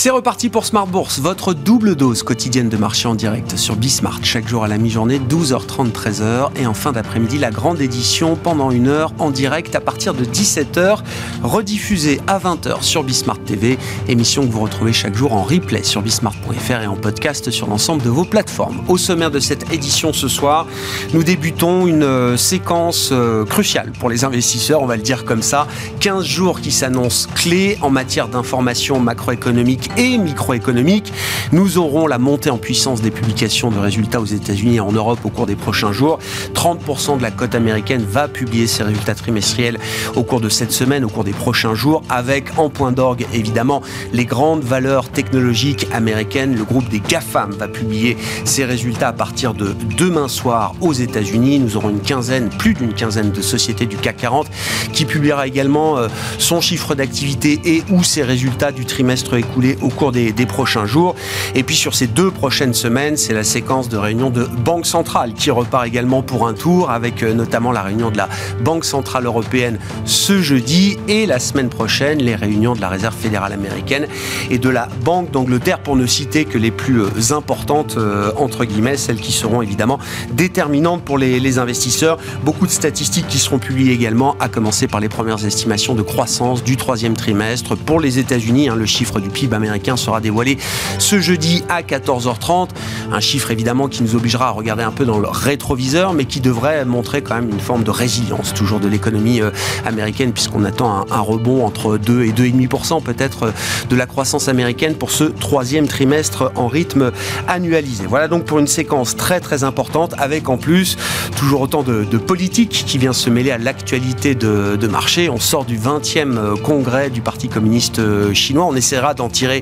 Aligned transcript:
C'est 0.00 0.10
reparti 0.10 0.48
pour 0.48 0.64
Smart 0.64 0.86
Bourse, 0.86 1.18
votre 1.18 1.54
double 1.54 1.96
dose 1.96 2.22
quotidienne 2.22 2.68
de 2.68 2.76
marché 2.76 3.08
en 3.08 3.16
direct 3.16 3.56
sur 3.56 3.74
Bismart, 3.74 4.20
chaque 4.22 4.46
jour 4.46 4.62
à 4.62 4.68
la 4.68 4.78
mi-journée, 4.78 5.18
12h30, 5.18 5.90
13h. 5.90 6.50
Et 6.54 6.68
en 6.68 6.72
fin 6.72 6.92
d'après-midi, 6.92 7.36
la 7.36 7.50
grande 7.50 7.80
édition 7.80 8.36
pendant 8.36 8.70
une 8.70 8.86
heure 8.86 9.12
en 9.18 9.32
direct 9.32 9.74
à 9.74 9.80
partir 9.80 10.14
de 10.14 10.24
17h, 10.24 10.98
rediffusée 11.42 12.20
à 12.28 12.38
20h 12.38 12.84
sur 12.84 13.02
Bismart 13.02 13.40
TV. 13.40 13.76
Émission 14.06 14.46
que 14.46 14.52
vous 14.52 14.60
retrouvez 14.60 14.92
chaque 14.92 15.16
jour 15.16 15.32
en 15.32 15.42
replay 15.42 15.82
sur 15.82 16.00
bismart.fr 16.00 16.80
et 16.80 16.86
en 16.86 16.94
podcast 16.94 17.50
sur 17.50 17.66
l'ensemble 17.66 18.04
de 18.04 18.08
vos 18.08 18.24
plateformes. 18.24 18.84
Au 18.86 18.98
sommaire 18.98 19.32
de 19.32 19.40
cette 19.40 19.72
édition 19.72 20.12
ce 20.12 20.28
soir, 20.28 20.68
nous 21.12 21.24
débutons 21.24 21.88
une 21.88 22.04
euh, 22.04 22.36
séquence 22.36 23.08
euh, 23.10 23.44
cruciale 23.44 23.90
pour 23.98 24.10
les 24.10 24.22
investisseurs, 24.22 24.80
on 24.80 24.86
va 24.86 24.94
le 24.94 25.02
dire 25.02 25.24
comme 25.24 25.42
ça. 25.42 25.66
15 25.98 26.24
jours 26.24 26.60
qui 26.60 26.70
s'annoncent 26.70 27.28
clés 27.34 27.78
en 27.82 27.90
matière 27.90 28.28
d'information 28.28 29.00
macroéconomique 29.00 29.87
et 29.96 30.18
microéconomique. 30.18 31.12
Nous 31.52 31.78
aurons 31.78 32.06
la 32.06 32.18
montée 32.18 32.50
en 32.50 32.58
puissance 32.58 33.00
des 33.00 33.10
publications 33.10 33.70
de 33.70 33.78
résultats 33.78 34.20
aux 34.20 34.26
États-Unis 34.26 34.76
et 34.76 34.80
en 34.80 34.92
Europe 34.92 35.20
au 35.24 35.30
cours 35.30 35.46
des 35.46 35.56
prochains 35.56 35.92
jours. 35.92 36.18
30% 36.54 37.18
de 37.18 37.22
la 37.22 37.30
cote 37.30 37.54
américaine 37.54 38.04
va 38.08 38.28
publier 38.28 38.66
ses 38.66 38.82
résultats 38.82 39.14
trimestriels 39.14 39.78
au 40.14 40.22
cours 40.22 40.40
de 40.40 40.48
cette 40.48 40.72
semaine, 40.72 41.04
au 41.04 41.08
cours 41.08 41.24
des 41.24 41.32
prochains 41.32 41.74
jours, 41.74 42.02
avec 42.08 42.58
en 42.58 42.68
point 42.68 42.92
d'orgue 42.92 43.26
évidemment 43.32 43.82
les 44.12 44.24
grandes 44.24 44.62
valeurs 44.62 45.08
technologiques 45.08 45.86
américaines. 45.92 46.54
Le 46.56 46.64
groupe 46.64 46.88
des 46.88 47.00
GAFAM 47.00 47.52
va 47.52 47.68
publier 47.68 48.16
ses 48.44 48.64
résultats 48.64 49.08
à 49.08 49.12
partir 49.12 49.54
de 49.54 49.74
demain 49.96 50.28
soir 50.28 50.74
aux 50.80 50.92
États-Unis. 50.92 51.58
Nous 51.58 51.76
aurons 51.76 51.90
une 51.90 52.00
quinzaine, 52.00 52.48
plus 52.50 52.74
d'une 52.74 52.92
quinzaine 52.92 53.30
de 53.30 53.40
sociétés 53.40 53.86
du 53.86 53.96
CAC 53.96 54.18
40 54.18 54.48
qui 54.92 55.04
publiera 55.04 55.46
également 55.46 55.98
euh, 55.98 56.08
son 56.38 56.60
chiffre 56.60 56.94
d'activité 56.94 57.60
et 57.64 57.82
ou 57.90 58.02
ses 58.02 58.22
résultats 58.22 58.72
du 58.72 58.84
trimestre 58.84 59.34
écoulé 59.34 59.77
au 59.82 59.88
cours 59.88 60.12
des, 60.12 60.32
prochains 60.46 60.86
jours. 60.86 61.14
Et 61.54 61.62
puis 61.62 61.76
sur 61.76 61.94
ces 61.94 62.06
deux 62.06 62.30
prochaines 62.30 62.74
semaines, 62.74 63.16
c'est 63.16 63.34
la 63.34 63.44
séquence 63.44 63.88
de 63.88 63.96
réunions 63.96 64.30
de 64.30 64.44
Banque 64.44 64.86
centrale 64.86 65.34
qui 65.34 65.50
repart 65.50 65.86
également 65.86 66.22
pour 66.22 66.46
un 66.46 66.54
tour 66.54 66.90
avec 66.90 67.22
euh, 67.22 67.34
notamment 67.34 67.70
la 67.70 67.82
réunion 67.82 68.10
de 68.10 68.16
la 68.16 68.28
Banque 68.64 68.84
centrale 68.84 69.26
européenne 69.26 69.78
ce 70.04 70.40
jeudi 70.40 70.96
et 71.06 71.26
la 71.26 71.38
semaine 71.38 71.68
prochaine 71.68 72.18
les 72.18 72.34
réunions 72.34 72.74
de 72.74 72.80
la 72.80 72.88
Réserve 72.88 73.14
fédérale 73.14 73.52
américaine 73.52 74.06
et 74.50 74.58
de 74.58 74.68
la 74.68 74.88
Banque 75.04 75.30
d'Angleterre 75.30 75.80
pour 75.80 75.96
ne 75.96 76.06
citer 76.06 76.44
que 76.44 76.58
les 76.58 76.70
plus 76.70 77.02
euh, 77.02 77.32
importantes 77.32 77.96
euh, 77.98 78.32
entre 78.36 78.64
guillemets, 78.64 78.96
celles 78.96 79.20
qui 79.20 79.32
seront 79.32 79.62
évidemment 79.62 79.98
déterminantes 80.32 81.02
pour 81.02 81.18
les, 81.18 81.40
les 81.40 81.58
investisseurs. 81.58 82.18
Beaucoup 82.42 82.66
de 82.66 82.72
statistiques 82.72 83.28
qui 83.28 83.38
seront 83.38 83.58
publiées 83.58 83.92
également, 83.92 84.36
à 84.40 84.48
commencer 84.48 84.86
par 84.86 85.00
les 85.00 85.08
premières 85.08 85.44
estimations 85.44 85.94
de 85.94 86.02
croissance 86.02 86.64
du 86.64 86.76
troisième 86.76 87.16
trimestre 87.16 87.76
pour 87.76 88.00
les 88.00 88.18
États-Unis. 88.18 88.68
Hein, 88.68 88.76
le 88.76 88.86
chiffre 88.86 89.20
du 89.20 89.28
PIB 89.28 89.54
américain 89.54 89.67
américain 89.68 89.96
sera 89.96 90.20
dévoilé 90.20 90.58
ce 90.98 91.20
jeudi 91.20 91.62
à 91.68 91.82
14h30. 91.82 92.70
Un 93.12 93.20
chiffre 93.20 93.50
évidemment 93.50 93.88
qui 93.88 94.02
nous 94.02 94.16
obligera 94.16 94.48
à 94.48 94.50
regarder 94.50 94.82
un 94.82 94.90
peu 94.90 95.04
dans 95.04 95.18
le 95.18 95.28
rétroviseur, 95.28 96.14
mais 96.14 96.24
qui 96.24 96.40
devrait 96.40 96.84
montrer 96.84 97.22
quand 97.22 97.34
même 97.34 97.50
une 97.50 97.60
forme 97.60 97.84
de 97.84 97.90
résilience 97.90 98.54
toujours 98.54 98.80
de 98.80 98.88
l'économie 98.88 99.40
euh, 99.40 99.50
américaine, 99.84 100.32
puisqu'on 100.32 100.64
attend 100.64 101.06
un, 101.10 101.20
rebond 101.20 101.64
entre 101.64 101.98
2 101.98 102.24
et 102.24 102.32
2,5% 102.32 103.02
peut-être 103.02 103.44
euh, 103.44 103.50
de 103.90 103.96
la 103.96 104.06
croissance 104.06 104.48
américaine 104.48 104.94
pour 104.94 105.10
ce 105.10 105.24
troisième 105.24 105.86
trimestre 105.86 106.52
en 106.54 106.66
rythme 106.66 107.12
annualisé. 107.46 108.04
Voilà 108.06 108.28
donc 108.28 108.44
pour 108.44 108.58
une 108.58 108.66
séquence 108.66 109.16
très 109.16 109.40
très 109.40 109.64
importante, 109.64 110.14
avec 110.18 110.48
en 110.48 110.56
plus 110.56 110.96
toujours 111.36 111.60
autant 111.60 111.82
de, 111.82 112.04
politique 112.18 112.84
qui 112.86 112.98
vient 112.98 113.12
se 113.12 113.30
mêler 113.30 113.50
à 113.52 113.58
l'actualité 113.58 114.34
de, 114.34 114.76
de 114.76 114.86
marché. 114.88 115.28
On 115.30 115.38
sort 115.38 115.64
du 115.64 115.78
20e 115.78 116.36
euh, 116.36 116.56
congrès 116.56 117.10
du 117.10 117.20
Parti 117.20 117.48
communiste 117.48 118.00
chinois. 118.34 118.66
On 118.66 118.74
essaiera 118.74 119.14
d'en 119.14 119.28
tirer 119.28 119.57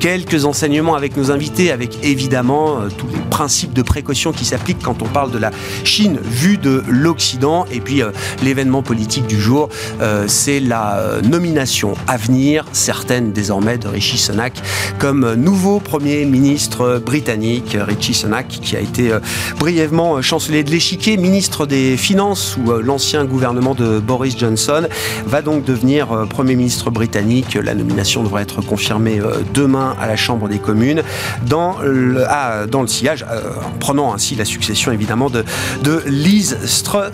quelques 0.00 0.44
enseignements 0.44 0.94
avec 0.94 1.16
nos 1.16 1.30
invités, 1.30 1.70
avec 1.70 1.98
évidemment 2.02 2.80
euh, 2.80 2.88
tous 2.96 3.06
les 3.08 3.18
principes 3.30 3.72
de 3.72 3.82
précaution 3.82 4.32
qui 4.32 4.44
s'appliquent 4.44 4.82
quand 4.82 5.02
on 5.02 5.06
parle 5.06 5.30
de 5.30 5.38
la 5.38 5.50
Chine 5.84 6.18
vue 6.22 6.58
de 6.58 6.82
l'Occident. 6.88 7.66
Et 7.72 7.80
puis 7.80 8.02
euh, 8.02 8.10
l'événement 8.42 8.82
politique 8.82 9.26
du 9.26 9.40
jour, 9.40 9.68
euh, 10.00 10.24
c'est 10.26 10.60
la 10.60 11.20
nomination 11.22 11.94
à 12.06 12.16
venir, 12.16 12.64
certaine 12.72 13.32
désormais, 13.32 13.78
de 13.78 13.88
Rishi 13.88 14.18
Sunak 14.18 14.54
comme 14.98 15.34
nouveau 15.34 15.80
Premier 15.80 16.24
ministre 16.24 17.00
britannique. 17.04 17.76
Rishi 17.80 18.14
Sunak 18.14 18.48
qui 18.48 18.76
a 18.76 18.80
été 18.80 19.12
brièvement 19.58 20.20
chancelier 20.22 20.64
de 20.64 20.70
l'échiquier, 20.70 21.16
ministre 21.16 21.66
des 21.66 21.96
Finances 21.96 22.42
sous 22.42 22.72
l'ancien 22.82 23.24
gouvernement 23.24 23.74
de 23.74 23.98
Boris 23.98 24.36
Johnson, 24.36 24.86
va 25.26 25.42
donc 25.42 25.64
devenir 25.64 26.26
Premier 26.28 26.56
ministre 26.56 26.90
britannique. 26.90 27.54
La 27.54 27.74
nomination 27.74 28.22
devrait 28.22 28.42
être 28.42 28.60
confirmée 28.62 29.20
demain 29.54 29.96
à 30.00 30.06
la 30.06 30.16
Chambre 30.16 30.48
des 30.48 30.58
communes 30.58 31.02
dans 31.46 31.78
le, 31.82 32.24
ah, 32.28 32.66
dans 32.66 32.82
le 32.82 32.88
sillage, 32.88 33.24
euh, 33.30 33.40
en 33.64 33.78
prenant 33.78 34.12
ainsi 34.12 34.34
la 34.34 34.44
succession 34.44 34.92
évidemment 34.92 35.30
de, 35.30 35.44
de, 35.82 36.02
Liz 36.06 36.56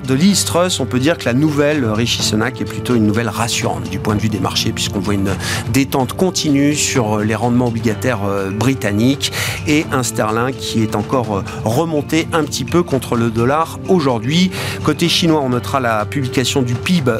de 0.06 0.14
Liz 0.14 0.44
Truss. 0.44 0.80
On 0.80 0.86
peut 0.86 0.98
dire 0.98 1.18
que 1.18 1.24
la 1.24 1.34
nouvelle 1.34 1.84
Rishi 1.84 2.22
Sunak 2.22 2.60
est 2.60 2.64
plutôt 2.64 2.94
une 2.94 3.06
nouvelle 3.06 3.28
rassurante 3.28 3.88
du 3.90 3.98
point 3.98 4.14
de 4.14 4.20
vue 4.20 4.28
des 4.28 4.40
marchés 4.40 4.72
puisqu'on 4.72 5.00
voit 5.00 5.14
une 5.14 5.30
détente 5.72 6.14
continue 6.14 6.74
sur 6.74 7.18
les 7.18 7.34
rendements 7.34 7.68
obligataires 7.68 8.24
euh, 8.24 8.50
britanniques 8.50 9.32
et 9.66 9.86
un 9.92 10.02
sterling 10.02 10.54
qui 10.54 10.82
est 10.82 10.96
encore 10.96 11.38
euh, 11.38 11.42
remonté 11.64 12.28
un 12.32 12.44
petit 12.44 12.64
peu 12.64 12.82
contre 12.82 13.16
le 13.16 13.30
dollar 13.30 13.78
aujourd'hui. 13.88 14.50
Côté 14.84 15.08
chinois, 15.08 15.40
on 15.42 15.50
notera 15.50 15.80
la 15.80 16.04
publication 16.04 16.62
du 16.62 16.74
PIB 16.74 17.12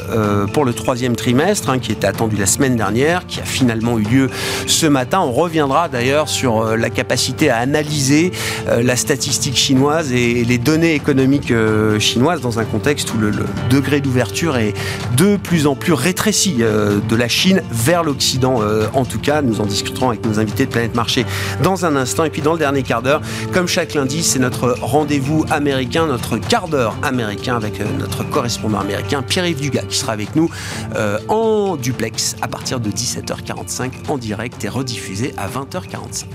pour 0.53 0.65
le 0.65 0.73
troisième 0.73 1.15
trimestre 1.15 1.69
hein, 1.69 1.79
qui 1.79 1.91
était 1.91 2.07
attendu 2.07 2.35
la 2.35 2.45
semaine 2.45 2.75
dernière, 2.75 3.25
qui 3.25 3.39
a 3.39 3.43
finalement 3.43 3.97
eu 3.99 4.03
lieu 4.03 4.29
ce 4.67 4.85
matin. 4.85 4.94
On 5.13 5.31
reviendra 5.33 5.89
d'ailleurs 5.89 6.29
sur 6.29 6.61
euh, 6.61 6.77
la 6.77 6.89
capacité 6.89 7.49
à 7.49 7.57
analyser 7.57 8.31
euh, 8.69 8.81
la 8.81 8.95
statistique 8.95 9.57
chinoise 9.57 10.13
et 10.13 10.45
les 10.45 10.57
données 10.57 10.93
économiques 10.93 11.51
euh, 11.51 11.99
chinoises 11.99 12.39
dans 12.39 12.59
un 12.59 12.65
contexte 12.65 13.13
où 13.13 13.17
le, 13.17 13.31
degré 13.69 13.99
d'ouverture 13.99 14.55
est 14.55 14.73
de 15.17 15.35
plus 15.35 15.67
en 15.67 15.75
plus 15.75 15.93
rétréci 15.93 16.55
de 16.55 17.15
la 17.15 17.27
Chine 17.27 17.61
vers 17.71 18.03
l'Occident. 18.03 18.61
En 18.93 19.05
tout 19.05 19.19
cas, 19.19 19.41
nous 19.41 19.61
en 19.61 19.65
discuterons 19.65 20.09
avec 20.09 20.25
nos 20.25 20.39
invités 20.39 20.65
de 20.65 20.71
Planète 20.71 20.95
Marché 20.95 21.25
dans 21.63 21.85
un 21.85 21.95
instant. 21.95 22.23
Et 22.23 22.29
puis 22.29 22.41
dans 22.41 22.53
le 22.53 22.59
dernier 22.59 22.83
quart 22.83 23.01
d'heure, 23.01 23.21
comme 23.53 23.67
chaque 23.67 23.93
lundi, 23.93 24.23
c'est 24.23 24.39
notre 24.39 24.75
rendez-vous 24.81 25.45
américain, 25.49 26.05
notre 26.05 26.37
quart 26.37 26.67
d'heure 26.67 26.95
américain 27.01 27.55
avec 27.55 27.79
notre 27.97 28.23
correspondant 28.29 28.79
américain 28.79 29.21
Pierre-Yves 29.21 29.61
Dugas 29.61 29.83
qui 29.89 29.97
sera 29.97 30.13
avec 30.13 30.35
nous 30.35 30.49
en 31.29 31.75
duplex 31.75 32.35
à 32.41 32.47
partir 32.47 32.79
de 32.79 32.89
17h45 32.89 33.91
en 34.09 34.17
direct 34.17 34.63
et 34.63 34.69
diffusé 34.85 35.33
à 35.37 35.47
20h45. 35.47 36.25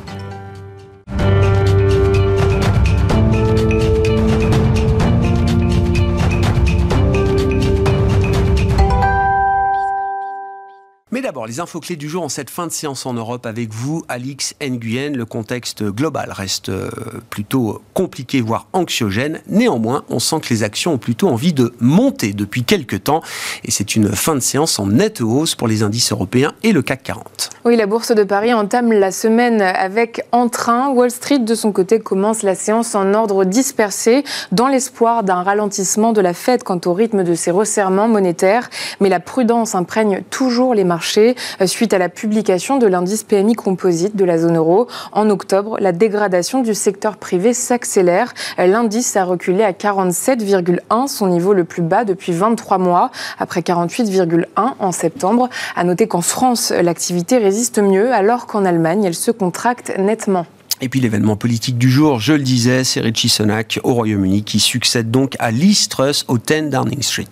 Les 11.46 11.60
infos 11.60 11.80
clés 11.80 11.96
du 11.96 12.08
jour 12.08 12.22
en 12.22 12.28
cette 12.28 12.50
fin 12.50 12.66
de 12.66 12.72
séance 12.72 13.06
en 13.06 13.14
Europe 13.14 13.46
avec 13.46 13.72
vous, 13.72 14.04
Alix 14.08 14.54
Nguyen. 14.60 15.16
Le 15.16 15.24
contexte 15.24 15.82
global 15.84 16.32
reste 16.32 16.68
euh, 16.68 16.90
plutôt 17.30 17.82
compliqué, 17.94 18.40
voire 18.40 18.66
anxiogène. 18.72 19.40
Néanmoins, 19.46 20.04
on 20.08 20.18
sent 20.18 20.40
que 20.40 20.48
les 20.50 20.62
actions 20.62 20.94
ont 20.94 20.98
plutôt 20.98 21.28
envie 21.28 21.52
de 21.52 21.72
monter 21.80 22.32
depuis 22.32 22.64
quelques 22.64 23.04
temps. 23.04 23.22
Et 23.64 23.70
c'est 23.70 23.96
une 23.96 24.10
fin 24.10 24.34
de 24.34 24.40
séance 24.40 24.78
en 24.78 24.86
nette 24.86 25.20
hausse 25.20 25.54
pour 25.54 25.68
les 25.68 25.82
indices 25.82 26.12
européens 26.12 26.52
et 26.62 26.72
le 26.72 26.82
CAC 26.82 27.02
40. 27.04 27.50
Oui, 27.64 27.76
la 27.76 27.86
bourse 27.86 28.12
de 28.12 28.24
Paris 28.24 28.52
entame 28.52 28.92
la 28.92 29.12
semaine 29.12 29.62
avec 29.62 30.22
entrain. 30.32 30.88
Wall 30.90 31.10
Street, 31.10 31.38
de 31.38 31.54
son 31.54 31.72
côté, 31.72 32.00
commence 32.00 32.42
la 32.42 32.54
séance 32.54 32.94
en 32.94 33.14
ordre 33.14 33.44
dispersé, 33.44 34.24
dans 34.52 34.68
l'espoir 34.68 35.22
d'un 35.22 35.42
ralentissement 35.42 36.12
de 36.12 36.20
la 36.20 36.34
Fed 36.34 36.62
quant 36.62 36.80
au 36.86 36.92
rythme 36.92 37.22
de 37.22 37.34
ses 37.34 37.50
resserrements 37.50 38.08
monétaires. 38.08 38.70
Mais 39.00 39.08
la 39.08 39.20
prudence 39.20 39.74
imprègne 39.74 40.22
toujours 40.30 40.74
les 40.74 40.84
marchés 40.84 41.29
euh, 41.60 41.66
suite 41.66 41.92
à 41.92 41.98
la 41.98 42.08
publication 42.08 42.78
de 42.78 42.86
l'indice 42.86 43.24
PMI 43.24 43.54
composite 43.54 44.16
de 44.16 44.24
la 44.24 44.38
zone 44.38 44.56
euro. 44.56 44.86
En 45.12 45.30
octobre, 45.30 45.76
la 45.80 45.92
dégradation 45.92 46.62
du 46.62 46.74
secteur 46.74 47.16
privé 47.16 47.54
s'accélère. 47.54 48.34
L'indice 48.58 49.16
a 49.16 49.24
reculé 49.24 49.62
à 49.62 49.72
47,1, 49.72 51.06
son 51.08 51.26
niveau 51.26 51.52
le 51.52 51.64
plus 51.64 51.82
bas 51.82 52.04
depuis 52.04 52.32
23 52.32 52.78
mois, 52.78 53.10
après 53.38 53.60
48,1 53.60 54.44
en 54.78 54.92
septembre. 54.92 55.48
À 55.76 55.84
noter 55.84 56.06
qu'en 56.06 56.20
France, 56.20 56.70
l'activité 56.70 57.38
résiste 57.38 57.78
mieux, 57.78 58.12
alors 58.12 58.46
qu'en 58.46 58.64
Allemagne, 58.64 59.04
elle 59.04 59.14
se 59.14 59.30
contracte 59.30 59.92
nettement. 59.98 60.46
Et 60.82 60.88
puis 60.88 61.00
l'événement 61.00 61.36
politique 61.36 61.76
du 61.76 61.90
jour, 61.90 62.20
je 62.20 62.32
le 62.32 62.40
disais, 62.40 62.84
c'est 62.84 63.00
Richie 63.00 63.28
Sunak 63.28 63.78
au 63.84 63.92
Royaume-Uni 63.92 64.44
qui 64.44 64.58
succède 64.58 65.10
donc 65.10 65.36
à 65.38 65.50
Liz 65.50 65.88
Truss 65.88 66.24
au 66.26 66.38
10 66.38 66.70
Downing 66.70 67.02
Street. 67.02 67.28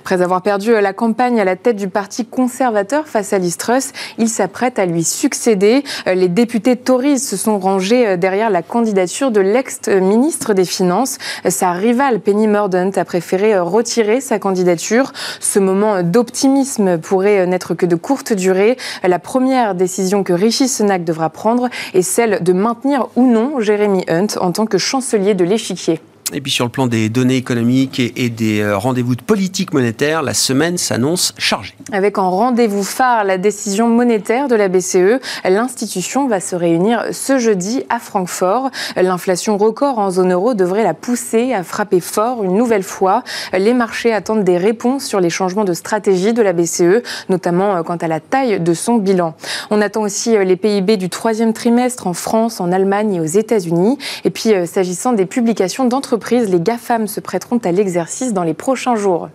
Après 0.00 0.20
avoir 0.20 0.42
perdu 0.42 0.72
la 0.72 0.92
campagne 0.92 1.40
à 1.40 1.44
la 1.44 1.56
tête 1.56 1.76
du 1.76 1.88
parti 1.88 2.26
conservateur 2.26 3.08
face 3.08 3.32
à 3.32 3.38
Liz 3.38 3.56
Truss, 3.56 3.92
il 4.18 4.28
s'apprête 4.28 4.78
à 4.78 4.84
lui 4.84 5.02
succéder. 5.02 5.82
Les 6.04 6.28
députés 6.28 6.76
Tories 6.76 7.20
se 7.20 7.38
sont 7.38 7.58
rangés 7.58 8.18
derrière 8.18 8.50
la 8.50 8.60
candidature 8.60 9.30
de 9.30 9.40
l'ex-ministre 9.40 10.52
des 10.52 10.66
Finances. 10.66 11.16
Sa 11.48 11.72
rivale 11.72 12.20
Penny 12.20 12.48
Mordaunt 12.48 12.92
a 12.96 13.04
préféré 13.06 13.58
retirer 13.58 14.20
sa 14.20 14.38
candidature. 14.38 15.12
Ce 15.40 15.58
moment 15.58 16.02
d'optimisme 16.02 16.98
pourrait 16.98 17.46
n'être 17.46 17.74
que 17.74 17.86
de 17.86 17.96
courte 17.96 18.34
durée. 18.34 18.76
La 19.02 19.18
première 19.18 19.74
décision 19.74 20.22
que 20.22 20.34
Richie 20.34 20.68
Sunak 20.68 21.02
devra 21.02 21.30
prendre 21.30 21.70
est 21.94 22.02
celle 22.02 22.42
de 22.42 22.52
maintenir 22.52 22.89
ou 23.16 23.26
non 23.26 23.60
Jérémy 23.60 24.04
Hunt 24.08 24.38
en 24.40 24.52
tant 24.52 24.66
que 24.66 24.78
chancelier 24.78 25.34
de 25.34 25.44
l'échiquier. 25.44 26.00
Et 26.32 26.40
puis 26.40 26.52
sur 26.52 26.64
le 26.64 26.70
plan 26.70 26.86
des 26.86 27.08
données 27.08 27.36
économiques 27.36 27.98
et, 27.98 28.30
des 28.30 28.60
euh, 28.60 28.78
rendez-vous 28.78 29.16
de 29.16 29.22
politique 29.22 29.72
monétaire, 29.72 30.22
la 30.22 30.34
semaine 30.34 30.78
s'annonce 30.78 31.34
chargée. 31.38 31.74
Avec 31.90 32.18
en 32.18 32.30
rendez-vous 32.30 32.84
phare 32.84 33.24
la 33.24 33.36
décision 33.36 33.88
monétaire 33.88 34.46
de 34.46 34.54
la 34.54 34.68
BCE, 34.68 35.20
l'institution 35.44 36.28
va 36.28 36.38
se 36.38 36.54
réunir 36.54 37.04
ce 37.10 37.38
jeudi 37.38 37.82
à 37.88 37.98
Francfort. 37.98 38.70
L'inflation 38.96 39.56
record 39.56 39.98
en 39.98 40.10
zone 40.10 40.32
euro 40.32 40.54
devrait 40.54 40.84
la 40.84 40.94
pousser 40.94 41.52
à 41.52 41.64
frapper 41.64 41.98
fort 41.98 42.44
une 42.44 42.54
nouvelle 42.54 42.84
fois. 42.84 43.24
Les 43.52 43.74
marchés 43.74 44.12
attendent 44.12 44.44
des 44.44 44.58
réponses 44.58 45.04
sur 45.04 45.18
les 45.18 45.30
changements 45.30 45.64
de 45.64 45.72
stratégie 45.72 46.32
de 46.32 46.42
la 46.42 46.52
BCE, 46.52 47.02
notamment 47.28 47.74
euh, 47.74 47.82
quant 47.82 47.96
à 47.96 48.06
la 48.06 48.20
taille 48.20 48.60
de 48.60 48.74
son 48.74 48.96
bilan. 48.96 49.34
On 49.70 49.80
attend 49.80 50.02
aussi 50.02 50.36
euh, 50.36 50.44
les 50.44 50.56
PIB 50.56 50.96
du 50.96 51.08
troisième 51.08 51.52
trimestre 51.52 52.06
en 52.06 52.12
France, 52.12 52.60
en 52.60 52.70
Allemagne 52.70 53.14
et 53.14 53.20
aux 53.20 53.24
États-Unis. 53.24 53.98
Et 54.24 54.30
puis 54.30 54.52
s'agissant 54.66 55.12
des 55.12 55.26
publications 55.26 55.86
d'entreprises, 55.86 56.19
les 56.30 56.60
GAFAM 56.60 57.08
se 57.08 57.20
prêteront 57.20 57.58
à 57.58 57.72
l'exercice 57.72 58.32
dans 58.32 58.44
les 58.44 58.54
prochains 58.54 58.96
jours. 58.96 59.28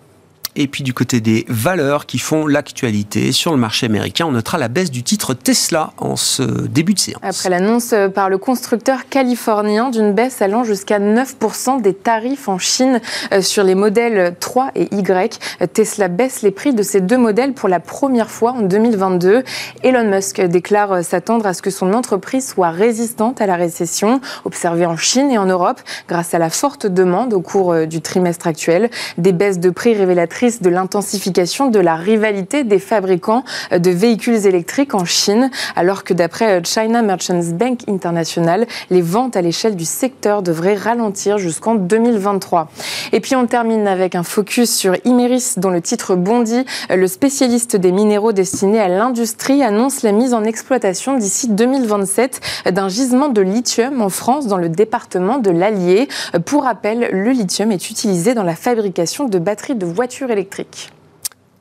Et 0.58 0.68
puis 0.68 0.84
du 0.84 0.94
côté 0.94 1.20
des 1.20 1.46
valeurs 1.50 2.06
qui 2.06 2.18
font 2.18 2.48
l'actualité 2.48 3.32
sur 3.34 3.52
le 3.52 3.58
marché 3.58 3.86
américain, 3.86 4.26
on 4.26 4.32
notera 4.32 4.58
la 4.58 4.70
baisse 4.70 4.90
du 4.90 5.04
titre 5.04 5.34
Tesla 5.34 5.92
en 5.98 6.16
ce 6.16 6.44
début 6.44 6.94
de 6.94 7.00
séance. 7.00 7.20
Après 7.24 7.50
l'annonce 7.50 7.94
par 8.14 8.30
le 8.30 8.38
constructeur 8.38 9.10
californien 9.10 9.90
d'une 9.90 10.14
baisse 10.14 10.42
allant 10.42 10.64
jusqu'à 10.64 11.00
9% 11.00 11.82
des 11.82 11.94
tarifs 11.94 12.48
en 12.48 12.58
Chine 12.58 13.02
euh, 13.34 13.42
sur 13.42 13.64
les 13.64 13.76
modèles 13.76 14.36
3 14.40 14.72
et 14.76 14.96
Y, 14.96 15.40
Tesla 15.74 16.08
baisse 16.08 16.42
les 16.42 16.52
prix 16.52 16.74
de 16.74 16.84
ces 16.84 17.02
deux 17.02 17.18
modèles 17.18 17.54
pour 17.54 17.68
la 17.68 17.82
première 17.82 18.30
fois 18.30 18.54
en 18.54 18.62
2022. 18.62 19.44
Elon 19.84 20.10
Musk 20.10 20.40
déclare 20.42 21.04
s'attendre 21.04 21.46
à 21.46 21.54
ce 21.54 21.62
que 21.62 21.70
son 21.70 21.94
entreprise 21.94 22.48
soit 22.48 22.70
résistante 22.70 23.42
à 23.42 23.46
la 23.46 23.56
récession 23.56 24.22
observée 24.46 24.86
en 24.86 24.96
Chine 24.96 25.32
et 25.32 25.38
en 25.38 25.48
Europe 25.48 25.82
grâce 26.08 26.34
à 26.34 26.40
la 26.40 26.50
forte 26.50 26.88
demande 26.88 27.34
au 27.34 27.42
cours 27.42 27.74
euh, 27.74 27.86
du 27.86 28.02
trimestre 28.02 28.48
actuel. 28.48 28.90
Des 29.18 29.34
baisses 29.34 29.60
de 29.60 29.70
prix 29.70 29.94
révélatrices 29.94 30.45
de 30.46 30.70
l'intensification 30.70 31.70
de 31.70 31.80
la 31.80 31.96
rivalité 31.96 32.64
des 32.64 32.78
fabricants 32.78 33.44
de 33.72 33.90
véhicules 33.90 34.46
électriques 34.46 34.94
en 34.94 35.04
Chine, 35.04 35.50
alors 35.76 36.04
que 36.04 36.14
d'après 36.14 36.62
China 36.64 37.02
Merchants 37.02 37.52
Bank 37.54 37.80
International, 37.88 38.68
les 38.92 39.02
ventes 39.02 39.36
à 39.36 39.42
l'échelle 39.42 39.76
du 39.76 39.86
secteur 39.86 40.44
devraient 40.44 40.76
ralentir 40.76 41.40
jusqu'en 41.40 41.74
2023. 41.74 42.70
Et 43.12 43.22
puis 43.22 43.36
on 43.36 43.48
termine 43.48 43.88
avec 43.88 44.14
un 44.14 44.22
focus 44.22 44.72
sur 44.72 44.96
Imeris, 45.04 45.54
dont 45.58 45.72
le 45.72 45.82
titre 45.82 46.16
bondit. 46.16 46.64
Le 46.90 47.08
spécialiste 47.08 47.76
des 47.76 47.92
minéraux 47.92 48.32
destinés 48.32 48.80
à 48.80 48.88
l'industrie 48.88 49.64
annonce 49.64 50.04
la 50.04 50.12
mise 50.12 50.36
en 50.36 50.44
exploitation 50.44 51.18
d'ici 51.18 51.50
2027 51.50 52.42
d'un 52.72 52.88
gisement 52.88 53.30
de 53.30 53.42
lithium 53.42 54.02
en 54.02 54.10
France 54.10 54.46
dans 54.46 54.58
le 54.58 54.70
département 54.70 55.40
de 55.40 55.50
l'Allier. 55.50 56.08
Pour 56.46 56.64
rappel, 56.66 57.10
le 57.12 57.32
lithium 57.32 57.72
est 57.72 57.90
utilisé 57.90 58.36
dans 58.36 58.44
la 58.44 58.56
fabrication 58.56 59.26
de 59.28 59.40
batteries 59.40 59.76
de 59.76 59.86
voitures 59.86 60.32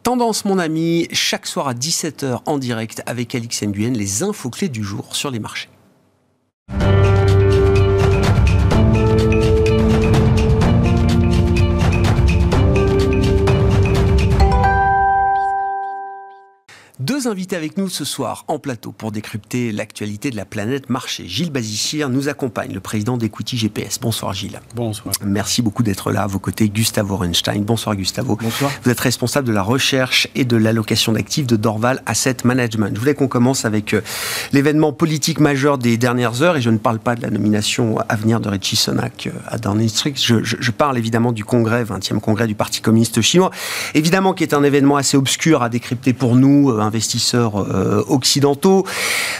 Tendance, 0.02 0.44
mon 0.44 0.58
ami, 0.58 1.08
chaque 1.12 1.46
soir 1.46 1.68
à 1.68 1.74
17h 1.74 2.40
en 2.44 2.58
direct 2.58 3.02
avec 3.06 3.34
Alix 3.34 3.62
Nguyen, 3.62 3.94
les 3.94 4.22
infos 4.22 4.50
clés 4.50 4.68
du 4.68 4.82
jour 4.82 5.16
sur 5.16 5.30
les 5.30 5.38
marchés. 5.38 5.70
Deux 17.00 17.26
invités 17.26 17.56
avec 17.56 17.76
nous 17.76 17.88
ce 17.88 18.04
soir 18.04 18.44
en 18.46 18.60
plateau 18.60 18.92
pour 18.92 19.10
décrypter 19.10 19.72
l'actualité 19.72 20.30
de 20.30 20.36
la 20.36 20.44
planète 20.44 20.90
marché. 20.90 21.26
Gilles 21.26 21.50
Bazichir 21.50 22.08
nous 22.08 22.28
accompagne, 22.28 22.72
le 22.72 22.78
président 22.78 23.16
d'Equity 23.16 23.56
GPS. 23.58 23.98
Bonsoir 24.00 24.32
Gilles. 24.32 24.60
Bonsoir. 24.76 25.12
Merci 25.24 25.60
beaucoup 25.60 25.82
d'être 25.82 26.12
là 26.12 26.22
à 26.22 26.28
vos 26.28 26.38
côtés. 26.38 26.68
Gustavo 26.68 27.14
Orenstein. 27.14 27.62
Bonsoir 27.62 27.96
Gustavo. 27.96 28.38
Bonsoir. 28.40 28.70
Vous 28.84 28.92
êtes 28.92 29.00
responsable 29.00 29.48
de 29.48 29.52
la 29.52 29.64
recherche 29.64 30.28
et 30.36 30.44
de 30.44 30.56
l'allocation 30.56 31.10
d'actifs 31.10 31.48
de 31.48 31.56
Dorval 31.56 32.00
Asset 32.06 32.36
Management. 32.44 32.92
Je 32.94 33.00
voulais 33.00 33.14
qu'on 33.14 33.26
commence 33.26 33.64
avec 33.64 33.92
euh, 33.92 34.00
l'événement 34.52 34.92
politique 34.92 35.40
majeur 35.40 35.78
des 35.78 35.96
dernières 35.96 36.42
heures 36.42 36.58
et 36.58 36.62
je 36.62 36.70
ne 36.70 36.78
parle 36.78 37.00
pas 37.00 37.16
de 37.16 37.22
la 37.22 37.30
nomination 37.30 37.98
à 38.08 38.14
venir 38.14 38.38
de 38.38 38.48
Richie 38.48 38.76
Sonak 38.76 39.26
euh, 39.26 39.36
à 39.48 39.58
Downing 39.58 39.88
Street. 39.88 40.14
Je, 40.14 40.44
je, 40.44 40.58
je 40.60 40.70
parle 40.70 40.96
évidemment 40.96 41.32
du 41.32 41.44
congrès, 41.44 41.82
20e 41.82 42.20
congrès 42.20 42.46
du 42.46 42.54
Parti 42.54 42.80
communiste 42.82 43.20
chinois. 43.20 43.50
Évidemment 43.94 44.32
qui 44.32 44.44
est 44.44 44.54
un 44.54 44.62
événement 44.62 44.96
assez 44.96 45.16
obscur 45.16 45.64
à 45.64 45.68
décrypter 45.68 46.12
pour 46.12 46.36
nous, 46.36 46.70
euh, 46.70 46.83
investisseurs 46.84 47.56
euh, 47.56 48.04
occidentaux. 48.08 48.86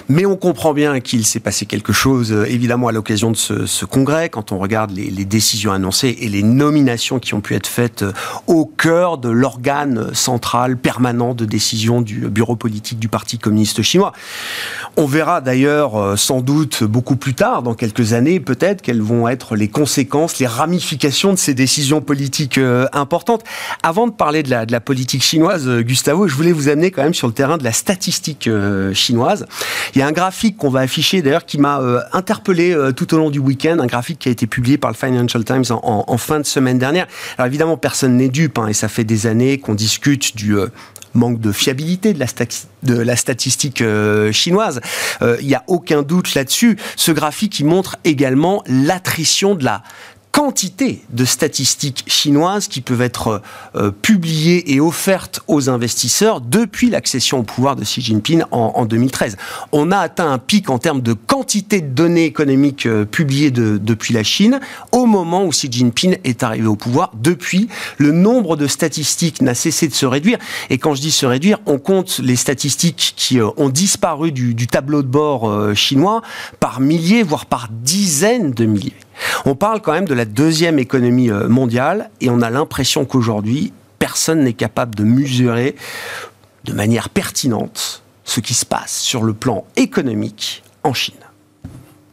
Mais 0.09 0.27
on 0.27 0.37
comprend 0.37 0.75
bien 0.75 1.01
qu'il 1.01 1.25
s'est 1.25 1.41
passé 1.41 1.67
quelque 1.67 1.93
chose, 1.93 2.33
euh, 2.33 2.45
évidemment, 2.45 2.89
à 2.89 2.93
l'occasion 2.93 3.31
de 3.31 3.37
ce, 3.37 3.85
congrès, 3.85 4.29
quand 4.29 4.53
on 4.53 4.59
regarde 4.59 4.91
les, 4.91 5.11
les, 5.11 5.25
décisions 5.25 5.73
annoncées 5.73 6.17
et 6.21 6.29
les 6.29 6.43
nominations 6.43 7.19
qui 7.19 7.35
ont 7.35 7.41
pu 7.41 7.55
être 7.55 7.67
faites 7.67 8.03
euh, 8.03 8.13
au 8.47 8.67
cœur 8.67 9.19
de 9.19 9.29
l'organe 9.29 10.15
central 10.15 10.77
permanent 10.77 11.35
de 11.35 11.45
décision 11.45 12.03
du 12.03 12.29
bureau 12.29 12.57
politique 12.57 12.99
du 12.99 13.09
Parti 13.09 13.39
communiste 13.39 13.83
chinois. 13.83 14.13
On 14.97 15.07
verra 15.07 15.41
d'ailleurs 15.41 16.19
sans 16.19 16.41
doute 16.41 16.85
beaucoup 16.85 17.17
plus 17.17 17.35
tard, 17.35 17.63
dans 17.63 17.75
quelques 17.75 18.13
années 18.13 18.41
peut-être, 18.41 18.83
quelles 18.83 19.03
vont 19.03 19.29
être 19.29 19.57
les 19.57 19.69
conséquences, 19.69 20.39
les 20.39 20.47
ramifications 20.47 21.33
de 21.33 21.39
ces 21.39 21.55
décisions 21.55 22.01
politiques 22.01 22.61
importantes. 22.93 23.43
Avant 23.83 24.07
de 24.07 24.13
parler 24.13 24.43
de 24.43 24.51
la, 24.51 24.67
de 24.67 24.73
la 24.73 24.81
politique 24.81 25.23
chinoise, 25.23 25.69
Gustavo, 25.81 26.29
je 26.29 26.35
voulais 26.35 26.53
vous 26.53 26.69
amener 26.69 26.91
quand 26.91 27.03
même 27.03 27.15
sur 27.15 27.27
le 27.27 27.34
terrain 27.35 27.59
de 27.59 27.65
la 27.65 27.73
statistique 27.73 28.47
euh, 28.47 28.95
chinoise. 28.95 29.47
Il 29.95 29.99
y 29.99 30.03
a 30.03 30.07
un 30.07 30.13
graphique 30.13 30.57
qu'on 30.57 30.71
va 30.71 30.81
afficher 30.81 31.21
d'ailleurs 31.23 31.45
qui 31.45 31.59
m'a 31.59 31.81
euh, 31.81 32.01
interpellé 32.13 32.73
euh, 32.73 32.93
tout 32.93 33.13
au 33.15 33.19
long 33.19 33.31
du 33.31 33.39
week-end, 33.39 33.79
un 33.81 33.87
graphique 33.87 34.21
qui 34.21 34.29
a 34.29 34.33
été 34.33 34.47
publié 34.47 34.79
par 34.79 34.91
le 34.91 34.97
Financial 34.97 35.45
Times 35.45 35.65
en, 35.71 36.17
fin 36.17 36.41
de 36.41 36.47
semaine 36.47 36.79
dernière. 36.79 37.07
Alors 37.37 37.47
évidemment, 37.49 37.77
personne 37.77 38.17
n'est 38.17 38.29
dupe, 38.29 38.59
hein, 38.59 38.69
et 38.69 38.73
ça 38.73 38.89
fait 38.89 39.05
des 39.05 39.27
années 39.27 39.59
qu'on 39.59 39.75
discute 39.75 40.37
du 40.37 40.57
manque 41.15 41.41
de 41.41 41.53
fiabilité 41.53 42.13
de 42.13 42.19
la, 42.19 43.17
statistique 43.17 43.83
chinoise. 44.33 44.81
Il 45.21 45.27
euh, 45.27 45.43
n'y 45.43 45.55
a 45.55 45.65
aucun 45.67 46.03
doute 46.03 46.35
là-dessus. 46.35 46.77
Ce 46.97 47.13
graphique, 47.13 47.61
il 47.61 47.67
montre 47.67 47.97
également 48.05 48.63
l'attrition 48.67 49.55
de 49.55 49.65
la 49.65 49.83
quantité 50.35 51.01
de 51.11 51.25
statistiques 51.25 52.03
chinoises 52.09 52.67
qui 52.67 52.81
peuvent 52.81 53.03
être 53.03 53.41
euh, 53.77 53.93
publiées 53.93 54.75
et 54.75 54.81
offertes 54.81 55.41
aux 55.47 55.71
investisseurs 55.71 56.41
depuis 56.41 56.91
l'accession 56.91 57.39
au 57.39 57.43
pouvoir 57.45 57.77
de 57.77 57.85
Xi 57.85 58.01
Jinping 58.01 58.43
en, 58.51 58.73
en, 58.75 58.85
2013. 58.85 59.37
On 59.71 59.93
a 59.93 59.99
atteint 59.99 60.33
un 60.33 60.39
pic 60.39 60.71
en 60.71 60.79
termes 60.79 61.03
de 61.03 61.13
quantité 61.13 61.81
de 61.81 61.87
données 61.87 62.25
économiques 62.25 62.87
euh, 62.87 63.05
publiées 63.05 63.53
de, 63.53 63.79
depuis 63.79 64.13
la 64.13 64.25
Chine 64.25 64.59
au 64.91 65.07
moment 65.07 65.45
où 65.45 65.51
Xi 65.51 65.69
Jinping 65.71 66.19
est 66.25 66.43
arrivé 66.43 66.67
au 66.67 66.75
pouvoir. 66.75 67.13
Depuis, 67.15 67.69
le 67.99 68.11
nombre 68.11 68.57
de 68.57 68.67
statistiques 68.67 69.41
n'a 69.41 69.55
cessé 69.55 69.87
de 69.87 69.95
se 69.95 70.05
réduire. 70.05 70.39
Et 70.69 70.79
quand 70.79 70.97
je 70.97 71.01
dis 71.01 71.13
se 71.13 71.27
réduire, 71.27 71.61
on 71.67 71.79
compte 71.79 72.19
les 72.19 72.35
statistiques 72.35 73.15
qui 73.17 73.39
euh, 73.39 73.51
ont 73.57 73.69
disparu 73.69 74.33
du, 74.33 74.67
tableau 74.67 75.03
de 75.03 75.09
bord 75.09 75.77
chinois 75.77 76.23
par 76.59 76.81
milliers, 76.81 77.23
voire 77.23 77.47
par 77.47 77.69
dizaines 77.71 78.51
de 78.51 78.65
milliers. 78.65 79.04
On 79.45 79.55
parle 79.55 79.81
quand 79.81 79.93
même 79.93 80.07
de 80.07 80.15
la 80.15 80.25
deuxième 80.25 80.79
économie 80.79 81.31
euh, 81.31 81.49
mondiale 81.49 82.11
et 82.21 82.31
on 82.31 82.41
a 82.41 82.51
l'impression 82.51 83.05
qu'aujourd'hui, 83.05 83.73
personne 83.99 84.45
n'est 84.45 84.53
capable 84.53 84.95
de 84.95 85.05
mesurer 85.05 85.77
de 86.65 86.73
manière 86.73 87.09
pertinente 87.09 88.03
ce 88.25 88.41
qui 88.41 88.55
se 88.55 88.65
passe 88.65 89.01
sur 89.01 89.23
le 89.23 89.35
plan 89.35 89.65
économique 89.77 90.63
en 90.83 90.95
Chine. 90.95 91.15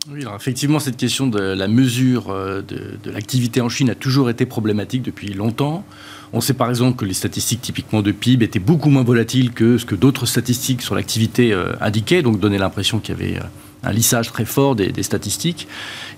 Oui, 0.09 0.21
alors 0.21 0.35
effectivement, 0.35 0.79
cette 0.79 0.97
question 0.97 1.27
de 1.27 1.39
la 1.39 1.67
mesure 1.67 2.31
euh, 2.31 2.61
de, 2.61 3.11
l'activité 3.11 3.61
en 3.61 3.69
Chine 3.69 3.89
a 3.89 3.95
toujours 3.95 4.29
été 4.29 4.45
problématique 4.45 5.03
depuis 5.03 5.33
longtemps. 5.33 5.85
On 6.33 6.41
sait 6.41 6.53
par 6.53 6.69
exemple 6.69 6.97
que 6.97 7.05
les 7.05 7.13
statistiques 7.13 7.61
typiquement 7.61 8.01
de 8.01 8.11
PIB 8.11 8.45
étaient 8.45 8.59
beaucoup 8.59 8.89
moins 8.89 9.03
volatiles 9.03 9.51
que 9.51 9.77
ce 9.77 9.85
que 9.85 9.95
d'autres 9.95 10.25
statistiques 10.25 10.81
sur 10.81 10.95
l'activité 10.95 11.53
euh, 11.53 11.73
indiquaient, 11.81 12.23
donc 12.23 12.39
donnaient 12.39 12.57
l'impression 12.57 12.99
qu'il 12.99 13.15
y 13.15 13.21
avait 13.21 13.39
un 13.83 13.91
lissage 13.91 14.31
très 14.31 14.45
fort 14.45 14.75
des, 14.75 15.03
statistiques. 15.03 15.67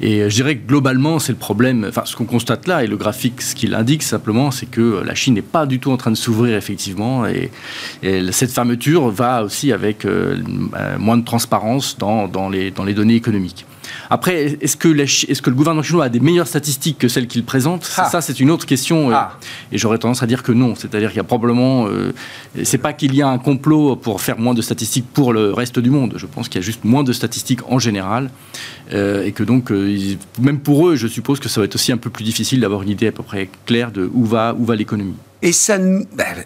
Et 0.02 0.30
je 0.30 0.36
dirais 0.36 0.58
que 0.58 0.68
globalement, 0.68 1.20
c'est 1.20 1.32
le 1.32 1.38
problème, 1.38 1.86
enfin 1.88 2.04
ce 2.06 2.16
qu'on 2.16 2.26
constate 2.26 2.68
là, 2.68 2.84
et 2.84 2.88
le 2.88 2.98
graphique, 2.98 3.42
ce 3.42 3.56
qu'il 3.56 3.74
indique 3.76 4.04
simplement, 4.04 4.52
c'est 4.52 4.66
que 4.66 5.02
la 5.06 5.16
Chine 5.16 5.36
n'est 5.36 5.42
pas 5.42 5.66
du 5.66 5.80
tout 5.80 5.92
en 5.92 5.98
train 5.98 6.12
de 6.12 6.18
s'ouvrir 6.18 6.58
effectivement, 6.58 7.26
et, 7.26 7.52
et, 8.02 8.32
cette 8.32 8.52
fermeture 8.52 9.10
va 9.10 9.44
aussi 9.44 9.72
avec 9.72 10.06
euh, 10.06 10.38
moins 10.98 11.18
de 11.18 11.26
transparence 11.26 11.98
dans 11.98 12.50
les 12.50 12.72
données 12.72 13.16
économiques. 13.16 13.66
Après, 14.10 14.58
est-ce 14.62 14.78
que, 14.78 14.88
est 14.88 15.42
que, 15.42 15.50
le 15.50 15.56
gouvernement 15.56 15.84
chinois 15.84 16.06
a 16.06 16.10
des 16.10 16.20
meilleures 16.20 16.48
statistiques 16.48 16.98
que 16.98 17.08
celles 17.08 17.28
qu'il 17.28 17.44
présente? 17.44 17.90
Ah. 17.98 18.10
Ça, 18.10 18.22
c'est 18.22 18.40
une 18.40 18.52
autre 18.52 18.66
question. 18.66 19.10
Euh, 19.10 19.16
ah. 19.16 19.38
Et 19.72 19.78
j'aurais 19.78 19.98
tendance 19.98 20.24
à 20.24 20.28
dire 20.28 20.44
que 20.44 20.52
non. 20.52 20.76
C'est-à-dire 20.76 21.10
qu'il 21.10 21.18
y 21.18 21.22
a 21.22 21.26
probablement. 21.26 21.88
Euh, 21.88 22.14
c'est 22.64 22.78
pas 22.78 22.94
qu'il 22.94 23.16
y 23.16 23.22
a 23.22 23.28
un 23.28 23.38
complot 23.38 23.96
pour 23.96 24.22
faire 24.22 24.40
moins 24.40 24.54
de 24.54 24.62
statistiques 24.62 25.06
pour 25.14 25.34
le 25.34 25.54
reste 25.54 25.80
du 25.80 25.90
monde. 25.90 26.14
Je 26.18 26.26
pense 26.26 26.50
qu'il 26.50 26.62
y 26.62 26.64
a 26.64 26.66
juste 26.66 26.84
moins 26.84 27.04
de 27.04 27.14
statistiques 27.14 27.62
en 27.70 27.80
général. 27.80 28.30
Euh, 28.94 29.26
et 29.26 29.32
que 29.32 29.44
donc, 29.44 29.72
même 30.40 30.60
pour 30.60 30.88
eux, 30.90 30.96
je 30.96 31.08
suppose 31.08 31.40
que 31.40 31.50
ça 31.50 31.62
va 31.62 31.66
être 31.66 31.76
aussi 31.76 31.92
un 31.92 31.98
peu 31.98 32.10
plus 32.10 32.24
difficile 32.24 32.60
d'avoir 32.60 32.84
une 32.84 32.90
idée 32.90 33.08
à 33.08 33.12
peu 33.12 33.24
près 33.24 33.50
claire 33.66 33.92
de 33.92 34.10
où 34.14 34.26
va, 34.26 34.56
où 34.58 34.66
va 34.66 34.76
l'économie. 34.76 35.16
Et 35.42 35.52
ça, 35.52 35.78
ben, 35.78 36.06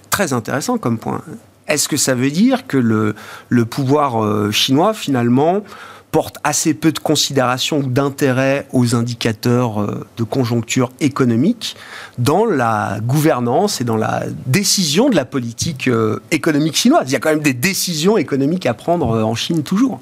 très 0.09 0.33
intéressant 0.33 0.77
comme 0.77 0.97
point. 0.97 1.21
Est-ce 1.67 1.89
que 1.89 1.97
ça 1.97 2.15
veut 2.15 2.31
dire 2.31 2.65
que 2.65 2.77
le, 2.77 3.13
le 3.49 3.65
pouvoir 3.65 4.51
chinois, 4.53 4.93
finalement, 4.93 5.63
porte 6.11 6.37
assez 6.43 6.73
peu 6.73 6.91
de 6.91 6.99
considération 6.99 7.79
ou 7.79 7.83
d'intérêt 7.83 8.67
aux 8.71 8.95
indicateurs 8.95 9.81
euh, 9.81 10.07
de 10.17 10.23
conjoncture 10.23 10.91
économique 10.99 11.75
dans 12.17 12.45
la 12.45 12.99
gouvernance 13.01 13.81
et 13.81 13.83
dans 13.83 13.97
la 13.97 14.23
décision 14.45 15.09
de 15.09 15.15
la 15.15 15.25
politique 15.25 15.87
euh, 15.87 16.19
économique 16.31 16.75
chinoise. 16.75 17.03
Il 17.07 17.13
y 17.13 17.15
a 17.15 17.19
quand 17.19 17.29
même 17.29 17.41
des 17.41 17.53
décisions 17.53 18.17
économiques 18.17 18.65
à 18.65 18.73
prendre 18.73 19.11
euh, 19.11 19.23
en 19.23 19.35
Chine 19.35 19.63
toujours. 19.63 19.99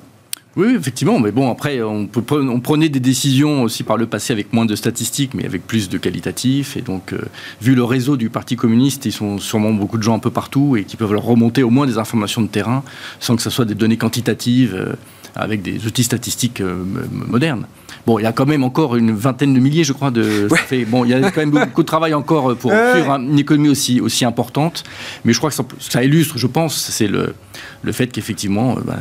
Oui, 0.56 0.74
effectivement, 0.74 1.20
mais 1.20 1.32
bon, 1.32 1.52
après, 1.52 1.82
on, 1.82 2.08
prenait 2.08 2.88
des 2.88 3.02
décisions 3.02 3.64
aussi 3.64 3.84
par 3.84 3.98
le 3.98 4.06
passé 4.06 4.32
avec 4.32 4.54
moins 4.54 4.66
de 4.66 4.74
statistiques, 4.78 5.34
mais 5.34 5.44
avec 5.44 5.68
plus 5.68 5.90
de 5.90 5.98
qualitatifs. 5.98 6.78
Et 6.78 6.82
donc, 6.82 7.14
vu 7.62 7.76
le 7.76 7.84
réseau 7.84 8.16
du 8.16 8.30
Parti 8.30 8.56
communiste, 8.56 9.06
ils 9.06 9.12
sont 9.12 9.38
sûrement 9.38 9.74
beaucoup 9.74 9.98
de 9.98 10.04
gens 10.04 10.16
un 10.16 10.20
peu 10.20 10.32
partout 10.32 10.78
et 10.78 10.86
qui 10.86 10.96
peuvent 10.96 11.12
leur 11.12 11.26
remonter 11.26 11.62
au 11.62 11.72
moins 11.72 11.86
des 11.86 11.98
informations 11.98 12.42
de 12.42 12.48
terrain, 12.48 12.86
sans 13.20 13.36
que 13.36 13.42
ce 13.42 13.50
soit 13.50 13.66
des 13.66 13.76
données 13.76 13.98
quantitatives 13.98 14.96
avec 15.36 15.62
des 15.62 15.86
outils 15.86 16.04
statistiques 16.04 16.62
euh, 16.62 16.84
modernes. 17.12 17.68
Bon, 18.06 18.20
il 18.20 18.24
y 18.24 18.28
a 18.28 18.32
quand 18.32 18.46
même 18.46 18.64
encore 18.64 18.96
une 18.96 19.12
vingtaine 19.12 19.54
de 19.54 19.60
milliers, 19.60 19.84
je 19.84 19.94
crois, 19.94 20.12
de. 20.12 20.48
bon, 20.88 21.06
il 21.06 21.12
y 21.12 21.14
a 21.14 21.32
quand 21.32 21.42
même 21.42 21.52
beaucoup 21.52 21.82
de 21.82 21.88
travail 21.88 22.14
encore 22.14 22.56
pour 22.56 22.72
faire 22.72 23.10
une 23.16 23.40
économie 23.40 23.70
aussi, 23.70 24.00
aussi 24.00 24.26
importante. 24.26 24.84
Mais 25.24 25.34
je 25.34 25.40
crois 25.40 25.50
que 25.50 25.56
ça, 25.80 26.04
illustre, 26.04 26.38
je 26.38 26.48
pense, 26.48 26.76
c'est 26.76 27.08
le, 27.08 27.34
le 27.84 27.92
fait 27.92 28.08
qu'effectivement, 28.08 28.78
euh, 28.78 28.82
bah, 28.86 28.98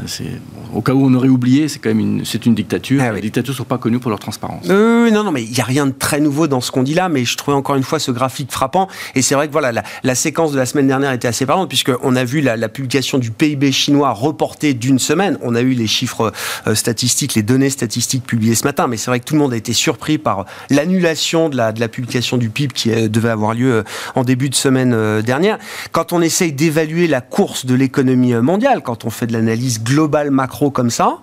au 0.75 0.83
cas 0.83 0.93
où 0.93 1.05
on 1.05 1.15
aurait 1.15 1.29
oublié, 1.29 1.69
c'est 1.69 1.79
quand 1.79 1.91
même 1.91 2.01
une, 2.01 2.25
c'est 2.25 2.47
une 2.47 2.55
dictature. 2.55 3.03
Ah 3.03 3.13
les 3.13 3.21
dictatures 3.21 3.53
ne 3.53 3.59
sont 3.59 3.65
pas 3.65 3.79
connues 3.79 3.99
pour 3.99 4.11
leur 4.11 4.21
transparence. 4.21 4.69
non, 4.69 5.11
non, 5.11 5.33
mais 5.33 5.43
il 5.43 5.51
n'y 5.51 5.61
a 5.61 5.65
rien 5.65 5.87
de 5.87 5.93
très 5.93 6.21
nouveau 6.21 6.47
dans 6.47 6.61
ce 6.61 6.71
qu'on 6.71 6.83
dit 6.83 6.95
là, 6.95 7.09
mais 7.09 7.25
je 7.25 7.37
trouvais 7.37 7.57
encore 7.57 7.77
une 7.77 7.83
fois 7.83 7.99
ce 7.99 8.11
graphique 8.11 8.51
frappant. 8.51 8.89
Et 9.15 9.23
c'est 9.23 9.35
vrai 9.35 9.49
que 9.49 9.53
voilà, 9.53 9.73
la, 10.03 10.15
séquence 10.15 10.53
de 10.53 10.59
la 10.59 10.67
semaine 10.67 10.87
dernière 10.87 11.13
était 11.13 11.29
assez 11.29 11.47
parlante, 11.47 11.69
puisqu'on 11.69 12.17
a 12.17 12.25
vu 12.25 12.41
la, 12.41 12.57
la, 12.57 12.69
publication 12.69 13.19
du 13.19 13.31
PIB 13.31 13.73
chinois 13.73 14.11
reportée 14.11 14.75
d'une 14.75 14.99
semaine. 14.99 15.39
On 15.43 15.55
a 15.55 15.61
eu 15.61 15.73
les 15.73 15.87
chiffres 15.87 16.33
euh, 16.67 16.75
statistiques, 16.75 17.35
les 17.35 17.43
données 17.43 17.71
statistiques 17.71 18.25
publiées 18.25 18.55
ce 18.55 18.65
matin 18.65 18.85
mais 18.89 18.97
c'est 18.97 19.11
vrai 19.11 19.21
que 19.21 19.25
tout 19.25 19.35
le 19.35 19.41
monde 19.41 19.53
a 19.53 19.57
été 19.57 19.73
surpris 19.73 20.19
par 20.19 20.45
l'annulation 20.71 21.49
de 21.49 21.57
la, 21.57 21.73
de 21.73 21.81
la 21.81 21.89
publication 21.89 22.37
du 22.37 22.49
PIB 22.49 22.73
qui 22.73 22.91
euh, 22.91 23.09
devait 23.09 23.31
avoir 23.31 23.55
lieu 23.55 23.73
euh, 23.73 23.83
en 24.15 24.25
début 24.25 24.51
de 24.51 24.55
semaine 24.55 24.93
euh, 24.95 25.23
dernière. 25.23 25.59
Quand 25.93 26.13
on 26.13 26.21
essaye 26.21 26.53
d'évaluer 26.53 27.07
la 27.07 27.21
course 27.21 27.67
de 27.67 27.75
l'économie 27.75 28.35
mondiale, 28.45 28.83
quand 28.83 29.05
on 29.05 29.11
fait 29.11 29.27
de 29.27 29.33
l'analyse 29.33 29.83
globale 29.83 30.31
macro 30.31 30.71
comme 30.71 30.91
ça, 30.91 31.19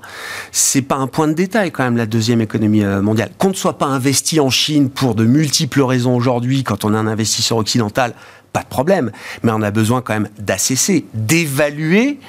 c'est 0.51 0.81
pas 0.81 0.95
un 0.95 1.07
point 1.07 1.27
de 1.27 1.33
détail 1.33 1.71
quand 1.71 1.83
même 1.83 1.97
la 1.97 2.05
deuxième 2.05 2.41
économie 2.41 2.83
mondiale. 2.83 3.31
Qu'on 3.37 3.49
ne 3.49 3.53
soit 3.53 3.77
pas 3.77 3.85
investi 3.85 4.39
en 4.39 4.49
Chine 4.49 4.89
pour 4.89 5.15
de 5.15 5.23
multiples 5.23 5.81
raisons 5.81 6.15
aujourd'hui, 6.15 6.63
quand 6.63 6.83
on 6.83 6.93
est 6.93 6.97
un 6.97 7.07
investisseur 7.07 7.57
occidental, 7.57 8.13
pas 8.51 8.61
de 8.61 8.67
problème. 8.67 9.11
Mais 9.43 9.51
on 9.53 9.61
a 9.61 9.71
besoin 9.71 10.01
quand 10.01 10.13
même 10.13 10.29
d'assesser, 10.37 11.05
d'évaluer 11.13 12.19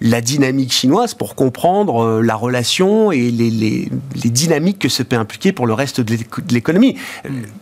la 0.00 0.20
dynamique 0.20 0.72
chinoise 0.72 1.14
pour 1.14 1.34
comprendre 1.34 2.02
euh, 2.02 2.22
la 2.22 2.34
relation 2.34 3.12
et 3.12 3.30
les, 3.30 3.50
les, 3.50 4.30
dynamiques 4.30 4.78
que 4.78 4.88
ça 4.88 5.04
peut 5.04 5.16
impliquer 5.16 5.52
pour 5.52 5.66
le 5.66 5.74
reste 5.74 6.00
de 6.00 6.16
l'économie. 6.50 6.96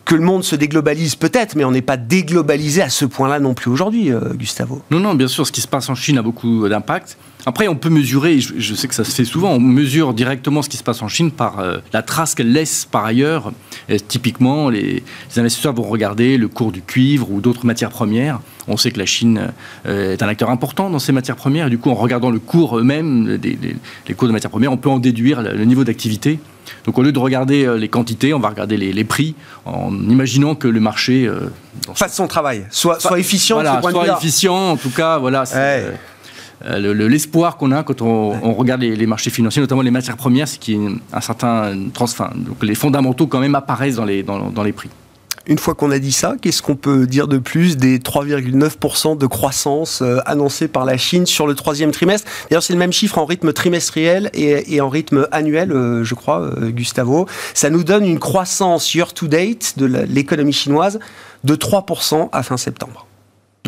Que 0.04 0.14
le 0.14 0.21
monde 0.21 0.45
se 0.45 0.54
déglobalise 0.54 1.16
peut-être, 1.16 1.57
mais 1.57 1.64
on 1.64 1.73
n'est 1.73 1.83
pas 1.83 1.97
déglobalisé 1.97 2.83
à 2.83 2.90
ce 2.90 3.04
point-là 3.04 3.40
non 3.40 3.54
plus 3.54 3.71
aujourd'hui, 3.71 4.12
euh, 4.12 4.35
Gustavo. 4.35 4.83
Non, 4.90 5.00
non, 5.00 5.14
bien 5.14 5.28
sûr, 5.28 5.47
ce 5.47 5.52
qui 5.52 5.61
se 5.61 5.68
passe 5.68 5.88
en 5.88 5.95
Chine 5.95 6.18
a 6.18 6.23
beaucoup 6.23 6.68
d'impact. 6.68 7.16
Après, 7.47 7.68
on 7.68 7.76
peut 7.76 7.88
mesurer, 7.88 8.40
je, 8.40 8.75
sais 8.75 8.88
que 8.88 8.95
ça 8.95 9.04
se 9.04 9.14
fait 9.14 9.25
souvent, 9.25 9.52
on 9.52 9.61
mesure 9.61 10.12
directement 10.12 10.61
ce 10.61 10.68
qui 10.68 10.76
se 10.76 10.83
passe 10.83 11.02
en 11.02 11.09
Chine 11.09 11.30
par 11.30 11.61
euh, 11.61 11.78
la 11.92 12.02
trace 12.02 12.35
qu'elle 12.35 12.52
laisse 12.52 12.85
par 12.85 13.04
ailleurs. 13.04 13.52
Typiquement, 13.97 14.68
les, 14.68 15.02
investisseurs 15.37 15.73
vont 15.73 15.85
regarder 15.85 16.37
le 16.37 16.49
cours 16.49 16.73
du 16.73 16.83
cuivre 16.83 17.30
ou 17.30 17.40
d'autres 17.40 17.64
matières 17.64 17.90
premières. 17.90 18.40
On 18.66 18.76
sait 18.76 18.90
que 18.90 18.99
la 18.99 19.07
Chine 19.07 19.50
euh, 19.87 20.12
est 20.12 20.23
un 20.23 20.28
acteur 20.28 20.50
important 20.50 20.90
dans 20.90 20.99
ces 20.99 21.12
matières 21.12 21.37
premières. 21.37 21.68
Et 21.68 21.71
du 21.71 21.78
coup, 21.78 21.90
en 21.90 21.95
regardant 21.95 22.30
le 22.30 22.38
cours 22.38 22.78
eux-mêmes, 22.78 23.38
des, 23.38 23.57
cours 24.14 24.28
de 24.28 24.33
matières 24.33 24.50
premières, 24.50 24.73
on 24.73 24.76
peut 24.76 24.90
en 24.90 24.99
déduire 24.99 25.40
le, 25.40 25.64
niveau 25.64 25.85
d'activité. 25.85 26.38
Donc 26.85 26.99
au 26.99 27.02
lieu 27.02 27.12
de 27.12 27.18
regarder 27.18 27.64
euh, 27.64 27.78
les 27.78 27.88
quantités, 27.88 28.35
on 28.35 28.40
va 28.40 28.50
regarder 28.50 28.76
les, 28.76 29.04
prix 29.04 29.35
en 29.64 29.90
imaginant 29.95 30.54
que 30.54 30.68
le 30.68 30.80
marché... 30.80 31.30
Fasse 31.95 32.14
son 32.14 32.26
travail, 32.26 32.66
soit, 32.71 33.00
soit 33.00 33.18
efficient. 33.18 33.57
Voilà, 33.57 33.80
soit 33.80 34.16
efficient, 34.18 34.73
en 34.73 34.76
tout 34.76 34.90
cas, 34.90 35.18
voilà. 35.18 35.45
Euh, 36.65 37.09
l'espoir 37.09 37.57
qu'on 37.57 37.73
a 37.73 37.83
quand 37.83 38.03
on, 38.03 38.53
regarde 38.55 38.83
les, 38.83 39.07
marchés 39.07 39.31
financiers, 39.31 39.61
notamment 39.61 39.83
les 39.83 39.91
matières 39.91 40.17
premières, 40.17 40.49
c'est 40.49 40.59
qu'il 40.59 40.75
y 40.75 40.85
ait 40.85 40.91
un 41.12 41.21
certain 41.21 41.75
transfin. 41.93 42.31
Donc 42.35 42.62
les 42.62 42.75
fondamentaux 42.75 43.27
quand 43.27 43.41
même 43.41 43.55
apparaissent 43.55 43.97
dans 43.97 44.05
les, 44.05 44.23
dans, 44.23 44.62
les 44.62 44.73
prix. 44.73 44.91
Une 45.47 45.59
fois 45.59 45.75
qu'on 45.75 45.91
a 45.91 45.99
dit 45.99 46.12
ça, 46.12 46.35
qu'est-ce 46.43 46.61
qu'on 46.61 46.77
peut 46.77 47.07
dire 47.07 47.27
de 47.27 47.38
plus 47.38 47.79
des 47.79 47.99
3,9% 48.00 49.17
de 49.17 49.27
croissance 49.27 50.03
euh, 50.03 50.19
annoncés 50.27 50.69
par 50.69 50.85
la 50.85 50.99
Chine 50.99 51.25
sur 51.25 51.47
le 51.47 51.55
troisième 51.55 51.91
trimestre? 51.91 52.31
D'ailleurs, 52.50 52.62
c'est 52.62 52.75
le 52.75 52.79
même 52.79 52.93
chiffre 52.93 53.17
en 53.17 53.25
rythme 53.25 53.53
trimestriel 53.55 54.31
et, 54.35 54.81
en 54.81 54.91
rythme 54.91 55.27
annuel, 55.33 55.73
euh, 55.73 56.05
je 56.05 56.15
crois, 56.15 56.50
Gustavo. 56.61 57.27
Ça 57.55 57.71
nous 57.71 57.83
donne 57.83 58.05
une 58.05 58.19
croissance 58.19 58.95
year-to-date 58.95 59.75
de 59.79 59.87
l'économie 59.87 60.53
chinoise 60.53 60.99
de 61.45 61.55
3% 61.55 62.29
à 62.33 62.43
fin 62.43 62.57
septembre. 62.59 63.07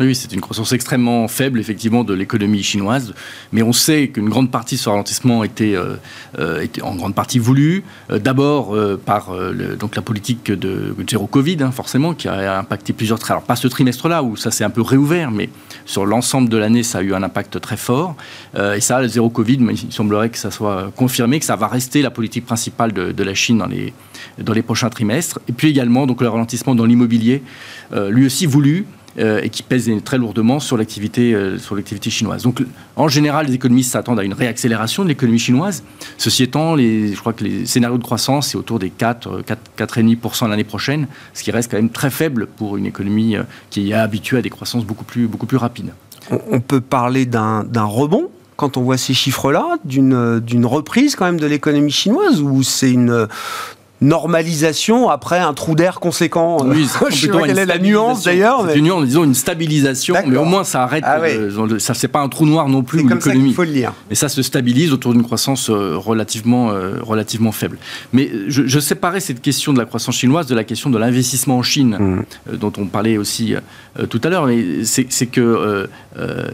Oui, 0.01 0.15
c'est 0.15 0.33
une 0.33 0.41
croissance 0.41 0.71
extrêmement 0.71 1.27
faible, 1.27 1.59
effectivement, 1.59 2.03
de 2.03 2.15
l'économie 2.15 2.63
chinoise. 2.63 3.13
Mais 3.51 3.61
on 3.61 3.71
sait 3.71 4.07
qu'une 4.07 4.29
grande 4.29 4.49
partie 4.49 4.75
de 4.75 4.79
ce 4.79 4.89
ralentissement 4.89 5.43
était, 5.43 5.75
euh, 5.75 5.95
euh, 6.39 6.65
en 6.81 6.95
grande 6.95 7.13
partie 7.13 7.37
voulu. 7.37 7.83
Euh, 8.09 8.17
d'abord 8.17 8.75
par 9.05 9.31
donc 9.79 9.95
la 9.95 10.01
politique 10.01 10.51
de, 10.51 10.95
zéro 11.07 11.27
Covid, 11.27 11.57
hein, 11.61 11.71
forcément, 11.71 12.13
qui 12.15 12.27
a 12.27 12.57
impacté 12.57 12.93
plusieurs. 12.93 13.19
Alors, 13.29 13.43
pas 13.43 13.55
ce 13.55 13.67
trimestre-là, 13.67 14.23
où 14.23 14.35
ça 14.35 14.49
s'est 14.49 14.63
un 14.63 14.69
peu 14.69 14.81
réouvert, 14.81 15.29
mais 15.29 15.49
sur 15.85 16.05
l'ensemble 16.05 16.49
de 16.49 16.57
l'année, 16.57 16.83
ça 16.83 16.99
a 16.99 17.01
eu 17.01 17.13
un 17.13 17.21
impact 17.21 17.59
très 17.61 17.77
fort. 17.77 18.15
et 18.57 18.81
ça, 18.81 19.01
le 19.01 19.07
zéro 19.07 19.29
Covid, 19.29 19.59
il 19.69 19.93
semblerait 19.93 20.29
que 20.29 20.37
ça 20.37 20.51
soit 20.51 20.91
confirmé, 20.95 21.39
que 21.39 21.45
ça 21.45 21.55
va 21.55 21.67
rester 21.67 22.01
la 22.01 22.09
politique 22.11 22.45
principale 22.45 22.91
de, 22.91 23.11
de 23.11 23.23
la 23.23 23.33
Chine 23.33 23.59
dans 23.59 23.67
les, 23.67 23.93
dans 24.39 24.53
les 24.53 24.63
prochains 24.63 24.89
trimestres. 24.89 25.39
Et 25.47 25.51
puis 25.51 25.69
également, 25.69 26.07
donc, 26.07 26.21
le 26.21 26.29
ralentissement 26.29 26.73
dans 26.73 26.85
l'immobilier, 26.85 27.43
lui 28.09 28.25
aussi 28.25 28.45
voulu. 28.45 28.85
Euh, 29.19 29.41
et 29.43 29.49
qui 29.49 29.61
pèse 29.61 29.91
très 30.05 30.17
lourdement 30.17 30.61
sur 30.61 30.77
l'activité 30.77 31.33
euh, 31.33 31.57
sur 31.57 31.77
chinoise. 32.07 32.43
Donc, 32.43 32.63
en 32.95 33.09
général, 33.09 33.47
les 33.47 33.55
économistes 33.55 33.91
s'attendent 33.91 34.21
à 34.21 34.23
une 34.23 34.33
réaccélération 34.33 35.03
de 35.03 35.09
l'économie 35.09 35.37
chinoise. 35.37 35.83
Ceci 36.17 36.43
étant, 36.43 36.77
je 36.77 37.19
crois 37.19 37.33
que 37.33 37.43
les 37.43 37.65
scénarios 37.65 37.97
de 37.97 38.03
croissance 38.03 38.47
c'est 38.49 38.57
autour 38.57 38.79
des 38.79 38.89
4, 38.89 39.41
4 39.41 39.61
4,5% 39.77 40.47
l'année 40.47 40.63
prochaine, 40.63 41.07
ce 41.33 41.43
qui 41.43 41.51
reste 41.51 41.69
quand 41.69 41.75
même 41.75 41.89
très 41.89 42.09
faible 42.09 42.47
pour 42.47 42.77
une 42.77 42.85
économie 42.85 43.35
euh, 43.35 43.43
qui 43.69 43.91
est 43.91 43.93
habituée 43.93 44.37
à 44.37 44.41
des 44.41 44.49
croissances 44.49 44.85
beaucoup 44.85 45.03
plus 45.03 45.27
beaucoup 45.27 45.45
plus 45.45 45.57
rapides. 45.57 45.91
On 46.49 46.61
peut 46.61 46.79
parler 46.79 47.25
d'un 47.25 47.63
rebond 47.83 48.29
quand 48.55 48.77
on 48.77 48.81
voit 48.81 48.97
ces 48.97 49.13
chiffres-là, 49.13 49.77
d'une 49.83 50.65
reprise 50.65 51.17
quand 51.17 51.25
même 51.25 51.39
de 51.39 51.47
l'économie 51.47 51.91
chinoise, 51.91 52.41
ou 52.41 52.63
c'est 52.63 52.91
une 52.91 53.27
normalisation 54.01 55.09
après 55.09 55.39
un 55.39 55.53
trou 55.53 55.75
d'air 55.75 55.99
conséquent. 55.99 56.57
Oui, 56.65 56.87
je 57.09 57.15
sais 57.15 57.27
pas 57.27 57.43
quelle 57.43 57.59
est 57.59 57.65
la 57.65 57.77
nuance 57.77 58.23
d'ailleurs. 58.23 58.65
C'est 58.67 58.79
une 58.79 58.85
nuance, 58.85 59.05
disons 59.05 59.23
une 59.23 59.35
stabilisation, 59.35 60.15
mais 60.25 60.37
au 60.37 60.45
moins 60.45 60.63
ça 60.63 60.83
arrête. 60.83 61.03
Ah 61.05 61.19
ça 61.77 61.93
c'est 61.93 62.07
pas 62.07 62.19
un 62.19 62.29
trou 62.29 62.45
noir 62.45 62.67
non 62.67 62.83
plus. 62.83 63.07
Ça 63.07 63.31
qu'il 63.31 63.53
faut 63.53 63.63
le 63.63 63.71
lire. 63.71 63.93
Mais 64.09 64.15
ça 64.15 64.29
se 64.29 64.41
stabilise 64.41 64.91
autour 64.91 65.13
d'une 65.13 65.23
croissance 65.23 65.69
euh, 65.69 65.95
relativement 65.95 66.71
euh, 66.71 66.95
relativement 67.01 67.51
faible. 67.51 67.77
Mais 68.13 68.29
je, 68.47 68.65
je, 68.65 68.79
séparais 68.79 69.19
cette 69.19 69.41
question 69.41 69.73
de 69.73 69.79
la 69.79 69.85
croissance 69.85 70.15
chinoise 70.15 70.47
de 70.47 70.55
la 70.55 70.63
question 70.63 70.89
de 70.89 70.97
l'investissement 70.97 71.57
en 71.57 71.63
Chine, 71.63 71.97
mmh. 71.99 72.51
euh, 72.51 72.57
dont 72.57 72.73
on 72.77 72.85
parlait 72.85 73.17
aussi 73.17 73.55
tout 74.09 74.21
à 74.23 74.29
l'heure. 74.29 74.45
Mais 74.45 74.83
c'est 74.83 75.25
que 75.27 75.87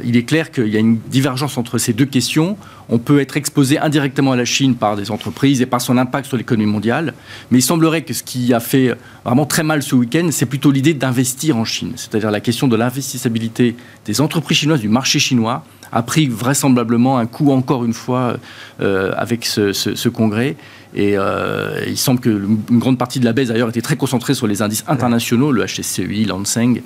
il 0.04 0.18
est 0.18 0.24
clair 0.24 0.52
qu'il 0.52 0.68
y 0.68 0.76
a 0.76 0.80
une 0.80 0.98
divergence 0.98 1.58
entre 1.58 1.78
ces 1.78 1.94
deux 1.94 2.06
questions. 2.06 2.58
On 2.90 3.00
peut 3.00 3.20
être 3.20 3.36
exposé 3.36 3.78
indirectement 3.80 4.32
à 4.32 4.36
la 4.36 4.46
Chine 4.46 4.76
par 4.76 4.96
des 4.96 5.12
entreprises 5.12 5.62
et 5.62 5.66
par 5.66 5.82
son 5.82 5.98
impact 5.98 6.28
sur 6.28 6.38
l'économie 6.38 6.72
mondiale. 6.72 7.14
Mais 7.52 7.60
il 7.60 7.64
semblerait 7.64 8.04
que 8.04 8.14
ce 8.14 8.24
qui 8.24 8.54
a 8.54 8.60
fait 8.60 8.96
vraiment 9.26 9.46
très 9.46 9.64
mal 9.64 9.84
ce 9.84 9.96
week-end, 9.96 10.30
c'est 10.32 10.46
plutôt 10.46 10.72
l'idée 10.72 10.94
d'investir 10.94 11.58
en 11.58 11.66
Chine. 11.66 11.94
C'est-à-dire 11.96 12.32
la 12.32 12.40
question 12.40 12.68
de 12.68 12.76
l'investissabilité 12.76 13.76
des 14.06 14.22
entreprises 14.22 14.58
chinoises, 14.58 14.80
du 14.80 14.90
marché 14.90 15.20
chinois, 15.20 15.64
a 15.92 16.04
pris 16.04 16.28
vraisemblablement 16.28 17.18
un 17.18 17.26
coup 17.26 17.52
encore 17.52 17.86
une 17.86 17.94
fois 17.94 18.38
euh, 18.82 19.12
avec 19.16 19.46
ce, 19.46 20.10
congrès. 20.10 20.56
Et 20.96 21.18
euh, 21.18 21.84
il 21.88 21.98
semble 21.98 22.20
qu'une 22.20 22.60
grande 22.72 22.98
partie 22.98 23.20
de 23.20 23.26
la 23.26 23.34
baisse 23.34 23.50
d'ailleurs 23.50 23.70
était 23.70 23.82
très 23.82 23.98
concentrée 23.98 24.34
sur 24.34 24.48
les 24.48 24.62
indices 24.62 24.84
internationaux, 24.88 25.52
le 25.52 25.66
HSCI, 25.66 26.26
l'Anseng, 26.26 26.82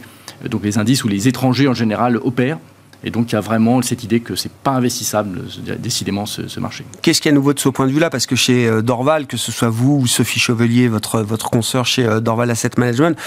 donc 0.49 0.63
les 0.63 0.77
indices 0.77 1.03
où 1.03 1.07
les 1.07 1.27
étrangers 1.27 1.67
en 1.67 1.73
général 1.73 2.17
opèrent. 2.17 2.59
Et 3.03 3.09
donc 3.09 3.31
il 3.31 3.35
y 3.35 3.37
a 3.37 3.41
vraiment 3.41 3.81
cette 3.81 4.03
idée 4.03 4.19
que 4.19 4.35
c'est 4.35 4.51
pas 4.51 4.71
investissable 4.71 5.41
décidément 5.79 6.25
ce, 6.25 6.59
marché. 6.59 6.85
Qu'est-ce 7.01 7.19
qu'il 7.19 7.31
y 7.31 7.33
a 7.33 7.35
nouveau 7.35 7.53
de 7.53 7.59
ce 7.59 7.69
point 7.69 7.87
de 7.87 7.91
vue-là? 7.91 8.11
Parce 8.11 8.27
que 8.27 8.35
chez 8.35 8.67
euh, 8.67 8.81
Dorval, 8.81 9.25
que 9.25 9.37
ce 9.37 9.51
soit 9.51 9.69
vous 9.69 9.99
ou 10.01 10.07
Sophie 10.07 10.39
Chevelier, 10.39 10.87
votre, 10.87 11.21
votre 11.21 11.49
consoeur 11.49 11.85
chez 11.87 12.05
euh, 12.05 12.19
Dorval 12.19 12.51
Asset 12.51 12.71
Management, 12.77 13.17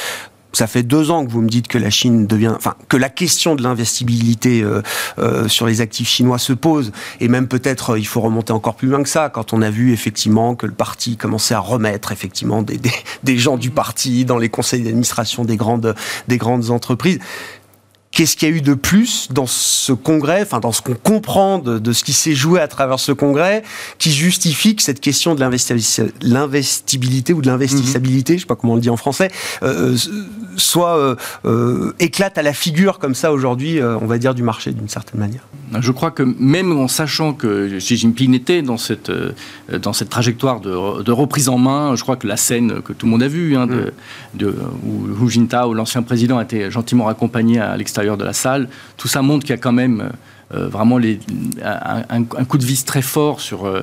ça 0.57 0.67
fait 0.67 0.83
deux 0.83 1.11
ans 1.11 1.25
que 1.25 1.31
vous 1.31 1.43
me 1.43 1.49
dites 1.49 1.69
que 1.69 1.79
la 1.79 1.91
Chine 1.91 2.27
devient, 2.27 2.53
enfin, 2.57 2.75
que 2.89 2.97
la 2.97 3.09
question 3.09 3.55
de 3.55 3.63
l'investibilité 3.63 4.63
euh, 4.63 4.83
euh, 5.19 5.49
sur 5.49 5.67
les 5.67 5.81
actifs 5.81 6.09
chinois 6.09 6.39
se 6.39 6.53
pose, 6.53 6.93
et 7.21 7.29
même 7.29 7.49
peut-être 7.49 7.91
euh, 7.91 7.99
il 7.99 8.07
faut 8.07 8.21
remonter 8.21 8.53
encore 8.53 8.75
plus 8.75 8.89
loin 8.89 9.03
que 9.03 9.09
ça, 9.09 9.29
quand 9.29 9.53
on 9.53 9.63
a 9.63 9.71
vu 9.71 9.93
effectivement 9.93 10.55
que 10.55 10.67
le 10.67 10.73
parti 10.73 11.17
commençait 11.17 11.55
à 11.55 11.61
remettre 11.61 12.13
effectivement 12.13 12.63
des, 12.63 12.79
des, 12.79 12.93
des 13.23 13.39
gens 13.39 13.57
du 13.57 13.71
parti 13.71 14.25
dans 14.25 14.39
les 14.39 14.49
conseils 14.49 14.83
d'administration 14.83 15.45
des 15.45 15.57
grandes, 15.57 15.95
des 16.29 16.39
grandes 16.39 16.71
entreprises. 16.71 17.19
Qu'est-ce 18.15 18.37
qu'il 18.37 18.49
y 18.49 18.53
a 18.53 18.55
eu 18.55 18.61
de 18.61 18.75
plus 18.75 19.29
dans 19.33 19.47
ce 19.47 19.93
congrès, 19.93 20.43
enfin 20.43 20.61
dans 20.61 20.71
ce 20.71 20.83
qu'on 20.83 20.95
comprend 20.95 21.59
de, 21.59 21.93
ce 21.93 22.05
qui 22.05 22.13
s'est 22.13 22.35
joué 22.35 22.61
à 22.61 22.69
travers 22.69 23.01
ce 23.01 23.11
congrès, 23.11 23.65
qui 23.99 24.13
justifie 24.13 24.77
que 24.77 24.83
cette 24.83 25.01
question 25.01 25.35
de 25.35 25.41
l'investibilité 26.23 27.33
ou 27.33 27.43
de 27.43 27.49
l'investissabilité, 27.49 28.35
je 28.35 28.39
je 28.39 28.43
sais 28.43 28.47
pas 28.47 28.57
comment 28.57 28.75
on 28.75 28.77
le 28.77 28.83
dit 28.83 28.91
en 28.91 28.97
français, 28.97 29.31
euh, 29.63 29.95
euh, 29.95 29.97
soit 30.57 31.17
euh, 31.45 31.93
éclate 31.99 32.39
à 32.39 32.43
la 32.43 32.53
figure 32.53 32.99
comme 32.99 33.15
ça 33.15 33.33
aujourd'hui, 33.33 33.81
on 33.83 34.07
va 34.07 34.19
dire, 34.19 34.35
du 34.35 34.43
marché 34.43 34.71
d'une 34.71 34.89
certaine 34.89 35.19
manière. 35.19 35.43
Je 35.81 35.91
crois 35.91 36.13
que 36.13 36.23
même 36.23 36.79
en 36.79 36.87
sachant 36.87 37.33
que 37.33 37.79
Xi 37.79 37.97
Jinping 37.97 38.35
était 38.35 38.63
dans 38.63 38.77
cette, 38.77 39.11
dans 39.73 39.93
cette 39.93 40.11
trajectoire 40.11 40.61
de, 40.61 41.11
reprise 41.11 41.49
en 41.49 41.59
main, 41.59 41.97
je 41.97 42.03
crois 42.03 42.17
que 42.17 42.29
la 42.29 42.37
scène 42.37 42.83
que 42.83 42.93
tout 42.93 43.07
le 43.07 43.13
monde 43.13 43.23
a 43.23 43.29
vue, 43.29 43.57
hein, 43.57 43.67
de, 43.67 43.93
mm. 44.35 44.39
de, 44.39 44.55
où 44.87 45.25
Hu 45.25 45.31
Jintao, 45.31 45.75
l'ancien 45.75 46.03
président, 46.03 46.39
a 46.39 46.45
été 46.45 46.71
gentiment 46.71 47.09
accompagné 47.09 47.59
à 47.59 47.77
l'extérieur 47.77 48.04
de 48.17 48.25
la 48.25 48.33
salle. 48.33 48.69
Tout 48.97 49.09
ça 49.09 49.23
montre 49.23 49.45
qu'il 49.45 49.51
y 49.51 49.59
a 49.59 49.61
quand 49.61 49.73
même 49.73 50.11
euh, 50.55 50.69
vraiment 50.69 50.99
les, 50.99 51.19
un, 51.63 52.25
coup 52.25 52.59
de 52.59 52.65
vis 52.65 52.85
très 52.85 53.03
fort 53.03 53.41
sur, 53.41 53.67
euh, 53.67 53.83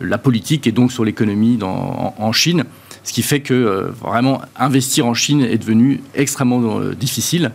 la 0.00 0.18
politique 0.18 0.66
et 0.66 0.72
donc 0.72 0.92
sur 0.92 1.04
l'économie 1.04 1.58
en, 1.62 2.32
Chine. 2.32 2.64
Ce 3.02 3.12
qui 3.12 3.22
fait 3.22 3.40
que 3.40 3.54
euh, 3.54 3.88
vraiment 4.02 4.42
investir 4.56 5.06
en 5.06 5.14
Chine 5.14 5.42
est 5.42 5.58
devenu 5.58 6.02
extrêmement 6.14 6.80
difficile. 6.98 7.52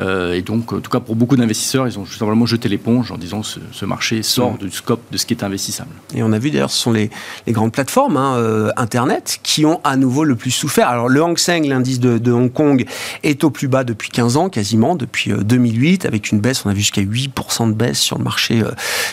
Euh, 0.00 0.34
et 0.34 0.42
donc, 0.42 0.72
en 0.72 0.80
tout 0.80 0.90
cas, 0.90 1.00
pour 1.00 1.16
beaucoup 1.16 1.36
d'investisseurs, 1.36 1.86
ils 1.86 1.98
ont 1.98 2.04
tout 2.04 2.12
simplement 2.12 2.46
jeté 2.46 2.68
l'éponge 2.68 3.10
en 3.10 3.18
disant 3.18 3.40
que 3.40 3.46
ce, 3.72 3.84
marché 3.84 4.22
sort 4.22 4.54
mm. 4.54 4.58
du 4.58 4.70
scope 4.70 5.00
de 5.10 5.16
ce 5.16 5.26
qui 5.26 5.34
est 5.34 5.42
investissable. 5.42 5.90
Et 6.14 6.22
on 6.22 6.32
a 6.32 6.38
vu 6.38 6.50
d'ailleurs, 6.50 6.70
ce 6.70 6.80
sont 6.80 6.92
les, 6.92 7.10
grandes 7.48 7.72
plateformes 7.72 8.16
hein, 8.16 8.36
euh, 8.36 8.70
Internet 8.76 9.40
qui 9.42 9.64
ont 9.64 9.80
à 9.84 9.96
nouveau 9.96 10.24
le 10.24 10.36
plus 10.36 10.50
souffert. 10.50 10.88
Alors, 10.88 11.08
le 11.08 11.22
Hang 11.22 11.38
Seng, 11.38 11.66
l'indice 11.66 12.00
de, 12.00 12.32
Hong 12.32 12.52
Kong, 12.52 12.84
est 13.22 13.42
au 13.44 13.50
plus 13.50 13.68
bas 13.68 13.84
depuis 13.84 14.10
15 14.10 14.36
ans, 14.36 14.48
quasiment, 14.48 14.94
depuis 14.94 15.32
2008, 15.32 16.04
euh, 16.04 16.08
avec 16.08 16.30
une 16.30 16.40
baisse, 16.40 16.64
on 16.64 16.70
a 16.70 16.74
vu 16.74 16.80
jusqu'à 16.80 17.02
8% 17.02 17.68
de 17.68 17.74
baisse 17.74 17.98
sur 17.98 18.18
le 18.18 18.24
marché 18.24 18.62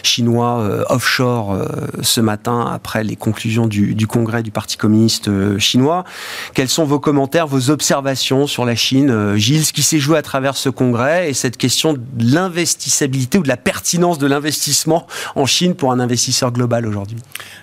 chinois 0.03 0.85
offshore 0.89 1.57
ce 2.01 2.21
matin, 2.21 2.69
après 2.71 3.03
les 3.03 3.15
conclusions 3.15 3.67
du, 3.67 3.95
du, 3.95 4.07
congrès 4.07 4.43
du 4.43 4.51
Parti 4.51 4.77
communiste 4.77 5.29
chinois. 5.57 6.03
Quels 6.53 6.69
sont 6.69 6.85
vos 6.85 6.99
commentaires, 6.99 7.47
vos 7.47 7.69
observations 7.69 8.47
sur 8.47 8.65
la 8.65 8.75
Chine 8.75 9.35
Gilles, 9.35 9.65
ce 9.65 9.73
qui 9.73 9.83
s'est 9.83 9.99
joué 9.99 10.17
à 10.17 10.21
travers 10.21 10.57
ce 10.57 10.69
congrès 10.75 11.29
et 11.29 11.33
cette 11.33 11.57
question 11.57 11.93
de 11.93 12.01
l'investissabilité 12.19 13.37
ou 13.39 13.43
de 13.43 13.47
la 13.47 13.57
pertinence 13.57 14.17
de 14.17 14.27
l'investissement 14.27 15.07
en 15.35 15.45
Chine 15.45 15.73
pour 15.73 15.91
un 15.91 15.99
investisseur 15.99 16.51
global 16.51 16.85
aujourd'hui 16.85 17.17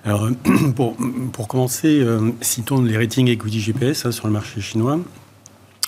Alors, 0.04 0.28
pour, 0.76 0.96
pour 1.32 1.48
commencer, 1.48 2.00
euh, 2.00 2.32
citons 2.40 2.82
les 2.82 2.96
ratings 2.96 3.28
equity 3.28 3.60
GPS 3.60 4.06
hein, 4.06 4.12
sur 4.12 4.26
le 4.26 4.32
marché 4.32 4.60
chinois 4.60 4.98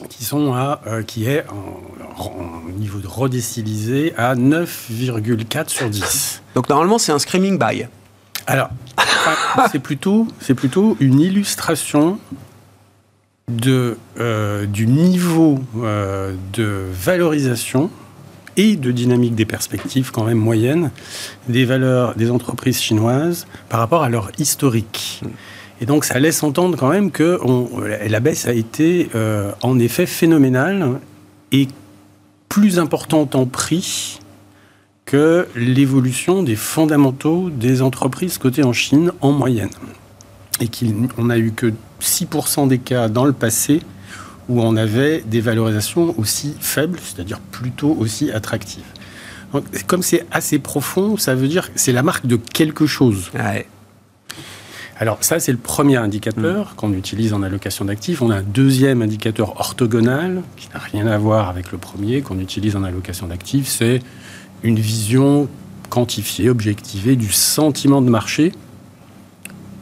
qui 0.09 0.25
sont 0.25 0.53
à 0.53 0.81
euh, 0.87 1.03
qui 1.03 1.27
est 1.27 1.45
en, 1.49 2.73
niveau 2.79 2.99
de 2.99 3.07
redécilisé 3.07 4.13
à 4.17 4.35
9,4 4.35 5.69
sur 5.69 5.89
10. 5.89 6.43
Donc 6.55 6.69
normalement 6.69 6.99
c'est 6.99 7.13
un 7.13 7.19
screaming 7.19 7.59
buy. 7.59 7.87
Alors 8.47 8.71
c'est 9.73 9.79
plutôt 9.79 10.27
c'est 10.41 10.55
plutôt 10.55 10.97
une 11.01 11.21
illustration 11.21 12.19
de, 13.49 13.97
euh, 14.19 14.67
du 14.67 14.87
niveau 14.87 15.59
euh, 15.79 16.35
de 16.53 16.85
valorisation 16.93 17.91
et 18.57 18.77
de 18.77 18.91
dynamique 18.91 19.35
des 19.35 19.45
perspectives 19.45 20.13
quand 20.13 20.25
même 20.25 20.39
moyennes 20.39 20.91
des 21.49 21.65
valeurs 21.65 22.15
des 22.15 22.31
entreprises 22.31 22.81
chinoises 22.81 23.47
par 23.69 23.81
rapport 23.81 24.03
à 24.03 24.09
leur 24.09 24.31
historique. 24.39 25.23
Et 25.81 25.87
donc 25.87 26.05
ça 26.05 26.21
laisse 26.21 26.43
entendre 26.43 26.79
quand 26.79 26.89
même 26.89 27.11
que 27.11 27.41
la 28.07 28.21
baisse 28.21 28.47
a 28.47 28.53
été 28.53 29.09
euh, 29.15 29.51
en 29.63 29.79
effet 29.79 30.07
phénoménale 30.07 31.01
et 31.51 31.69
plus 32.49 32.79
importante 32.79 33.35
en 33.35 33.47
prix 33.47 34.21
que 35.05 35.47
l'évolution 35.57 36.43
des 36.43 36.57
fondamentaux 36.57 37.51
des 37.51 37.83
entreprises 37.83 38.39
cotées 38.39 38.65
en 38.65 38.73
Chine 38.73 39.13
en 39.21 39.33
moyenne. 39.33 39.71
Et 40.61 40.69
qu'on 40.69 41.25
n'a 41.25 41.39
eu 41.39 41.53
que 41.53 41.73
6% 42.01 42.69
des 42.69 42.79
cas 42.79 43.09
dans 43.09 43.25
le 43.25 43.33
passé 43.33 43.81
où 44.49 44.61
on 44.61 44.77
avait 44.77 45.23
des 45.27 45.41
valorisations 45.41 46.15
aussi 46.19 46.55
faibles, 46.61 46.99
c'est-à-dire 47.03 47.41
plutôt 47.41 47.97
aussi 47.99 48.31
attractives. 48.31 48.85
comme 49.87 50.03
c'est 50.03 50.27
assez 50.31 50.59
profond, 50.59 51.17
ça 51.17 51.35
veut 51.35 51.49
dire 51.49 51.73
que 51.73 51.79
c'est 51.79 51.93
la 51.93 52.03
marque 52.03 52.27
de 52.27 52.37
quelque 52.37 52.87
chose. 52.87 53.31
Alors 54.99 55.19
ça, 55.23 55.41
c'est 55.41 55.53
le 55.53 55.59
premier 55.59 55.97
indicateur 55.97 56.71
mm. 56.71 56.75
qu'on 56.77 56.93
utilise 56.93 57.33
en 57.33 57.43
allocation 57.43 57.85
d'actifs. 57.85 58.23
On 58.23 58.31
a 58.31 58.37
un 58.37 58.43
deuxième 58.43 59.03
indicateur 59.03 59.59
orthogonal 59.59 60.43
qui 60.57 60.69
n'a 60.73 60.79
rien 60.79 61.07
à 61.07 61.19
voir 61.19 61.49
avec 61.49 61.73
le 61.73 61.79
premier 61.79 62.23
qu'on 62.23 62.39
utilise 62.39 62.77
en 62.77 62.85
allocation 62.85 63.27
d'actifs. 63.27 63.67
C'est 63.69 64.01
une 64.63 64.79
vision 64.79 65.49
quantifiée, 65.91 66.49
objectivée 66.49 67.17
du 67.17 67.33
sentiment 67.33 68.03
de 68.03 68.11
marché 68.11 68.53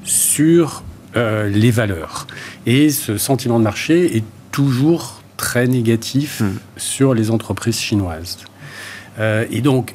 sur 0.04 0.82
euh, 1.16 1.48
les 1.48 1.70
valeurs. 1.70 2.26
Et 2.66 2.90
ce 2.90 3.18
sentiment 3.18 3.58
de 3.58 3.64
marché 3.64 4.16
est 4.16 4.24
toujours 4.50 5.20
très 5.36 5.66
négatif 5.66 6.40
hmm. 6.40 6.52
sur 6.76 7.14
les 7.14 7.30
entreprises 7.30 7.78
chinoises. 7.78 8.38
Euh, 9.18 9.44
et 9.50 9.60
donc, 9.60 9.94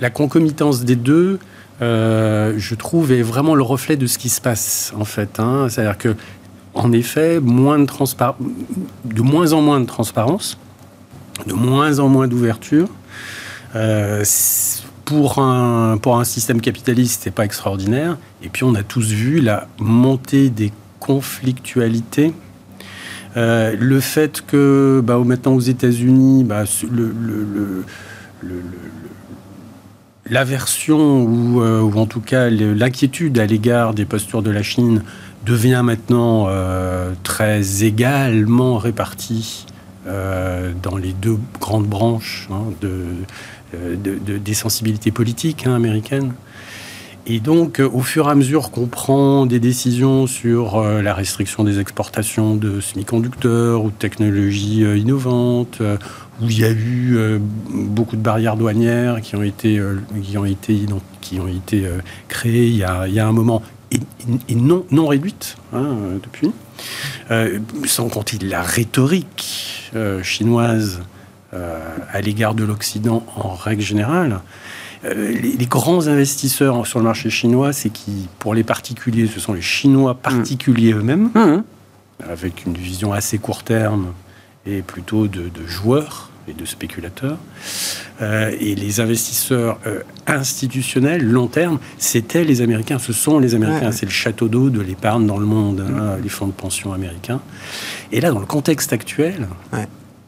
la, 0.00 0.10
concomitance 0.10 0.84
des 0.84 0.96
deux, 0.96 1.38
euh, 1.82 2.54
je 2.56 2.74
trouve, 2.74 3.12
est 3.12 3.22
vraiment 3.22 3.54
le 3.54 3.62
reflet 3.62 3.96
de 3.96 4.06
ce 4.06 4.18
qui 4.18 4.28
se 4.28 4.40
passe, 4.40 4.92
en 4.98 5.04
fait. 5.04 5.38
Hein. 5.38 5.68
C'est-à-dire 5.68 5.98
que, 5.98 6.16
en 6.74 6.92
effet, 6.92 7.38
moins 7.40 7.78
de, 7.78 7.86
de 9.04 9.22
moins 9.22 9.52
en 9.52 9.60
moins 9.60 9.80
de 9.80 9.86
transparence, 9.86 10.58
de 11.46 11.54
moins 11.54 11.98
en 12.00 12.08
moins 12.08 12.26
d'ouverture 12.26 12.88
pour 15.10 15.40
un, 15.40 15.98
pour 15.98 16.20
un 16.20 16.24
système 16.24 16.60
capitaliste, 16.60 17.22
c'est 17.24 17.32
pas 17.32 17.44
extraordinaire. 17.44 18.16
Et 18.44 18.48
puis 18.48 18.62
on 18.62 18.76
a 18.76 18.84
tous 18.84 19.10
vu 19.10 19.40
la 19.40 19.66
montée 19.80 20.50
des 20.50 20.70
conflictualités. 21.00 22.32
Euh, 23.36 23.74
le 23.76 23.98
fait 23.98 24.40
que 24.46 25.02
bah, 25.04 25.18
maintenant 25.18 25.54
aux 25.54 25.60
États-Unis, 25.60 26.44
bah, 26.44 26.62
le, 26.92 27.84
l'aversion 30.26 31.24
ou, 31.24 31.60
euh, 31.60 31.80
ou, 31.80 31.98
en 31.98 32.06
tout 32.06 32.20
cas 32.20 32.48
l'inquiétude 32.48 33.36
à 33.40 33.46
l'égard 33.46 33.94
des 33.94 34.04
postures 34.04 34.42
de 34.42 34.50
la 34.52 34.62
Chine 34.62 35.02
devient 35.44 35.82
maintenant 35.84 36.46
euh, 36.48 37.14
très 37.24 37.82
également 37.82 38.78
répartie 38.78 39.66
dans 40.82 40.96
les 40.96 41.12
deux 41.12 41.38
grandes 41.60 41.86
branches 41.86 42.48
hein, 42.50 42.72
de, 42.80 43.04
euh, 43.74 43.94
de, 43.96 44.38
des 44.38 44.54
sensibilités 44.54 45.12
politiques 45.12 45.64
hein, 45.66 45.74
américaines. 45.74 46.32
Et 47.26 47.38
donc, 47.38 47.78
euh, 47.78 47.88
au 47.92 48.00
fur 48.00 48.26
et 48.26 48.30
à 48.30 48.34
mesure 48.34 48.72
qu'on 48.72 48.86
prend 48.86 49.46
des 49.46 49.60
décisions 49.60 50.26
sur 50.26 50.76
euh, 50.76 51.02
la 51.02 51.14
restriction 51.14 51.62
des 51.62 51.78
exportations 51.78 52.56
de 52.56 52.80
semi-conducteurs 52.80 53.84
ou 53.84 53.90
de 53.90 53.94
technologies 53.94 54.80
innovantes, 54.80 55.80
où 56.40 56.46
il 56.46 56.58
y 56.58 56.64
a 56.64 56.72
eu 56.72 57.38
beaucoup 57.72 58.16
de 58.16 58.22
barrières 58.22 58.56
douanières 58.56 59.20
qui 59.20 59.36
ont 59.36 59.42
été, 59.42 59.80
qui 60.22 60.36
ont 60.36 60.46
été, 60.46 60.86
qui 61.20 61.38
ont 61.38 61.46
été 61.46 61.86
créées 62.28 62.66
il 62.66 62.76
y, 62.76 62.84
a, 62.84 63.06
il 63.06 63.14
y, 63.14 63.20
a, 63.20 63.28
un 63.28 63.32
moment, 63.32 63.62
et, 63.92 64.54
non, 64.54 64.84
non 64.90 65.06
réduites 65.06 65.56
hein, 65.74 65.96
depuis, 66.22 66.50
sans 67.84 68.08
compter 68.08 68.38
la 68.44 68.62
rhétorique 68.62 69.92
chinoise 70.22 71.02
à 71.52 72.20
l'égard 72.20 72.54
de 72.54 72.64
l'Occident 72.64 73.24
en 73.36 73.54
règle 73.54 73.82
générale. 73.82 74.40
Euh, 75.04 75.32
les, 75.32 75.66
grands 75.66 76.08
investisseurs 76.08 76.86
sur 76.86 76.98
le 76.98 77.06
marché 77.06 77.30
chinois, 77.30 77.72
c'est 77.72 77.88
qui, 77.88 78.28
pour 78.38 78.54
les 78.54 78.64
particuliers, 78.64 79.26
ce 79.26 79.40
sont 79.40 79.54
les 79.54 79.62
Chinois 79.62 80.14
particuliers 80.14 80.92
eux-mêmes, 80.92 81.30
mmh. 81.34 81.62
avec 82.28 82.66
une 82.66 82.74
vision 82.74 83.12
assez 83.12 83.38
court 83.38 83.62
terme 83.62 84.12
et 84.66 84.82
plutôt 84.82 85.26
de, 85.26 85.50
joueurs 85.66 86.30
et 86.48 86.52
de 86.52 86.66
spéculateurs. 86.66 87.38
Euh, 88.20 88.54
et 88.60 88.74
les 88.74 89.00
investisseurs 89.00 89.78
institutionnels, 90.26 91.24
long 91.24 91.46
terme, 91.46 91.78
c'était 91.96 92.44
les 92.44 92.60
Américains, 92.60 92.98
ce 92.98 93.14
sont 93.14 93.38
les 93.38 93.54
Américains, 93.54 93.92
c'est 93.92 94.06
le 94.06 94.12
château 94.12 94.48
d'eau 94.48 94.68
de 94.68 94.82
l'épargne 94.82 95.26
dans 95.26 95.38
le 95.38 95.46
monde, 95.46 95.80
hein, 95.80 96.18
les 96.22 96.28
fonds 96.28 96.46
de 96.46 96.52
pension 96.52 96.92
américains. 96.92 97.40
Et 98.12 98.20
là, 98.20 98.30
dans 98.30 98.40
le 98.40 98.46
contexte 98.46 98.92
actuel, 98.92 99.48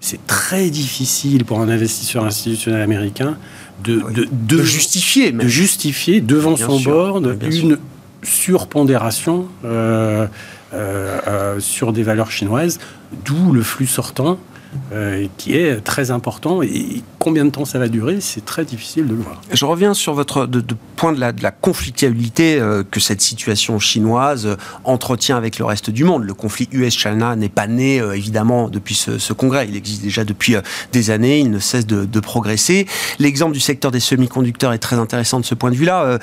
c'est 0.02 0.26
très 0.26 0.68
difficile 0.68 1.44
pour 1.44 1.60
un 1.60 1.68
investisseur 1.68 2.24
institutionnel 2.24 2.82
américain 2.82 3.38
de, 3.84 4.02
de, 4.30 4.62
justifier, 4.62 5.32
de 5.32 5.46
justifier 5.46 6.20
devant 6.20 6.56
son 6.56 6.78
board 6.80 7.38
une 7.42 7.78
surpondération 8.22 9.46
euh, 9.64 10.26
euh, 10.74 11.18
euh, 11.26 11.60
sur 11.60 11.92
des 11.92 12.02
valeurs 12.02 12.30
chinoises, 12.30 12.78
d'où 13.24 13.52
le 13.52 13.62
flux 13.62 13.86
sortant 13.86 14.38
qui 15.36 15.54
est 15.54 15.82
très 15.84 16.10
important. 16.10 16.62
Et 16.62 17.02
combien 17.22 17.44
de 17.44 17.50
temps 17.50 17.64
ça 17.64 17.78
va 17.78 17.86
durer, 17.86 18.20
c'est 18.20 18.44
très 18.44 18.64
difficile 18.64 19.06
de 19.06 19.14
le 19.14 19.20
voir. 19.20 19.40
Je 19.52 19.64
reviens 19.64 19.94
sur 19.94 20.12
votre 20.12 20.48
point 20.96 21.12
de 21.12 21.20
la, 21.20 21.30
de 21.30 21.42
conflictualité 21.60 22.58
euh, 22.58 22.82
que 22.82 22.98
cette 22.98 23.20
situation 23.20 23.78
chinoise 23.78 24.46
euh, 24.46 24.56
entretient 24.82 25.36
avec 25.36 25.60
le 25.60 25.64
reste 25.64 25.88
du 25.90 26.02
monde. 26.02 26.24
Le 26.24 26.34
conflit 26.34 26.68
US-China 26.72 27.36
n'est 27.36 27.48
pas 27.48 27.68
né 27.68 27.98
évidemment 27.98 28.68
depuis 28.68 28.96
ce, 28.96 29.32
congrès. 29.32 29.66
Il 29.68 29.76
existe 29.76 30.02
déjà 30.02 30.24
depuis 30.24 30.56
des 30.92 31.10
années. 31.10 31.38
Il 31.38 31.50
ne 31.50 31.60
cesse 31.60 31.86
de, 31.86 32.20
progresser. 32.20 32.86
L'exemple 33.18 33.52
du 33.52 33.60
secteur 33.60 33.90
des 33.90 34.00
semi-conducteurs 34.00 34.72
est 34.72 34.78
très 34.78 34.96
intéressant 34.96 35.38
de 35.40 35.44
ce 35.44 35.54
point 35.54 35.70
de 35.70 35.76
vue-là. 35.76 36.18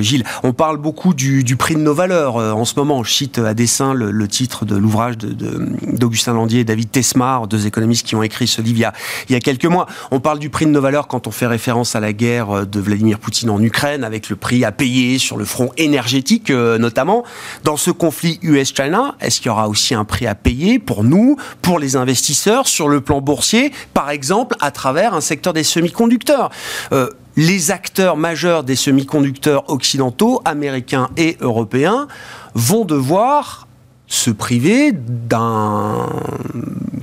Gilles, 0.00 0.24
on 0.42 0.52
parle 0.52 0.78
beaucoup 0.78 1.14
du, 1.14 1.56
prix 1.56 1.74
de 1.74 1.80
nos 1.80 1.94
valeurs 1.94 2.36
en 2.36 2.64
ce 2.64 2.74
moment. 2.76 3.02
Je 3.02 3.12
cite 3.12 3.38
à 3.38 3.54
dessein 3.54 3.94
le, 3.94 4.28
titre 4.28 4.64
de 4.64 4.76
l'ouvrage 4.76 5.16
d'Augustin 5.18 6.34
Landier 6.34 6.60
et 6.60 6.64
David 6.64 6.90
Tesmar, 6.90 7.46
deux 7.46 7.66
économistes 7.66 8.06
qui 8.06 8.16
ont 8.16 8.22
écrit 8.22 8.46
ce 8.46 8.62
livre 8.62 8.92
il 9.28 9.32
y, 9.32 9.36
a, 9.36 9.40
quelques 9.40 9.66
mois. 9.66 9.86
On 10.10 10.20
parle 10.20 10.33
du 10.38 10.50
prix 10.50 10.66
de 10.66 10.70
nos 10.70 10.80
valeurs 10.80 11.06
quand 11.06 11.26
on 11.26 11.30
fait 11.30 11.46
référence 11.46 11.96
à 11.96 12.00
la 12.00 12.12
guerre 12.12 12.50
euh, 12.50 12.64
de 12.64 12.80
Vladimir 12.80 13.18
Poutine 13.18 13.50
en 13.50 13.60
Ukraine, 13.60 14.04
avec 14.04 14.28
le 14.28 14.36
prix 14.36 14.64
à 14.64 14.72
payer 14.72 15.18
sur 15.18 15.36
le 15.36 15.44
front 15.44 15.70
énergétique 15.76 16.50
euh, 16.50 16.78
notamment. 16.78 17.24
Dans 17.62 17.76
ce 17.76 17.90
conflit 17.90 18.38
US-China, 18.42 19.16
est-ce 19.20 19.40
qu'il 19.40 19.46
y 19.46 19.50
aura 19.50 19.68
aussi 19.68 19.94
un 19.94 20.04
prix 20.04 20.26
à 20.26 20.34
payer 20.34 20.78
pour 20.78 21.04
nous, 21.04 21.36
pour 21.62 21.78
les 21.78 21.96
investisseurs, 21.96 22.68
sur 22.68 22.88
le 22.88 23.00
plan 23.00 23.20
boursier, 23.20 23.72
par 23.92 24.10
exemple 24.10 24.56
à 24.60 24.70
travers 24.70 25.14
un 25.14 25.20
secteur 25.20 25.52
des 25.52 25.64
semi-conducteurs? 25.64 26.50
Euh, 26.92 27.10
les 27.36 27.70
acteurs 27.70 28.16
majeurs 28.16 28.62
des 28.62 28.76
semi-conducteurs 28.76 29.68
occidentaux, 29.68 30.40
américains 30.44 31.10
et 31.16 31.36
européens, 31.40 32.06
vont 32.54 32.84
devoir 32.84 33.63
se 34.06 34.30
priver 34.30 34.92
d'un 34.92 36.08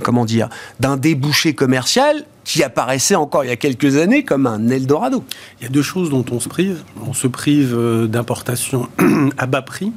comment 0.02 0.24
dire 0.24 0.48
d'un 0.80 0.96
débouché 0.96 1.54
commercial 1.54 2.24
qui 2.44 2.62
apparaissait 2.62 3.14
encore 3.14 3.44
il 3.44 3.48
y 3.48 3.52
a 3.52 3.56
quelques 3.56 3.96
années 3.96 4.24
comme 4.24 4.46
un 4.46 4.68
Eldorado. 4.68 5.24
Il 5.60 5.64
y 5.64 5.66
a 5.66 5.70
deux 5.70 5.82
choses 5.82 6.10
dont 6.10 6.24
on 6.30 6.40
se 6.40 6.48
prive. 6.48 6.82
On 7.06 7.14
se 7.14 7.26
prive 7.26 7.74
euh, 7.76 8.06
d'importation 8.06 8.88
à 9.38 9.46
bas 9.46 9.62
prix 9.62 9.92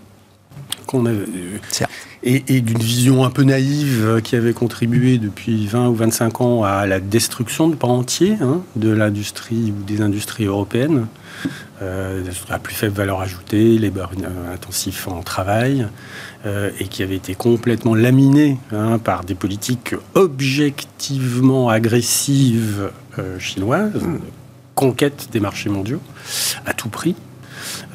qu'on 0.85 1.05
avait 1.05 1.25
et, 2.25 2.43
et 2.47 2.61
d'une 2.61 2.79
vision 2.79 3.23
un 3.23 3.29
peu 3.29 3.43
naïve 3.43 4.03
euh, 4.03 4.19
qui 4.19 4.35
avait 4.35 4.53
contribué 4.53 5.17
depuis 5.17 5.67
20 5.67 5.87
ou 5.89 5.95
25 5.95 6.41
ans 6.41 6.63
à 6.63 6.85
la 6.85 6.99
destruction 6.99 7.69
de 7.69 7.75
pans 7.75 7.97
entiers 7.97 8.37
hein, 8.41 8.61
de 8.75 8.89
l'industrie 8.89 9.71
ou 9.71 9.83
des 9.83 10.01
industries 10.01 10.45
européennes. 10.45 11.07
Euh, 11.81 12.23
à 12.49 12.57
plus 12.57 12.73
faible 12.73 12.95
valeur 12.95 13.19
ajoutée, 13.19 13.77
les 13.77 13.89
beurres 13.89 14.13
intensifs 14.51 15.09
en 15.09 15.21
travail, 15.21 15.87
euh, 16.45 16.69
et 16.79 16.87
qui 16.87 17.03
avait 17.03 17.17
été 17.17 17.35
complètement 17.35 17.95
laminé 17.95 18.57
hein, 18.71 18.97
par 18.97 19.25
des 19.25 19.35
politiques 19.35 19.93
objectivement 20.13 21.67
agressives 21.67 22.91
euh, 23.19 23.37
chinoises, 23.39 24.01
conquête 24.73 25.27
des 25.33 25.41
marchés 25.41 25.69
mondiaux 25.69 26.01
à 26.65 26.73
tout 26.73 26.89
prix. 26.89 27.15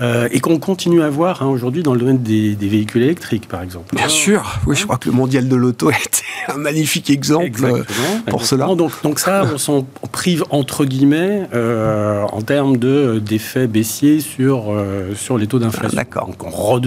Euh, 0.01 0.29
et 0.33 0.41
qu'on 0.41 0.59
continue 0.59 1.03
à 1.03 1.11
voir 1.11 1.43
hein, 1.43 1.47
aujourd'hui 1.47 1.83
dans 1.83 1.93
le 1.93 2.01
domaine 2.01 2.23
des, 2.23 2.55
véhicules 2.55 3.03
électriques, 3.03 3.49
par 3.49 3.63
exemple. 3.63 3.95
Bien 3.95 4.09
sûr, 4.09 4.61
oui, 4.67 4.77
je 4.77 4.85
crois 4.85 4.99
que 4.99 5.09
le 5.09 5.15
mondial 5.15 5.49
de 5.49 5.57
l'auto 5.57 5.89
a 5.89 5.97
été 5.97 6.23
un 6.49 6.57
magnifique 6.57 7.11
exemple 7.11 7.65
euh, 7.65 7.83
pour 8.29 8.45
cela. 8.45 8.67
Donc, 8.75 8.93
donc 9.03 9.19
ça, 9.19 9.45
on 9.53 9.59
s'en 9.59 9.87
prive 10.13 10.45
entre 10.51 10.85
guillemets 10.85 11.49
euh, 11.55 12.23
en 12.33 12.43
termes 12.43 12.77
de 12.77 13.21
d'effets 13.25 13.67
baissiers 13.67 14.21
sur 14.21 14.75
sur 15.17 15.39
les 15.39 15.47
taux 15.47 15.59
d'inflation. 15.59 15.97
D'accord. 15.97 16.29
Donc 16.29 16.45
on 16.45 16.79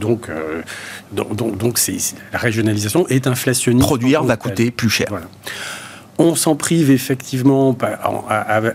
donc 0.00 0.30
donc 1.12 1.56
donc, 1.58 1.78
c'est 1.78 1.96
la 2.32 2.38
régionalisation 2.38 3.06
est 3.08 3.26
inflationniste. 3.26 3.86
Produire 3.86 4.24
va 4.24 4.36
coûter 4.36 4.70
plus 4.70 4.90
cher. 4.90 5.06
Voilà. 5.10 5.26
On 6.18 6.34
s'en 6.34 6.56
prive 6.56 6.90
effectivement 6.90 7.76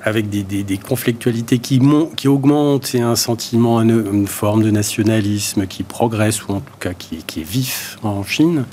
avec 0.04 0.30
des, 0.30 0.78
conflictualités 0.78 1.60
qui, 1.60 1.80
augmentent 2.28 2.96
et 2.96 3.02
un 3.02 3.16
sentiment, 3.16 3.82
une, 3.82 4.28
forme 4.28 4.64
de 4.64 4.72
nationalisme 4.72 5.68
qui 5.68 5.84
progresse 5.84 6.48
ou 6.48 6.54
en 6.54 6.60
tout 6.60 6.78
cas 6.80 6.94
qui, 6.94 7.18
est 7.18 7.44
vif 7.44 8.00
en 8.04 8.24
Chine 8.24 8.66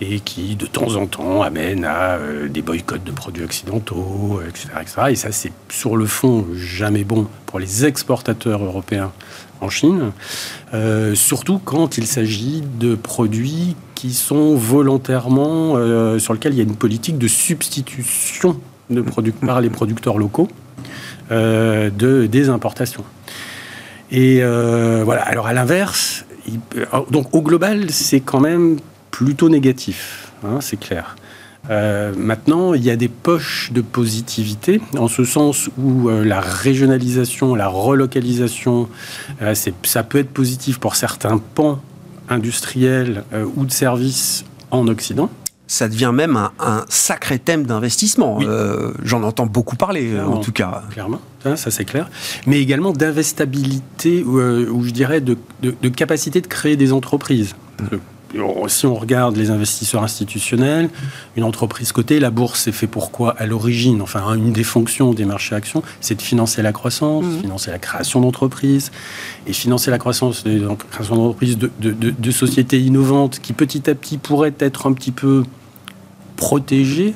et 0.00 0.20
qui 0.20 0.56
de 0.56 0.66
temps 0.66 0.96
en 0.96 1.06
temps 1.06 1.42
amène 1.42 1.84
à 1.84 2.16
euh, 2.16 2.48
des 2.48 2.60
boycotts 2.60 3.04
de 3.04 3.12
produits 3.12 3.44
occidentaux, 3.44 4.42
etc. 4.46 4.68
Et 5.08 5.16
ça, 5.16 5.32
c'est 5.32 5.52
sur 5.70 5.96
le 5.96 6.04
fond 6.04 6.46
jamais 6.54 7.02
bon 7.02 7.28
pour 7.46 7.58
les 7.58 7.86
exportateurs 7.86 8.62
européens 8.62 9.12
en 9.60 9.68
Chine, 9.68 10.12
euh, 10.74 11.14
surtout 11.14 11.60
quand 11.64 11.98
il 11.98 12.06
s'agit 12.06 12.62
de 12.78 12.94
produits 12.94 13.76
qui 13.94 14.12
sont 14.12 14.54
volontairement, 14.54 15.74
euh, 15.76 16.18
sur 16.18 16.34
lesquels 16.34 16.52
il 16.52 16.58
y 16.58 16.60
a 16.60 16.64
une 16.64 16.76
politique 16.76 17.18
de 17.18 17.28
substitution 17.28 18.60
de 18.90 19.02
par 19.44 19.60
les 19.60 19.70
producteurs 19.70 20.18
locaux 20.18 20.48
euh, 21.30 21.90
de, 21.90 22.26
des 22.26 22.48
importations. 22.48 23.04
Et 24.10 24.40
voilà, 24.40 25.22
alors 25.22 25.46
à 25.46 25.52
l'inverse, 25.52 26.24
donc 27.10 27.34
au 27.34 27.42
global, 27.42 27.90
c'est 27.90 28.20
quand 28.20 28.40
même 28.40 28.76
plutôt 29.10 29.48
négatif, 29.48 30.32
hein, 30.44 30.58
c'est 30.60 30.78
clair. 30.78 31.16
Maintenant, 31.68 32.74
il 32.74 32.84
y 32.84 32.90
a 32.90 32.96
des 32.96 33.08
poches 33.08 33.72
de 33.72 33.80
positivité, 33.80 34.80
en 34.96 35.08
ce 35.08 35.24
sens 35.24 35.68
où 35.78 36.08
la 36.08 36.40
régionalisation, 36.40 37.54
la 37.54 37.68
relocalisation, 37.68 38.88
ça 39.84 40.02
peut 40.02 40.18
être 40.18 40.30
positif 40.30 40.78
pour 40.78 40.96
certains 40.96 41.40
pans 41.54 41.80
industriels 42.28 43.24
euh, 43.32 43.44
ou 43.56 43.64
de 43.64 43.72
services 43.72 44.44
en 44.70 44.88
Occident 44.88 45.30
ça 45.68 45.88
devient 45.88 46.12
même 46.14 46.36
un, 46.36 46.84
sacré 46.88 47.40
thème 47.40 47.64
d'investissement. 47.64 48.38
Euh, 48.40 48.92
j'en 49.02 49.24
entends 49.24 49.46
beaucoup 49.46 49.74
parler, 49.74 50.12
euh, 50.12 50.24
en 50.24 50.38
tout 50.38 50.52
cas. 50.52 50.84
Clairement, 50.92 51.20
ça, 51.42 51.72
c'est 51.72 51.84
clair. 51.84 52.08
Mais 52.46 52.60
également 52.60 52.92
d'investabilité, 52.92 54.22
ou, 54.22 54.84
je 54.84 54.90
dirais 54.92 55.20
de, 55.20 55.36
capacité 55.88 56.40
de 56.40 56.46
créer 56.46 56.76
des 56.76 56.92
entreprises. 56.92 57.56
Mmh 57.80 57.96
si 58.68 58.86
on 58.86 58.94
regarde 58.94 59.36
les 59.36 59.50
investisseurs 59.50 60.02
institutionnels, 60.02 60.90
une 61.36 61.44
entreprise 61.44 61.92
cotée, 61.92 62.20
la 62.20 62.30
bourse 62.30 62.60
c'est 62.60 62.72
fait 62.72 62.86
pourquoi 62.86 63.30
à 63.38 63.46
l'origine. 63.46 64.02
Enfin, 64.02 64.34
une 64.34 64.52
des 64.52 64.64
fonctions 64.64 65.14
des 65.14 65.24
marchés 65.24 65.54
actions, 65.54 65.82
c'est 66.00 66.16
de 66.16 66.22
financer 66.22 66.62
la 66.62 66.72
croissance, 66.72 67.24
mmh. 67.24 67.40
financer 67.40 67.70
la 67.70 67.78
création 67.78 68.20
d'entreprises. 68.20 68.90
Et 69.46 69.52
financer 69.52 69.90
la 69.90 69.98
croissance, 69.98 70.44
la 70.44 70.74
création 70.90 71.16
d'entreprises 71.16 71.58
de, 71.58 72.30
sociétés 72.30 72.80
innovantes 72.80 73.40
qui 73.40 73.52
petit 73.52 73.88
à 73.88 73.94
petit 73.94 74.18
pourraient 74.18 74.54
être 74.58 74.86
un 74.86 74.92
petit 74.92 75.12
peu 75.12 75.44
protégées 76.36 77.14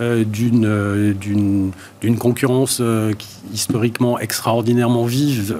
euh, 0.00 0.24
euh, 0.64 1.14
d'une 1.14 2.18
concurrence 2.18 2.78
euh, 2.80 3.12
historiquement 3.52 4.18
extraordinairement 4.18 5.04
vive 5.04 5.56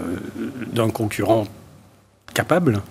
d'un 0.72 0.90
concurrent 0.90 1.46
capable, 2.35 2.83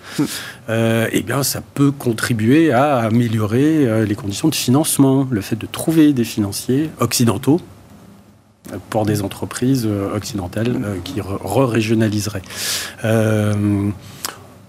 euh, 0.68 1.06
eh 1.12 1.22
bien, 1.22 1.42
ça 1.42 1.60
peut 1.60 1.92
contribuer 1.92 2.72
à 2.72 2.98
améliorer 2.98 3.86
euh, 3.86 4.04
les 4.04 4.14
conditions 4.16 4.48
de 4.48 4.54
financement, 4.54 5.28
le 5.30 5.40
fait 5.40 5.56
de 5.56 5.66
trouver 5.66 6.12
des 6.12 6.24
financiers 6.24 6.90
occidentaux 6.98 7.60
euh, 8.72 8.78
pour 8.90 9.04
des 9.06 9.22
entreprises 9.22 9.86
occidentales 9.86 10.80
qui 11.04 11.20
re-régionaliseraient. 11.20 12.42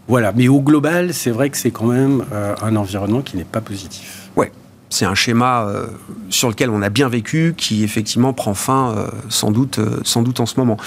voilà, 0.08 0.32
mais 0.34 0.48
au 0.48 0.62
global, 0.62 1.14
c'est 1.16 1.32
vrai 1.32 1.50
que 1.50 1.58
c'est 1.58 1.72
quand 1.72 1.88
même 1.88 2.24
un 2.62 2.76
environnement 2.76 3.22
qui 3.22 3.38
n'est 3.38 3.44
pas 3.44 3.62
positif. 3.62 4.30
Ouais, 4.36 4.52
c'est 4.96 5.06
un 5.06 5.14
schéma 5.14 5.68
euh, 5.68 5.88
sur 6.30 6.48
lequel 6.48 6.70
on 6.70 6.82
a 6.82 6.90
bien 6.90 7.10
vécu, 7.10 7.54
qui 7.58 7.84
effectivement 7.84 8.32
prend 8.32 8.54
fin 8.54 8.96
euh, 8.96 9.08
sans, 9.30 9.52
doute, 9.52 9.80
euh, 9.80 10.00
sans 10.04 10.24
en 10.40 10.46
ce 10.46 10.58
moment. 10.58 10.78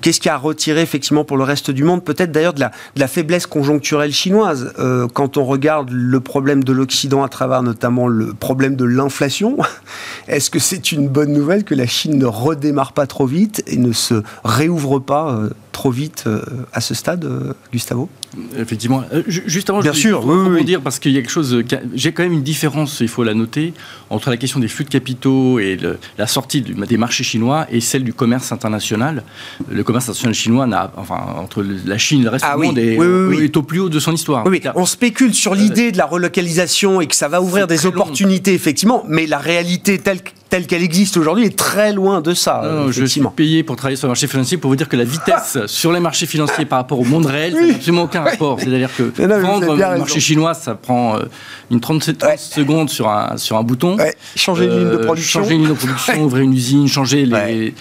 Qu'est-ce 0.00 0.18
qui 0.18 0.30
a 0.30 0.36
retiré 0.36 0.80
effectivement 0.80 1.24
pour 1.24 1.36
le 1.36 1.44
reste 1.44 1.70
du 1.70 1.84
monde 1.84 2.02
Peut-être 2.02 2.32
d'ailleurs 2.32 2.54
de 2.54 2.60
la, 2.60 3.08
faiblesse 3.08 3.46
conjoncturelle 3.46 4.12
chinoise. 4.12 4.72
quand 5.12 5.36
on 5.36 5.44
regarde 5.44 5.90
le 5.90 6.20
problème 6.20 6.64
de 6.64 6.72
l'Occident 6.72 7.22
à 7.22 7.28
travers 7.28 7.62
notamment 7.62 8.08
le 8.08 8.32
problème 8.32 8.76
de 8.76 8.84
l'inflation, 8.84 9.58
est-ce 10.28 10.50
que 10.50 10.58
c'est 10.58 10.90
une 10.90 11.08
bonne 11.08 11.32
nouvelle 11.32 11.64
que 11.64 11.74
la 11.74 11.86
Chine 11.86 12.18
ne 12.18 12.26
redémarre 12.26 12.92
pas 12.92 13.06
trop 13.06 13.26
vite 13.26 13.62
et 13.66 13.76
ne 13.76 13.92
se 13.92 14.22
réouvre 14.42 14.98
pas 14.98 15.38
trop 15.72 15.90
vite 15.90 16.24
à 16.72 16.80
ce 16.80 16.94
stade, 16.94 17.54
Gustavo? 17.72 18.08
Effectivement. 18.58 19.04
juste 19.26 19.70
avant, 19.70 19.80
Bien 19.80 19.92
je 19.92 19.98
sûr, 19.98 20.24
oui, 20.26 20.48
oui, 20.50 20.64
dire 20.64 20.80
parce 20.80 20.98
qu'il 20.98 21.12
y 21.12 21.18
a 21.18 21.20
quelque 21.20 21.30
chose. 21.30 21.62
J'ai 21.94 22.12
quand 22.12 22.22
même 22.22 22.32
une 22.32 22.42
différence, 22.42 23.00
il 23.00 23.08
faut 23.08 23.24
la 23.24 23.34
noter, 23.34 23.72
entre 24.10 24.30
la 24.30 24.36
question 24.36 24.60
des 24.60 24.68
flux 24.68 24.84
de 24.84 24.90
capitaux 24.90 25.58
et 25.58 25.78
la 26.18 26.26
sortie 26.26 26.62
des 26.62 26.96
marchés 26.96 27.24
chinois 27.24 27.66
et 27.70 27.80
celle 27.80 28.04
du 28.04 28.12
commerce 28.12 28.52
international. 28.52 29.22
Le 29.70 29.82
commerce 29.84 30.04
international 30.04 30.34
chinois 30.34 30.66
n'a, 30.66 30.92
enfin, 30.96 31.18
entre 31.38 31.64
la 31.86 31.98
Chine 31.98 32.20
et 32.20 32.24
le 32.24 32.30
reste 32.30 32.44
ah 32.48 32.56
du 32.56 32.66
monde 32.66 32.78
est, 32.78 32.94
est, 32.94 33.56
au 33.56 33.62
plus 33.62 33.80
haut 33.80 33.88
de 33.88 34.00
son 34.00 34.12
histoire. 34.12 34.44
On 34.74 34.86
spécule 34.86 35.34
sur 35.34 35.54
l'idée 35.54 35.92
de 35.92 35.98
la 35.98 36.06
relocalisation 36.06 37.00
et 37.00 37.06
que 37.06 37.16
ça 37.16 37.28
va 37.28 37.40
ouvrir 37.40 37.66
des 37.66 37.86
opportunités, 37.86 38.54
effectivement, 38.54 39.04
mais 39.08 39.26
la 39.26 39.38
réalité 39.38 39.98
telle 39.98 40.20
telle 40.54 40.68
qu'elle 40.68 40.84
existe 40.84 41.16
aujourd'hui 41.16 41.46
est 41.46 41.58
très 41.58 41.92
loin 41.92 42.20
de 42.20 42.32
ça. 42.32 42.62
je 42.92 43.04
suis 43.06 43.20
payé 43.34 43.64
pour 43.64 43.74
travailler 43.74 43.96
sur 43.96 44.06
le 44.06 44.10
marché 44.10 44.28
financier 44.28 44.56
pour 44.56 44.70
vous 44.70 44.76
dire 44.76 44.88
que 44.88 44.96
la 44.96 45.02
vitesse 45.02 45.58
sur 45.66 45.90
les 45.90 45.98
marchés 45.98 46.26
financiers 46.26 46.64
par 46.64 46.78
rapport 46.78 47.00
au 47.00 47.04
monde 47.04 47.26
réel, 47.26 47.54
ça 47.54 47.66
n'a 47.66 47.74
absolument 47.74 48.02
aucun 48.04 48.22
rapport. 48.22 48.60
C'est-à-dire 48.60 48.90
que 48.96 49.02
vendre 49.40 49.74
le 49.74 49.98
marché 49.98 50.20
chinois, 50.20 50.54
ça 50.54 50.76
prend 50.76 51.16
euh, 51.16 51.24
une 51.72 51.80
37 51.80 52.24
secondes 52.38 52.88
sur 52.88 53.08
un, 53.08 53.36
sur 53.36 53.56
un 53.56 53.64
bouton. 53.64 53.96
Changer 54.36 54.66
une 54.66 54.70
ligne 54.70 54.90
de 54.90 54.96
euh, 54.98 55.04
production. 55.04 55.40
Changer 55.40 55.54
une 55.56 55.62
ligne 55.62 55.70
de 55.70 55.74
production, 55.74 56.22
ouvrir 56.22 56.44
une 56.44 56.52
usine, 56.52 56.86
changer 56.86 57.26
les. 57.26 57.74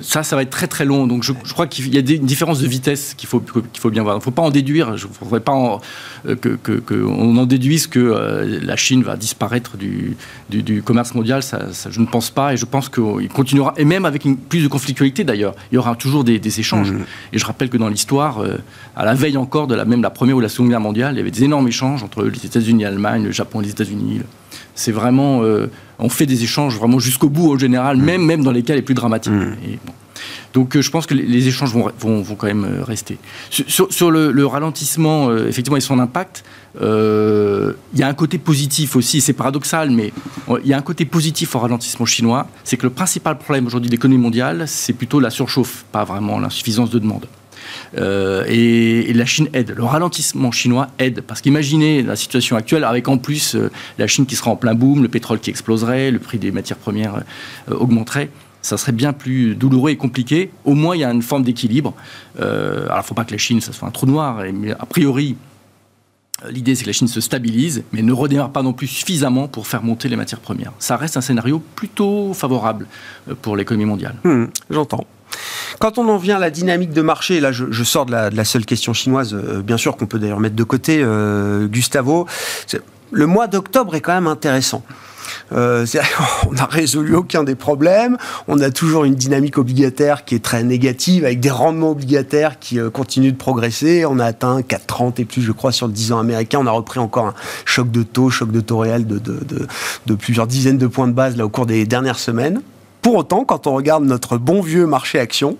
ça, 0.00 0.22
ça 0.22 0.34
va 0.34 0.40
être 0.40 0.50
très 0.50 0.66
très 0.66 0.86
long. 0.86 1.06
Donc 1.06 1.24
je, 1.24 1.32
crois 1.52 1.66
qu'il 1.66 1.94
y 1.94 1.98
a 1.98 2.00
une 2.00 2.24
différence 2.24 2.60
de 2.60 2.66
vitesse 2.66 3.12
qu'il 3.18 3.28
faut, 3.28 3.40
qu'il 3.40 3.62
faut 3.78 3.90
bien 3.90 4.02
voir. 4.02 4.14
Il 4.14 4.20
ne 4.20 4.22
faut 4.22 4.30
pas 4.30 4.40
en 4.40 4.50
déduire. 4.50 4.88
Il 4.88 4.92
ne 4.94 5.12
faudrait 5.12 5.40
pas 5.40 5.52
en, 5.52 5.82
euh, 6.26 6.36
que, 6.36 6.56
que, 6.56 7.06
en 7.06 7.44
déduise 7.44 7.86
que 7.86 8.62
la 8.62 8.76
Chine 8.76 9.02
va 9.02 9.16
disparaître 9.16 9.76
du, 9.76 10.16
du, 10.48 10.82
commerce 10.82 11.14
mondial. 11.14 11.42
Ça, 11.42 11.66
ça, 11.74 11.90
je 11.90 11.97
ne 12.00 12.06
pense 12.06 12.30
pas, 12.30 12.52
et 12.52 12.56
je 12.56 12.64
pense 12.64 12.88
qu'il 12.88 13.28
continuera, 13.28 13.74
et 13.76 13.84
même 13.84 14.04
avec 14.04 14.24
une, 14.24 14.36
plus 14.36 14.62
de 14.62 14.68
conflictualité 14.68 15.24
d'ailleurs, 15.24 15.54
il 15.70 15.76
y 15.76 15.78
aura 15.78 15.94
toujours 15.96 16.24
des, 16.24 16.40
échanges. 16.60 16.92
Mmh. 16.92 17.04
Et 17.32 17.38
je 17.38 17.44
rappelle 17.44 17.68
que 17.68 17.76
dans 17.76 17.88
l'histoire, 17.88 18.38
euh, 18.38 18.58
à 18.96 19.04
la 19.04 19.14
veille 19.14 19.36
encore 19.36 19.66
de 19.66 19.74
la, 19.74 19.84
même 19.84 20.02
la 20.02 20.10
Première 20.10 20.36
ou 20.36 20.40
la 20.40 20.48
Seconde 20.48 20.70
Guerre 20.70 20.80
mondiale, 20.80 21.14
il 21.14 21.18
y 21.18 21.20
avait 21.20 21.30
des 21.30 21.44
énormes 21.44 21.68
échanges 21.68 22.02
entre 22.02 22.24
les 22.24 22.46
États-Unis, 22.46 22.84
l'Allemagne, 22.84 23.24
le 23.24 23.32
Japon 23.32 23.60
et 23.60 23.64
les 23.64 23.70
États-Unis. 23.70 24.20
C'est 24.74 24.92
vraiment, 24.92 25.42
euh, 25.42 25.70
on 25.98 26.08
fait 26.08 26.26
des 26.26 26.42
échanges 26.42 26.76
vraiment 26.76 26.98
jusqu'au 26.98 27.28
bout 27.28 27.52
en 27.52 27.58
général, 27.58 27.96
mmh. 27.96 28.04
même, 28.04 28.24
même 28.24 28.44
dans 28.44 28.52
les 28.52 28.62
cas 28.62 28.74
les 28.74 28.82
plus 28.82 28.94
dramatiques. 28.94 29.32
Mmh. 29.32 29.56
Donc 30.54 30.76
euh, 30.76 30.82
je 30.82 30.90
pense 30.90 31.06
que 31.06 31.14
les, 31.14 31.48
échanges 31.48 31.72
vont, 31.72 31.90
vont, 31.98 32.22
vont, 32.22 32.34
quand 32.34 32.46
même 32.46 32.64
euh, 32.64 32.84
rester. 32.84 33.18
Sur, 33.50 34.10
le, 34.10 34.46
ralentissement, 34.46 35.28
euh, 35.28 35.48
effectivement, 35.48 35.76
et 35.76 35.80
son 35.80 35.98
impact, 35.98 36.44
il 36.80 37.74
y 37.94 38.02
a 38.02 38.08
un 38.08 38.14
côté 38.14 38.38
positif 38.38 38.96
aussi, 38.96 39.20
c'est 39.20 39.32
paradoxal, 39.32 39.90
mais 39.90 40.12
il 40.62 40.68
y 40.68 40.72
a 40.72 40.78
un 40.78 40.82
côté 40.82 41.04
positif 41.04 41.56
au 41.56 41.58
ralentissement 41.58 42.06
chinois, 42.06 42.46
c'est 42.62 42.76
que 42.76 42.84
le 42.84 42.92
principal 42.92 43.36
problème 43.36 43.66
aujourd'hui 43.66 43.88
de 43.88 43.94
l'économie 43.94 44.20
mondiale, 44.20 44.64
c'est 44.66 44.92
plutôt 44.92 45.18
la 45.18 45.30
surchauffe, 45.30 45.84
pas 45.90 46.04
vraiment 46.04 46.38
l'insuffisance 46.38 46.90
de 46.90 47.00
demande. 47.00 47.26
et, 47.96 49.12
la 49.12 49.26
Chine 49.26 49.48
aide. 49.54 49.74
Le 49.76 49.84
ralentissement 49.84 50.52
chinois 50.52 50.86
aide. 51.00 51.22
Parce 51.22 51.40
qu'imaginez 51.40 52.02
la 52.02 52.14
situation 52.14 52.56
actuelle 52.56 52.84
avec 52.84 53.08
en 53.08 53.18
plus 53.18 53.56
la 53.98 54.06
Chine 54.06 54.26
qui 54.26 54.36
sera 54.36 54.52
en 54.52 54.56
plein 54.56 54.74
boom, 54.74 55.02
le 55.02 55.08
pétrole 55.08 55.40
qui 55.40 55.50
exploserait, 55.50 56.12
le 56.12 56.20
prix 56.20 56.38
des 56.38 56.52
matières 56.52 56.78
premières 56.78 57.24
augmenterait 57.68 58.30
ça 58.62 58.76
serait 58.76 58.92
bien 58.92 59.12
plus 59.12 59.54
douloureux 59.54 59.90
et 59.90 59.96
compliqué. 59.96 60.50
Au 60.64 60.74
moins, 60.74 60.96
il 60.96 61.00
y 61.00 61.04
a 61.04 61.10
une 61.10 61.22
forme 61.22 61.42
d'équilibre. 61.42 61.94
Euh, 62.40 62.84
alors, 62.86 62.96
il 62.96 62.98
ne 62.98 63.02
faut 63.02 63.14
pas 63.14 63.24
que 63.24 63.32
la 63.32 63.38
Chine, 63.38 63.60
ça 63.60 63.72
soit 63.72 63.88
un 63.88 63.90
trou 63.90 64.06
noir. 64.06 64.42
A 64.78 64.86
priori, 64.86 65.36
l'idée, 66.50 66.74
c'est 66.74 66.82
que 66.82 66.88
la 66.88 66.92
Chine 66.92 67.08
se 67.08 67.20
stabilise, 67.20 67.84
mais 67.92 68.02
ne 68.02 68.12
redémarre 68.12 68.50
pas 68.50 68.62
non 68.62 68.72
plus 68.72 68.86
suffisamment 68.86 69.48
pour 69.48 69.66
faire 69.66 69.82
monter 69.82 70.08
les 70.08 70.16
matières 70.16 70.40
premières. 70.40 70.72
Ça 70.78 70.96
reste 70.96 71.16
un 71.16 71.20
scénario 71.20 71.62
plutôt 71.74 72.34
favorable 72.34 72.86
euh, 73.28 73.34
pour 73.40 73.56
l'économie 73.56 73.86
mondiale. 73.86 74.16
Hmm, 74.24 74.46
j'entends. 74.70 75.06
Quand 75.78 75.98
on 75.98 76.08
en 76.08 76.16
vient 76.16 76.36
à 76.36 76.40
la 76.40 76.50
dynamique 76.50 76.90
de 76.90 77.02
marché, 77.02 77.38
là 77.38 77.52
je, 77.52 77.84
sors 77.84 78.06
de 78.06 78.12
la, 78.12 78.44
seule 78.44 78.64
question 78.64 78.92
chinoise, 78.94 79.34
euh, 79.34 79.62
bien 79.62 79.76
sûr 79.76 79.96
qu'on 79.96 80.06
peut 80.06 80.18
d'ailleurs 80.18 80.40
mettre 80.40 80.56
de 80.56 80.64
côté, 80.64 81.04
Gustavo, 81.66 82.26
le 83.12 83.26
mois 83.26 83.46
d'octobre 83.46 83.94
est 83.94 84.00
quand 84.00 84.14
même 84.14 84.26
intéressant. 84.26 84.82
Euh, 85.52 85.86
on 86.48 86.52
n'a 86.52 86.66
résolu 86.66 87.14
aucun 87.14 87.44
des 87.44 87.54
problèmes. 87.54 88.16
On 88.46 88.60
a 88.60 88.70
toujours 88.70 89.04
une 89.04 89.14
dynamique 89.14 89.58
obligataire 89.58 90.24
qui 90.24 90.34
est 90.34 90.44
très 90.44 90.62
négative, 90.62 91.24
avec 91.24 91.40
des 91.40 91.50
rendements 91.50 91.90
obligataires 91.90 92.58
qui 92.58 92.78
euh, 92.78 92.90
continuent 92.90 93.32
de 93.32 93.36
progresser. 93.36 94.04
On 94.06 94.18
a 94.18 94.24
atteint 94.24 94.60
4,30 94.60 95.20
et 95.20 95.24
plus, 95.24 95.42
je 95.42 95.52
crois, 95.52 95.72
sur 95.72 95.86
le 95.86 95.92
10 95.92 96.12
ans 96.12 96.18
américain. 96.18 96.58
On 96.60 96.66
a 96.66 96.70
repris 96.70 96.98
encore 97.00 97.26
un 97.26 97.34
choc 97.64 97.90
de 97.90 98.02
taux, 98.02 98.30
choc 98.30 98.50
de 98.50 98.60
taux 98.60 98.78
réel 98.78 99.06
de, 99.06 100.14
plusieurs 100.16 100.46
dizaines 100.46 100.78
de 100.78 100.86
points 100.86 101.08
de 101.08 101.12
base 101.12 101.36
là, 101.36 101.44
au 101.44 101.48
cours 101.48 101.66
des 101.66 101.84
dernières 101.86 102.18
semaines. 102.18 102.60
Pour 103.02 103.16
autant, 103.16 103.44
quand 103.44 103.66
on 103.66 103.74
regarde 103.74 104.04
notre 104.04 104.38
bon 104.38 104.60
vieux 104.60 104.86
marché 104.86 105.18
action, 105.18 105.56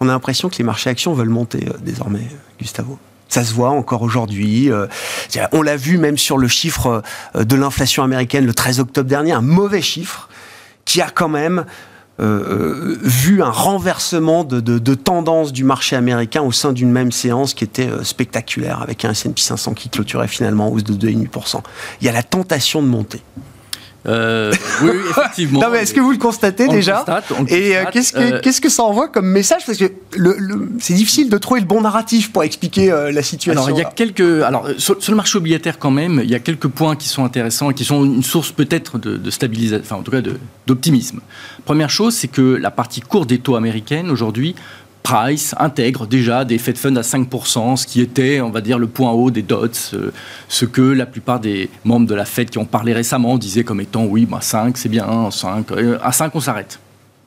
on 0.00 0.08
a 0.08 0.12
l'impression 0.12 0.48
que 0.48 0.56
les 0.56 0.64
marchés 0.64 0.90
actions 0.90 1.12
veulent 1.12 1.28
monter 1.28 1.66
euh, 1.68 1.72
désormais, 1.82 2.26
Gustavo. 2.58 2.98
Ça 3.30 3.44
se 3.44 3.54
voit 3.54 3.70
encore 3.70 4.02
aujourd'hui. 4.02 4.70
Euh, 4.70 4.88
on 5.52 5.62
l'a 5.62 5.76
vu 5.76 5.98
même 5.98 6.18
sur 6.18 6.36
le 6.36 6.48
chiffre 6.48 7.02
euh, 7.36 7.44
de 7.44 7.54
l'inflation 7.54 8.02
américaine 8.02 8.44
le 8.44 8.52
13 8.52 8.80
octobre 8.80 9.08
dernier, 9.08 9.32
un 9.32 9.40
mauvais 9.40 9.80
chiffre 9.80 10.28
qui 10.84 11.00
a 11.00 11.08
quand 11.08 11.28
même 11.28 11.64
euh, 12.18 12.98
vu 13.02 13.40
un 13.40 13.50
renversement 13.50 14.42
de, 14.42 14.94
tendance 14.94 15.52
du 15.52 15.62
marché 15.62 15.94
américain 15.94 16.42
au 16.42 16.50
sein 16.50 16.72
d'une 16.72 16.90
même 16.90 17.12
séance 17.12 17.54
qui 17.54 17.62
était 17.62 17.88
spectaculaire, 18.02 18.82
avec 18.82 19.04
un 19.04 19.12
S&P 19.12 19.40
500 19.40 19.74
qui 19.74 19.88
clôturait 19.88 20.28
finalement 20.28 20.66
en 20.66 20.72
hausse 20.72 20.84
de 20.84 20.94
2,5%. 20.94 21.60
Il 22.00 22.06
y 22.06 22.08
a 22.08 22.12
la 22.12 22.24
tentation 22.24 22.82
de 22.82 22.88
monter. 22.88 23.22
Euh, 24.06 24.52
oui, 24.82 24.90
effectivement. 25.10 25.60
non, 25.60 25.68
mais 25.70 25.78
est-ce 25.78 25.92
que 25.92 26.00
vous 26.00 26.12
le 26.12 26.18
constatez 26.18 26.68
déjà 26.68 27.04
Et 27.48 27.76
euh, 27.76 27.84
qu'est-ce, 27.92 28.12
que, 28.12 28.18
euh, 28.18 28.40
qu'est-ce 28.42 28.60
que 28.60 28.70
ça 28.70 28.82
envoie 28.82 29.08
comme 29.08 29.26
message 29.26 29.66
Parce 29.66 29.78
que 29.78 29.92
le, 30.16 30.68
c'est 30.80 30.94
difficile 30.94 31.28
de 31.28 31.36
trouver 31.38 31.60
le 31.60 31.66
bon 31.66 31.82
narratif 31.82 32.32
pour 32.32 32.42
expliquer 32.42 32.90
la 33.12 33.22
situation. 33.22 33.62
Alors, 33.62 33.78
il 33.78 33.82
y 33.82 33.84
a 33.84 33.90
quelques. 33.90 34.42
Alors, 34.42 34.68
sur, 34.78 34.96
le 35.08 35.14
marché 35.14 35.38
obligataire, 35.38 35.78
quand 35.78 35.90
même, 35.90 36.20
il 36.22 36.30
y 36.30 36.34
a 36.34 36.40
quelques 36.40 36.68
points 36.68 36.96
qui 36.96 37.08
sont 37.08 37.24
intéressants 37.24 37.70
et 37.70 37.74
qui 37.74 37.84
sont 37.84 38.04
une 38.04 38.22
source 38.22 38.52
peut-être 38.52 38.98
de, 38.98 39.30
stabilisation, 39.30 39.84
enfin, 39.84 39.96
en 39.96 40.02
tout 40.02 40.10
cas, 40.10 40.22
d'optimisme. 40.66 41.20
Première 41.64 41.90
chose, 41.90 42.14
c'est 42.14 42.28
que 42.28 42.40
la 42.40 42.70
partie 42.70 43.00
courte 43.00 43.28
des 43.28 43.38
taux 43.38 43.56
américaines 43.56 44.10
aujourd'hui 44.10 44.54
Price 45.10 45.56
intègre 45.58 46.06
déjà 46.06 46.44
des 46.44 46.56
Fed 46.56 46.78
Funds 46.78 46.94
à 46.94 47.00
5%, 47.00 47.76
ce 47.76 47.84
qui 47.84 48.00
était, 48.00 48.40
on 48.40 48.50
va 48.50 48.60
dire, 48.60 48.78
le 48.78 48.86
point 48.86 49.10
haut 49.10 49.32
des 49.32 49.42
dots, 49.42 49.66
euh, 49.94 50.12
ce 50.48 50.64
que 50.64 50.82
la 50.82 51.04
plupart 51.04 51.40
des 51.40 51.68
membres 51.84 52.06
de 52.06 52.14
la 52.14 52.24
Fed 52.24 52.48
qui 52.48 52.58
ont 52.58 52.64
parlé 52.64 52.92
récemment 52.92 53.36
disaient 53.36 53.64
comme 53.64 53.80
étant 53.80 54.04
oui, 54.04 54.24
bah 54.24 54.38
5 54.40 54.78
c'est 54.78 54.88
bien, 54.88 55.28
5, 55.32 55.72
euh, 55.72 55.98
à 56.00 56.12
5 56.12 56.32
on 56.36 56.40
s'arrête. 56.40 56.78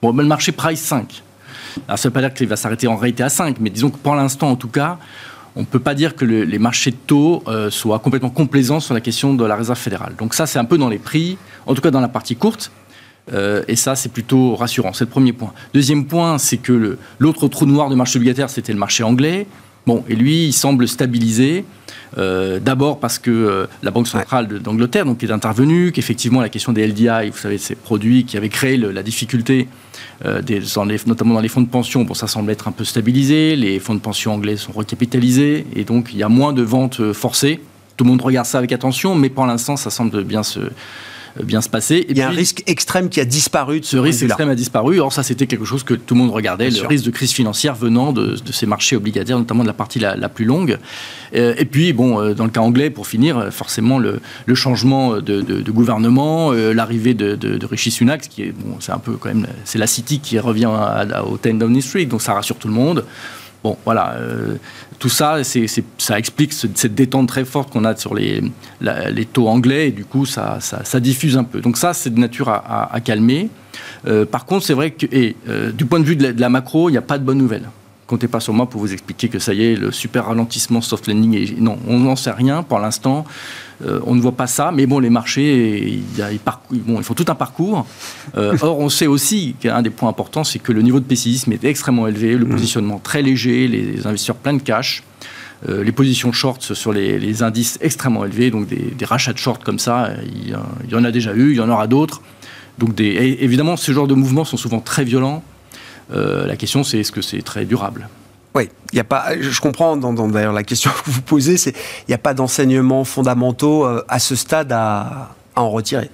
Bon, 0.02 0.14
le 0.14 0.24
marché 0.24 0.54
Price 0.54 0.80
5. 0.80 1.24
Alors 1.86 2.00
ça 2.00 2.08
ne 2.08 2.10
veut 2.10 2.14
pas 2.14 2.22
dire 2.22 2.34
qu'il 2.34 2.48
va 2.48 2.56
s'arrêter 2.56 2.88
en 2.88 2.96
réalité 2.96 3.22
à 3.22 3.28
5, 3.28 3.58
mais 3.60 3.70
disons 3.70 3.90
que 3.90 3.98
pour 3.98 4.16
l'instant 4.16 4.52
en 4.52 4.56
tout 4.56 4.70
cas, 4.70 4.98
on 5.58 5.62
ne 5.62 5.66
peut 5.66 5.80
pas 5.80 5.94
dire 5.94 6.16
que 6.16 6.24
les 6.24 6.60
marchés 6.60 6.92
de 6.92 6.96
taux 6.96 7.44
euh, 7.48 7.70
soient 7.70 8.00
complètement 8.00 8.30
complaisants 8.30 8.80
sur 8.80 8.94
la 8.94 9.02
question 9.02 9.34
de 9.34 9.44
la 9.44 9.58
réserve 9.58 9.78
fédérale. 9.78 10.14
Donc 10.18 10.36
ça 10.36 10.46
c'est 10.46 10.58
un 10.58 10.66
peu 10.66 10.78
dans 10.78 10.90
les 10.90 11.00
prix, 11.00 11.38
en 11.66 11.76
tout 11.76 11.82
cas 11.82 11.92
dans 11.92 12.00
la 12.00 12.08
partie 12.08 12.38
courte. 12.38 12.72
Euh, 13.32 13.64
et 13.68 13.76
ça, 13.76 13.96
c'est 13.96 14.12
plutôt 14.12 14.56
rassurant. 14.56 14.94
C'est 14.94 15.06
le 15.06 15.10
premier 15.10 15.34
point. 15.34 15.54
Deuxième 15.74 16.06
point, 16.06 16.38
c'est 16.38 16.58
que 16.58 16.98
l'autre 17.20 17.48
trou 17.48 17.66
noir 17.66 17.90
du 17.90 17.96
marché 17.96 18.18
obligataire, 18.18 18.50
c'était 18.50 18.74
le 18.74 18.80
marché 18.80 19.04
anglais. 19.04 19.48
Bon, 19.86 20.04
et 20.08 20.16
lui, 20.16 20.46
il 20.46 20.54
semble 20.54 20.88
stabiliser. 20.88 21.66
Euh, 22.18 22.60
d'abord 22.60 23.00
parce 23.00 23.18
que 23.18 23.32
euh, 23.32 23.66
la 23.82 23.90
Banque 23.90 24.08
centrale 24.08 24.48
d'Angleterre 24.48 25.04
donc, 25.04 25.24
est 25.24 25.32
intervenue, 25.32 25.92
qu'effectivement 25.92 26.42
la 26.42 26.50
question 26.50 26.72
des 26.72 26.86
LDI, 26.88 27.32
vous 27.32 27.38
savez, 27.38 27.58
ces 27.58 27.76
produits 27.76 28.24
qui 28.24 28.38
avaient 28.38 28.50
créé 28.50 28.78
la 28.78 29.04
difficulté, 29.04 29.68
des, 30.24 30.62
notamment 31.06 31.34
dans 31.34 31.42
les 31.42 31.50
fonds 31.50 31.62
de 31.62 31.68
pension, 31.68 32.04
bon, 32.04 32.14
ça 32.14 32.28
semble 32.28 32.52
être 32.52 32.68
un 32.68 32.72
peu 32.72 32.86
stabilisé. 32.86 33.56
Les 33.56 33.80
fonds 33.80 33.96
de 33.96 34.00
pension 34.00 34.34
anglais 34.34 34.56
sont 34.56 34.72
recapitalisés 34.72 35.66
et 35.76 35.84
donc 35.84 36.12
il 36.14 36.20
y 36.20 36.24
a 36.24 36.30
moins 36.30 36.54
de 36.54 36.62
ventes 36.62 37.12
forcées. 37.12 37.60
Tout 37.98 38.06
le 38.06 38.12
monde 38.12 38.22
regarde 38.22 38.46
ça 38.46 38.60
avec 38.60 38.72
attention, 38.72 39.16
mais 39.16 39.30
pour 39.30 39.46
l'instant, 39.46 39.76
ça 39.76 39.90
semble 39.90 40.24
bien 40.24 40.44
se, 40.44 40.60
bien 41.42 41.62
se 41.62 41.70
passer. 41.70 42.06
Il 42.10 42.18
y 42.18 42.22
a 42.22 42.28
un 42.28 42.32
risque 42.32 42.64
extrême 42.68 43.10
qui 43.10 43.20
a 43.20 43.26
disparu 43.26 43.80
de 43.80 43.86
ce, 43.86 43.98
risque 43.98 44.24
extrême 44.24 44.50
a 44.50 44.56
disparu. 44.56 45.00
Or, 45.00 45.12
ça, 45.12 45.24
c'était 45.24 45.48
quelque 45.48 45.66
chose 45.66 45.84
que 45.84 45.94
tout 45.94 46.14
le 46.14 46.22
monde 46.22 46.32
regardait, 46.32 46.70
le 46.70 46.86
risque 46.86 47.06
de 47.06 47.12
crise 47.12 47.32
financière 47.32 47.76
venant 47.76 48.14
de, 48.14 48.36
ces 48.52 48.66
marchés 48.66 48.96
obligataires, 48.96 49.38
notamment 49.38 49.64
de 49.64 49.68
la 49.68 49.74
partie 49.74 50.00
la, 50.00 50.30
plus 50.30 50.46
longue. 50.46 50.78
Euh, 51.36 51.56
et 51.58 51.66
puis, 51.66 51.94
bon, 51.94 52.20
euh, 52.20 52.34
dans 52.34 52.46
le 52.46 52.52
cas 52.52 52.62
anglais, 52.62 52.90
pour 52.90 53.08
finir, 53.08 53.48
forcément, 53.52 54.00
le, 54.00 54.20
changement 54.54 55.18
de, 55.18 55.72
gouvernement, 55.72 56.52
l'arrivée 56.52 57.14
de, 57.14 57.36
de, 57.36 57.66
Rishi 57.66 57.92
Sunak, 57.92 58.30
qui 58.30 58.44
est, 58.44 58.52
bon, 58.52 58.78
c'est 58.80 58.92
un 58.92 59.00
peu 59.00 59.14
quand 59.14 59.30
même, 59.30 59.48
c'est 59.66 59.80
la 59.80 59.88
City 59.88 60.20
qui 60.20 60.38
revient 60.40 60.70
au 61.26 61.38
10 61.38 61.54
Downing 61.54 61.82
Street, 61.82 62.06
donc 62.06 62.22
ça 62.22 62.34
rassure 62.34 62.58
tout 62.58 62.68
le 62.68 62.74
monde. 62.74 63.06
Bon, 63.64 63.78
voilà, 63.86 64.16
euh, 64.18 64.58
tout 65.00 65.08
ça, 65.08 65.38
ça 65.98 66.20
explique 66.20 66.52
cette 66.52 66.96
détente 66.96 67.30
très 67.30 67.46
forte 67.46 67.72
qu'on 67.72 67.86
a 67.86 67.96
sur 67.96 68.14
les, 68.14 68.44
les, 68.82 69.26
taux 69.26 69.48
anglais, 69.48 69.88
et 69.88 69.92
du 69.92 70.04
coup, 70.04 70.26
ça, 70.26 70.60
ça, 70.60 71.00
diffuse 71.00 71.38
un 71.38 71.46
peu. 71.46 71.62
Donc 71.62 71.78
ça, 71.78 71.94
c'est 71.94 72.10
de 72.14 72.20
nature 72.20 72.50
à, 72.50 73.00
calmer. 73.04 73.50
Euh, 74.06 74.26
par 74.26 74.46
contre, 74.46 74.66
c'est 74.66 74.74
vrai 74.74 74.92
que, 74.92 75.06
et, 75.14 75.38
euh, 75.48 75.72
du 75.72 75.86
point 75.86 76.02
de 76.02 76.06
vue 76.06 76.18
de 76.18 76.34
la, 76.38 76.50
macro, 76.50 76.90
il 76.90 76.92
n'y 76.92 76.98
a 76.98 77.02
pas 77.02 77.18
de 77.18 77.24
bonne 77.24 77.38
nouvelle. 77.38 77.70
Comptez 78.06 78.28
pas 78.28 78.42
sur 78.42 78.54
moi 78.54 78.70
pour 78.70 78.82
vous 78.82 78.92
expliquer 78.92 79.30
que 79.30 79.40
ça 79.40 79.54
y 79.54 79.64
est, 79.64 79.76
le 79.78 79.94
super 79.94 80.26
ralentissement 80.26 80.82
soft 80.82 81.08
landing, 81.08 81.56
non, 81.60 81.78
on 81.88 82.00
n'en 82.00 82.18
sait 82.18 82.32
rien 82.32 82.64
pour 82.64 82.80
l'instant. 82.80 83.26
Euh, 83.86 84.00
on 84.06 84.16
ne 84.16 84.22
voit 84.22 84.34
pas 84.34 84.48
ça, 84.48 84.72
mais 84.74 84.86
bon, 84.86 85.00
les 85.00 85.10
marchés, 85.10 86.02
ils, 86.18 87.04
font 87.04 87.14
tout 87.14 87.26
un 87.28 87.36
parcours. 87.36 87.86
Euh, 88.38 88.58
or, 88.62 88.80
on 88.80 88.90
sait 88.90 89.08
aussi 89.08 89.56
qu'un 89.60 89.82
des 89.82 89.90
points 89.90 90.10
importants, 90.10 90.44
c'est 90.44 90.60
que 90.60 90.72
le 90.72 90.82
niveau 90.82 91.00
de 91.00 91.06
pessimisme 91.06 91.52
est 91.52 91.64
extrêmement 91.64 92.08
élevé, 92.08 92.36
le 92.38 92.46
mmh. 92.46 92.50
positionnement 92.50 93.00
très 93.00 93.22
léger, 93.22 93.68
les 93.68 94.06
investisseurs 94.08 94.38
pleins 94.38 94.54
de 94.54 94.62
cash. 94.62 95.04
les 95.68 95.92
positions 95.94 96.32
short 96.32 96.62
sur 96.62 96.92
les, 96.92 97.44
indices 97.44 97.78
extrêmement 97.82 98.26
élevés, 98.26 98.52
donc 98.52 98.68
des, 98.68 99.06
rachats 99.06 99.34
de 99.34 99.38
short 99.38 99.64
comme 99.64 99.80
ça, 99.80 100.12
il, 100.26 100.92
y 100.92 100.96
en 100.96 101.04
a 101.04 101.12
déjà 101.12 101.34
eu, 101.34 101.52
il 101.52 101.58
y 101.58 101.62
en 101.62 101.70
aura 101.70 101.88
d'autres. 101.88 102.22
Donc 102.80 103.00
évidemment, 103.00 103.78
ce 103.78 103.92
genre 103.92 104.08
de 104.08 104.16
mouvements 104.16 104.46
sont 104.46 104.58
souvent 104.58 104.80
très 104.80 105.04
violents. 105.04 105.44
la 106.12 106.56
question, 106.58 106.84
c'est 106.84 107.00
est-ce 107.00 107.12
que 107.12 107.22
c'est 107.22 107.42
très 107.42 107.66
durable? 107.66 108.10
Oui, 108.56 108.70
il 108.92 108.98
y 108.98 109.00
a 109.00 109.04
pas. 109.04 109.40
Je 109.40 109.60
comprends. 109.60 109.98
D'ailleurs, 109.98 110.54
la 110.54 110.64
question 110.64 110.92
que 111.06 111.10
vous 111.10 111.22
posez, 111.22 111.58
c'est 111.58 111.72
il 111.72 112.10
n'y 112.10 112.16
a 112.16 112.20
pas 112.20 112.34
d'enseignements 112.34 113.04
fondamentaux 113.04 113.86
euh, 113.86 114.04
à 114.08 114.20
ce 114.20 114.36
stade 114.36 114.72
à, 114.72 115.36
en 115.56 115.70
retirer. 115.70 116.10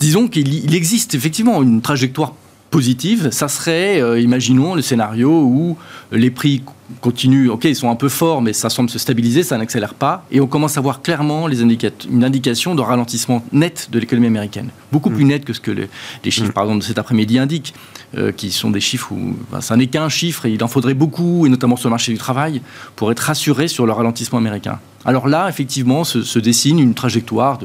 Disons 0.00 0.28
qu'il 0.28 0.74
existe 0.74 1.14
effectivement 1.14 1.62
une 1.62 1.82
trajectoire 1.82 2.34
positive. 2.74 3.28
Ça 3.30 3.46
serait, 3.46 4.02
euh, 4.02 4.18
imaginons, 4.18 4.74
le 4.74 4.82
scénario 4.82 5.30
où 5.30 5.78
les 6.10 6.32
prix 6.32 6.64
continuent. 7.00 7.48
Ok, 7.50 7.66
ils 7.66 7.76
sont 7.76 7.88
un 7.88 7.94
peu 7.94 8.08
forts, 8.08 8.42
mais 8.42 8.52
ça 8.52 8.68
semble 8.68 8.90
se 8.90 8.98
stabiliser, 8.98 9.44
ça 9.44 9.56
n'accélère 9.56 9.94
pas, 9.94 10.26
et 10.32 10.40
on 10.40 10.48
commence 10.48 10.76
à 10.76 10.80
voir 10.80 11.00
clairement 11.00 11.46
les 11.46 11.62
une 11.62 12.24
indication 12.24 12.74
de 12.74 12.82
ralentissement 12.82 13.44
net 13.52 13.88
de 13.92 14.00
l'économie 14.00 14.26
américaine, 14.26 14.70
beaucoup 14.90 15.10
plus 15.10 15.24
mm. 15.24 15.28
net 15.28 15.44
que 15.44 15.52
ce 15.52 15.60
que 15.60 15.70
les, 15.70 15.88
chiffres, 16.32 16.48
mm. 16.48 16.52
par 16.52 16.64
exemple, 16.64 16.80
de 16.80 16.84
cet 16.84 16.98
après-midi 16.98 17.38
indiquent. 17.38 17.74
Euh, 18.16 18.30
qui 18.30 18.52
sont 18.52 18.70
des 18.70 18.80
chiffres 18.80 19.10
où 19.10 19.36
ça 19.60 19.76
n'est 19.76 19.88
qu'un 19.88 20.08
chiffre 20.08 20.46
et 20.46 20.52
il 20.52 20.62
en 20.62 20.68
faudrait 20.68 20.94
beaucoup, 20.94 21.46
et 21.46 21.48
notamment 21.48 21.74
sur 21.76 21.88
le 21.88 21.94
marché 21.94 22.12
du 22.12 22.18
travail, 22.18 22.60
pour 22.94 23.10
être 23.10 23.18
rassuré 23.18 23.66
sur 23.66 23.86
le 23.86 23.92
ralentissement 23.92 24.38
américain. 24.38 24.78
Alors 25.04 25.26
là, 25.26 25.48
effectivement, 25.48 26.04
se, 26.04 26.38
dessine 26.38 26.78
une 26.78 26.94
trajectoire 26.94 27.58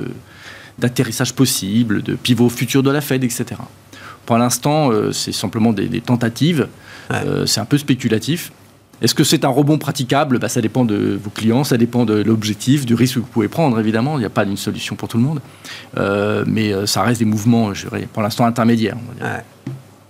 d'atterrissage 0.80 1.34
possible, 1.34 2.02
de 2.02 2.16
pivot 2.16 2.50
futur 2.50 2.82
de 2.82 2.90
la 2.90 3.02
Fed, 3.02 3.24
etc. 3.24 3.62
Pour 4.30 4.38
l'instant, 4.38 4.92
euh, 4.92 5.12
c'est 5.12 5.32
simplement 5.32 5.74
des, 5.74 6.02
tentatives, 6.02 6.68
euh, 7.12 7.48
c'est 7.48 7.62
un 7.62 7.66
peu 7.66 7.80
spéculatif. 7.80 8.52
Est-ce 9.02 9.16
que 9.16 9.24
c'est 9.24 9.44
un 9.44 9.50
rebond 9.50 9.80
praticable? 9.80 10.38
Bah, 10.38 10.50
Ça 10.50 10.62
dépend 10.62 10.86
de 10.86 11.20
vos 11.20 11.32
clients, 11.32 11.64
ça 11.64 11.78
dépend 11.78 12.06
de 12.06 12.22
l'objectif, 12.22 12.86
du 12.86 12.94
risque 12.94 13.16
que 13.16 13.20
vous 13.22 13.26
pouvez 13.26 13.48
prendre, 13.48 13.80
évidemment. 13.80 14.18
Il 14.18 14.20
n'y 14.20 14.28
a 14.28 14.30
pas 14.30 14.46
d'une 14.46 14.56
solution 14.56 14.96
pour 14.96 15.08
tout 15.10 15.18
le 15.18 15.24
monde. 15.24 15.42
mais 16.46 16.72
ça 16.86 17.02
reste 17.02 17.18
des 17.18 17.26
mouvements, 17.26 17.74
je 17.74 17.88
dirais, 17.88 18.08
pour 18.14 18.22
l'instant 18.22 18.46
intermédiaires 18.46 18.98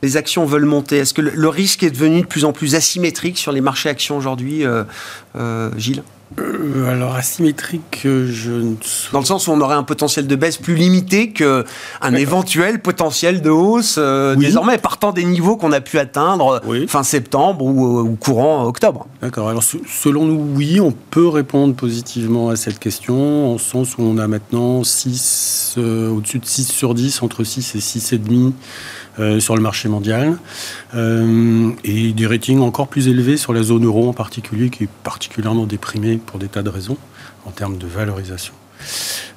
les 0.02 0.18
actions 0.18 0.46
veulent 0.46 0.66
monter. 0.66 0.98
Est-ce 0.98 1.14
que 1.14 1.22
le, 1.22 1.50
risque 1.50 1.84
est 1.84 1.92
devenu 1.92 2.22
de 2.22 2.26
plus 2.26 2.46
en 2.46 2.54
plus 2.54 2.76
asymétrique 2.76 3.38
sur 3.38 3.52
les 3.52 3.62
marchés 3.62 3.90
actions 3.90 4.18
aujourd'hui, 4.18 4.66
euh, 4.66 4.84
euh, 5.36 5.72
Gilles? 5.78 6.04
Euh, 6.38 6.88
alors 6.88 7.16
asymétrique, 7.16 8.02
je 8.04 8.52
ne... 8.52 8.76
Dans 9.12 9.20
le 9.20 9.26
sens 9.26 9.48
où 9.48 9.52
on 9.52 9.62
aurait 9.62 9.76
un 9.76 9.84
potentiel 9.84 10.28
de 10.28 10.36
baisse 10.36 10.58
plus 10.58 10.76
limité 10.76 11.32
qu'un 11.32 11.64
éventuel 12.16 12.82
potentiel 12.82 13.42
de 13.42 13.50
hausse 13.50 13.98
désormais 14.38 14.78
partant 14.78 15.12
des 15.12 15.24
niveaux 15.24 15.58
qu'on 15.58 15.72
a 15.72 15.82
pu 15.82 15.98
atteindre 15.98 16.62
fin 16.88 17.04
septembre 17.04 17.66
ou, 17.66 18.16
courant 18.20 18.66
octobre. 18.66 19.08
D'accord. 19.22 19.50
Alors 19.50 19.64
selon 19.64 20.26
nous, 20.26 20.56
oui, 20.56 20.80
on 20.80 20.92
peut 20.92 21.28
répondre 21.28 21.74
positivement 21.74 22.50
à 22.50 22.56
cette 22.56 22.80
question 22.80 23.54
en 23.54 23.58
sens 23.58 23.98
où 23.98 24.04
on 24.04 24.18
a 24.18 24.28
maintenant 24.28 24.84
6, 24.84 25.76
au-dessus 25.78 26.40
de 26.40 26.46
6 26.46 26.66
sur 26.66 26.94
10, 26.94 27.24
entre 27.24 27.44
6 27.44 27.76
et 27.76 27.80
6,5 27.80 28.52
euh, 29.20 29.40
sur 29.40 29.56
le 29.56 29.62
marché 29.62 29.90
mondial, 29.90 30.38
euh, 30.96 31.72
et 31.84 32.14
des 32.14 32.28
ratings 32.28 32.60
encore 32.60 32.88
plus 32.88 33.08
élevés 33.08 33.38
sur 33.38 33.54
la 33.54 33.64
zone 33.64 33.86
euro 33.86 34.08
en 34.08 34.14
particulier, 34.14 34.70
qui 34.70 34.84
est 34.84 34.90
particulièrement 35.04 35.66
déprimée 35.66 36.18
pour 36.18 36.40
des 36.40 36.48
tas 36.48 36.62
de 36.62 36.70
raisons 36.70 36.98
en 37.46 37.52
termes 37.52 37.78
de 37.78 37.88
valorisation. 37.88 38.54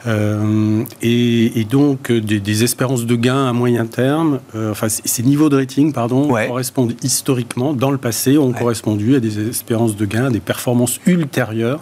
Euh, 0.06 0.85
et, 1.00 1.66
donc 1.68 2.12
des, 2.12 2.64
espérances 2.64 3.06
de 3.06 3.16
gains 3.16 3.48
à 3.48 3.52
moyen 3.52 3.87
terme, 3.87 4.40
enfin 4.54 4.88
ces 4.88 5.22
niveaux 5.22 5.48
de 5.48 5.56
rating, 5.56 5.92
pardon, 5.92 6.28
correspondent 6.28 6.94
historiquement, 7.02 7.72
dans 7.72 7.90
le 7.90 7.98
passé, 7.98 8.38
ont 8.38 8.52
correspondu 8.52 9.16
à 9.16 9.20
des 9.20 9.48
espérances 9.48 9.96
de 9.96 10.06
gains, 10.06 10.26
à 10.26 10.30
des 10.30 10.40
performances 10.40 11.00
ultérieures 11.06 11.80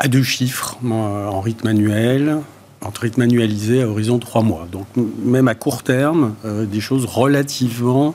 à 0.00 0.08
deux 0.08 0.22
chiffres 0.22 0.78
en 0.82 1.40
rythme 1.40 1.68
annuel, 1.68 2.38
entre 2.82 3.02
rythme 3.02 3.22
annualisé 3.22 3.82
à 3.82 3.88
horizon 3.88 4.18
trois 4.18 4.42
mois. 4.42 4.66
Donc 4.70 4.86
même 4.96 5.48
à 5.48 5.54
court 5.54 5.82
terme, 5.82 6.34
euh, 6.44 6.66
des 6.66 6.80
choses 6.80 7.04
relativement 7.04 8.14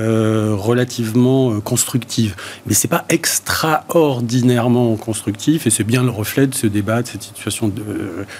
euh, 0.00 0.56
relativement 0.58 1.52
euh, 1.52 1.60
constructives. 1.60 2.34
Mais 2.66 2.74
c'est 2.74 2.88
pas 2.88 3.04
extraordinairement 3.08 4.96
constructif 4.96 5.66
et 5.66 5.70
c'est 5.70 5.84
bien 5.84 6.02
le 6.02 6.10
reflet 6.10 6.48
de 6.48 6.54
ce 6.54 6.66
débat, 6.66 7.02
de 7.02 7.08
cette 7.08 7.22
situation, 7.22 7.68
de, 7.68 7.84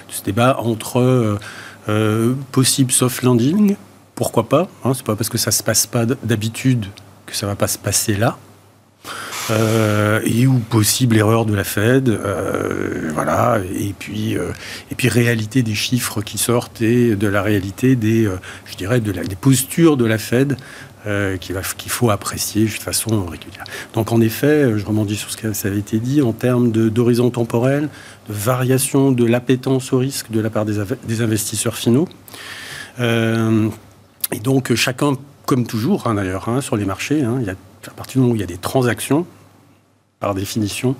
ce 0.08 0.22
débat 0.22 0.58
entre 0.58 1.38
possible 2.50 2.90
soft 2.90 3.22
landing, 3.22 3.76
pourquoi 4.14 4.48
pas. 4.48 4.68
Hein, 4.84 4.94
c'est 4.94 5.04
pas 5.04 5.14
parce 5.14 5.28
que 5.28 5.38
ça 5.38 5.50
se 5.50 5.62
passe 5.62 5.86
pas 5.86 6.06
d'habitude 6.06 6.86
que 7.26 7.36
ça 7.36 7.46
va 7.46 7.54
pas 7.54 7.68
se 7.68 7.78
passer 7.78 8.16
là. 8.16 8.36
Euh, 9.50 10.20
et 10.24 10.46
ou 10.46 10.58
possible 10.58 11.16
erreur 11.16 11.44
de 11.44 11.54
la 11.54 11.64
Fed, 11.64 12.08
euh, 12.08 13.10
voilà, 13.12 13.58
et 13.78 13.92
puis 13.98 14.38
euh, 14.38 14.52
et 14.90 14.94
puis 14.94 15.08
réalité 15.08 15.62
des 15.62 15.74
chiffres 15.74 16.22
qui 16.22 16.38
sortent 16.38 16.80
et 16.80 17.14
de 17.14 17.28
la 17.28 17.42
réalité 17.42 17.94
des, 17.94 18.28
je 18.64 18.76
dirais, 18.76 19.00
des 19.00 19.36
postures 19.36 19.96
de 19.96 20.04
la 20.04 20.18
Fed 20.18 20.56
qu'il 21.40 21.90
faut 21.90 22.08
apprécier 22.08 22.64
de 22.64 22.70
façon 22.70 23.26
régulière. 23.26 23.64
Donc 23.92 24.10
en 24.10 24.22
effet, 24.22 24.78
je 24.78 24.86
rebondis 24.86 25.16
sur 25.16 25.30
ce 25.30 25.36
qui 25.36 25.46
avait 25.46 25.78
été 25.78 25.98
dit 25.98 26.22
en 26.22 26.32
termes 26.32 26.72
d'horizon 26.72 27.28
temporel, 27.28 27.90
de 28.26 28.32
variation 28.32 29.12
de 29.12 29.26
l'appétence 29.26 29.92
au 29.92 29.98
risque 29.98 30.30
de 30.30 30.40
la 30.40 30.48
part 30.48 30.64
des, 30.64 30.82
des 31.06 31.20
investisseurs 31.20 31.76
finaux. 31.76 32.08
et 32.98 34.40
donc 34.42 34.74
chacun, 34.74 35.12
comme 35.44 35.66
toujours 35.66 36.06
hein, 36.06 36.14
d'ailleurs, 36.14 36.48
hein, 36.48 36.62
sur 36.62 36.76
les 36.76 36.86
marchés, 36.86 37.22
hein, 37.22 37.36
il 37.38 37.46
y 37.46 37.50
a 37.50 37.54
à 37.88 37.92
partir 37.92 38.14
du 38.14 38.18
moment 38.20 38.32
où 38.32 38.36
il 38.36 38.40
y 38.40 38.44
a 38.44 38.46
des 38.46 38.58
transactions, 38.58 39.26
par 40.24 40.34
définition, 40.34 40.96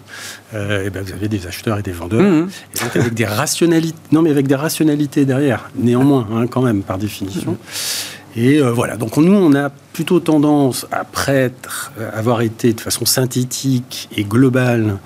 euh, 0.53 0.85
eh 0.85 0.91
ben 0.91 1.03
vous 1.03 1.13
avez 1.13 1.29
des 1.29 1.47
acheteurs 1.47 1.79
et 1.79 1.83
des 1.83 1.93
vendeurs. 1.93 2.21
Mmh. 2.21 2.49
Et 2.75 2.79
donc 2.81 2.97
avec 2.97 3.15
des 3.15 3.25
rationalités, 3.25 3.99
non 4.13 4.21
mais 4.21 4.31
avec 4.31 4.47
des 4.47 4.55
rationalités 4.55 5.25
derrière, 5.25 5.71
néanmoins, 5.77 6.29
hein, 6.31 6.47
quand 6.47 6.61
même, 6.61 6.83
par 6.83 6.99
définition. 6.99 7.53
Mmh. 7.53 8.37
Et 8.37 8.59
euh, 8.59 8.71
voilà, 8.71 8.97
donc 8.99 9.17
nous, 9.17 9.33
on 9.33 9.55
a 9.55 9.71
plutôt 9.71 10.21
tendance, 10.21 10.87
après 10.93 11.53
euh, 11.99 12.11
avoir 12.13 12.43
été 12.43 12.75
de 12.75 12.81
façon 12.83 13.07
synthétique 13.07 14.11
et 14.15 14.25
globale, 14.25 14.99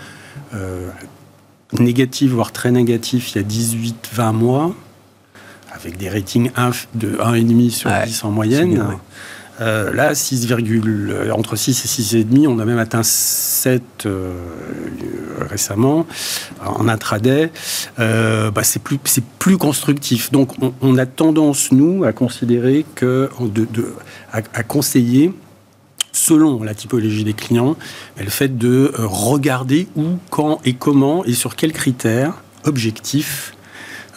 négative, 1.79 2.33
voire 2.33 2.51
très 2.51 2.73
négatif, 2.73 3.35
il 3.35 3.43
y 3.43 3.45
a 3.45 3.47
18-20 3.47 4.33
mois, 4.33 4.75
avec 5.71 5.97
des 5.99 6.09
ratings 6.09 6.51
de 6.95 7.11
1,5 7.19 7.71
sur 7.71 7.91
10 7.91 8.25
en 8.25 8.31
moyenne. 8.31 8.85
Euh, 9.61 9.93
là, 9.93 10.15
6, 10.15 10.47
euh, 10.51 11.31
entre 11.33 11.57
6 11.57 11.85
et 11.85 12.23
6,5, 12.23 12.47
on 12.47 12.59
a 12.59 12.65
même 12.65 12.79
atteint 12.79 13.03
7 13.03 13.83
euh, 14.07 14.33
récemment 15.41 16.07
en 16.65 16.89
intraday. 16.89 17.51
Bah, 17.99 18.63
c'est 18.63 18.83
plus, 18.83 19.59
constructif. 19.59 20.31
Donc, 20.31 20.53
on, 20.81 20.99
a 20.99 21.07
tendance, 21.07 21.73
nous, 21.73 22.05
à 22.05 22.13
considérer 22.13 22.85
que, 22.95 23.29
à, 24.33 24.63
conseiller 24.63 25.33
selon 26.13 26.63
la 26.63 26.75
typologie 26.75 27.25
des 27.25 27.33
clients, 27.33 27.77
le 28.19 28.31
fait 28.31 28.57
de 28.59 28.93
regarder 28.97 29.89
où, 29.97 30.19
quand 30.31 30.61
et 30.65 30.75
comment 30.75 31.25
et 31.25 31.33
sur 31.33 31.57
quels 31.57 31.73
critères 31.73 32.35
objectifs 32.65 33.55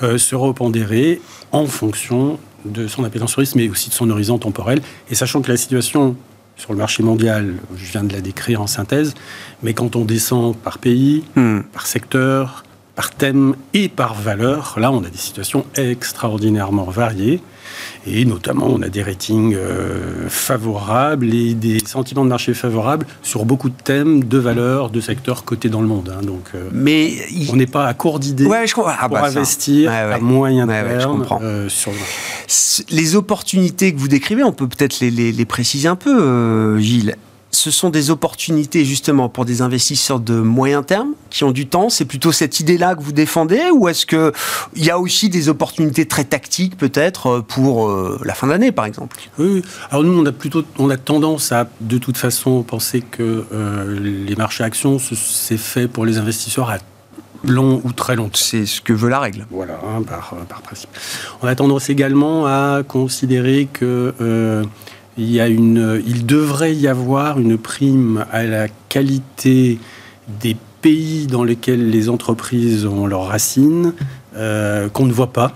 se 0.02 0.36
repondérer 0.36 1.22
en 1.52 1.68
fonction 1.68 2.40
de 2.66 2.88
son 2.88 3.04
appétence 3.04 3.36
risque, 3.36 3.56
mais 3.56 3.70
aussi 3.70 3.90
de 3.90 3.94
son 3.94 4.10
horizon 4.10 4.38
temporel. 4.38 4.82
Et 5.10 5.16
sachant 5.16 5.42
que 5.42 5.50
la 5.50 5.58
situation 5.58 6.16
sur 6.58 6.74
le 6.74 6.78
marché 6.78 7.02
mondial, 7.02 7.56
je 7.76 7.92
viens 7.92 8.04
de 8.04 8.14
la 8.14 8.22
décrire 8.22 8.62
en 8.62 8.68
synthèse, 8.68 9.16
mais 9.64 9.74
quand 9.74 9.96
on 9.96 10.06
descend 10.06 10.56
par 10.56 10.78
pays, 10.78 11.24
hmm. 11.36 11.62
par 11.74 11.88
secteur, 11.88 12.64
par 12.96 13.12
thème 13.12 13.56
et 13.74 13.90
par 13.90 14.14
valeur, 14.14 14.76
là 14.78 14.92
on 14.92 15.04
a 15.04 15.10
des 15.10 15.18
situations 15.18 15.66
extraordinairement 15.76 16.86
variées. 16.86 17.42
Et 18.08 18.26
notamment, 18.26 18.68
on 18.68 18.82
a 18.82 18.90
des 18.90 19.04
ratings 19.04 19.56
euh, 19.56 20.28
favorables 20.28 21.34
et 21.34 21.54
des 21.54 21.80
sentiments 21.86 22.24
de 22.24 22.30
marché 22.30 22.54
favorables 22.54 23.06
sur 23.22 23.46
beaucoup 23.46 23.70
de 23.70 23.76
thèmes, 23.76 24.24
de 24.24 24.38
valeurs, 24.40 24.90
de 24.90 25.00
secteurs 25.00 25.44
cotés 25.44 25.70
dans 25.70 25.82
le 25.82 25.88
monde. 25.88 26.12
Hein. 26.16 26.26
donc, 26.26 26.46
euh, 26.56 26.70
mais 26.72 27.14
on 27.52 27.56
n'est 27.56 27.68
pas 27.68 27.86
à 27.86 27.94
court 27.94 28.20
d'idées 28.20 28.48
ah 28.52 28.66
pour 28.74 28.86
bah 28.86 29.26
investir 29.26 29.92
à 29.92 30.18
moyen 30.20 30.68
terme 30.68 31.26
euh, 31.42 31.70
sur 31.70 31.92
le 31.92 32.96
Les 32.96 33.16
opportunités 33.16 33.94
que 33.94 34.00
vous 34.00 34.08
décrivez, 34.08 34.44
on 34.44 34.52
peut 34.52 34.68
peut-être 34.68 35.00
les, 35.00 35.12
les, 35.12 35.46
préciser 35.46 35.88
un 35.88 35.96
peu, 35.96 36.80
Gilles 36.80 37.16
ce 37.52 37.70
sont 37.70 37.90
des 37.90 38.10
opportunités 38.10 38.86
justement 38.86 39.30
pour 39.30 39.46
des 39.46 39.62
investisseurs 39.62 40.20
de 40.20 40.36
moyen 40.36 40.84
terme 40.84 41.14
qui 41.30 41.44
ont 41.44 41.52
du 41.52 41.68
temps 41.68 41.90
C'est 41.90 42.06
plutôt 42.06 42.32
cette 42.32 42.60
idée-là 42.60 42.96
que 42.96 43.02
vous 43.02 43.12
défendez 43.12 43.70
ou 43.74 43.88
est-ce 43.88 44.06
qu'il 44.06 44.32
y 44.78 44.90
a 44.90 44.98
aussi 44.98 45.30
des 45.30 45.50
opportunités 45.50 46.08
très 46.08 46.24
tactiques 46.24 46.78
peut-être 46.78 47.42
pour 47.42 47.90
euh, 47.90 48.20
la 48.24 48.34
fin 48.34 48.48
d'année 48.48 48.72
par 48.72 48.86
exemple? 48.86 49.18
Oui, 49.38 49.62
alors 49.90 50.04
nous 50.04 50.18
on 50.18 50.26
a 50.26 50.32
plutôt 50.32 50.64
on 50.80 50.90
a 50.90 50.98
tendance 50.98 51.52
à 51.52 51.70
de 51.82 51.98
toute 51.98 52.18
façon 52.18 52.64
penser 52.64 53.02
que 53.02 53.46
euh, 53.54 54.00
les 54.00 54.36
marchés 54.36 54.64
actions 54.64 54.98
c'est 55.00 55.58
fait 55.58 55.88
pour 55.88 56.06
les 56.06 56.18
investisseurs 56.18 56.70
à 56.70 56.78
long 57.44 57.82
ou 57.84 57.92
très 57.92 58.16
long. 58.16 58.30
C'est 58.34 58.66
ce 58.66 58.82
que 58.82 58.94
veut 58.94 59.10
la 59.10 59.20
règle. 59.20 59.48
Voilà, 59.50 59.80
hein, 59.84 60.04
par, 60.04 60.36
par, 60.48 60.62
principe. 60.62 60.90
On 61.42 61.48
a 61.48 61.56
tendance 61.56 61.90
également 61.90 62.46
à 62.46 62.84
considérer 62.88 63.68
que 63.72 64.14
il, 65.18 65.32
y 65.32 65.40
a 65.40 65.48
une, 65.48 66.02
il 66.06 66.26
devrait 66.26 66.76
y 66.76 66.88
avoir 66.88 67.40
une 67.40 67.58
prime 67.58 68.26
à 68.32 68.44
la 68.44 68.68
qualité 68.90 69.80
des 70.42 70.56
pays 70.82 71.28
dans 71.28 71.44
lesquels 71.44 71.90
les 71.90 72.10
entreprises 72.10 72.86
ont 72.86 73.06
leurs 73.06 73.28
racines 73.28 73.94
euh, 74.36 74.90
qu'on 74.90 75.06
ne 75.06 75.14
voit 75.14 75.34
pas 75.34 75.54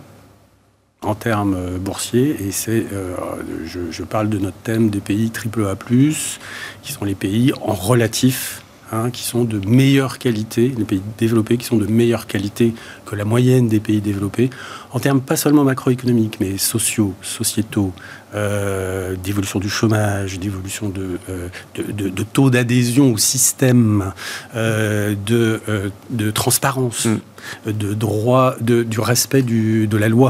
en 1.01 1.15
termes 1.15 1.77
boursiers. 1.79 2.35
Et 2.45 2.51
c'est, 2.51 2.85
euh, 2.91 3.15
je, 3.65 3.79
je, 3.91 4.03
parle 4.03 4.29
de 4.29 4.37
notre 4.37 4.57
thème 4.57 4.89
des 4.89 4.99
pays 4.99 5.31
AAA+, 5.33 5.75
qui 6.81 6.91
sont 6.91 7.05
les 7.05 7.15
pays 7.15 7.53
en 7.61 7.73
relatif 7.73 8.64
Hein, 8.91 9.09
qui 9.09 9.23
sont 9.23 9.45
de 9.45 9.57
meilleure 9.67 10.19
qualité, 10.19 10.71
les 10.77 10.83
pays 10.85 11.01
développés 11.17 11.57
qui 11.57 11.65
sont 11.65 11.77
de 11.77 11.87
meilleure 11.87 12.27
qualité 12.27 12.75
que 13.07 13.15
la 13.15 13.25
moyenne 13.25 13.67
des 13.67 13.79
pays 13.79 13.99
développés, 13.99 14.51
en 14.91 14.99
termes 14.99 15.21
pas 15.21 15.35
seulement 15.35 15.63
macroéconomiques, 15.63 16.37
mais 16.39 16.59
sociaux, 16.59 17.15
sociétaux, 17.23 17.93
euh, 18.35 19.15
d'évolution 19.15 19.59
du 19.59 19.69
chômage, 19.69 20.37
d'évolution 20.37 20.89
de, 20.89 21.17
euh, 21.29 21.47
de, 21.73 22.09
de, 22.09 22.23
taux 22.23 22.51
d'adhésion 22.51 23.11
au 23.11 23.17
système, 23.17 24.13
euh, 24.55 25.15
de, 25.25 25.61
euh, 25.67 25.89
de, 26.11 26.29
transparence, 26.29 27.07
mm. 27.07 27.71
de 27.71 27.93
droit, 27.95 28.55
du 28.61 28.99
respect 28.99 29.41
du, 29.41 29.87
de 29.87 29.97
la 29.97 30.09
loi, 30.09 30.29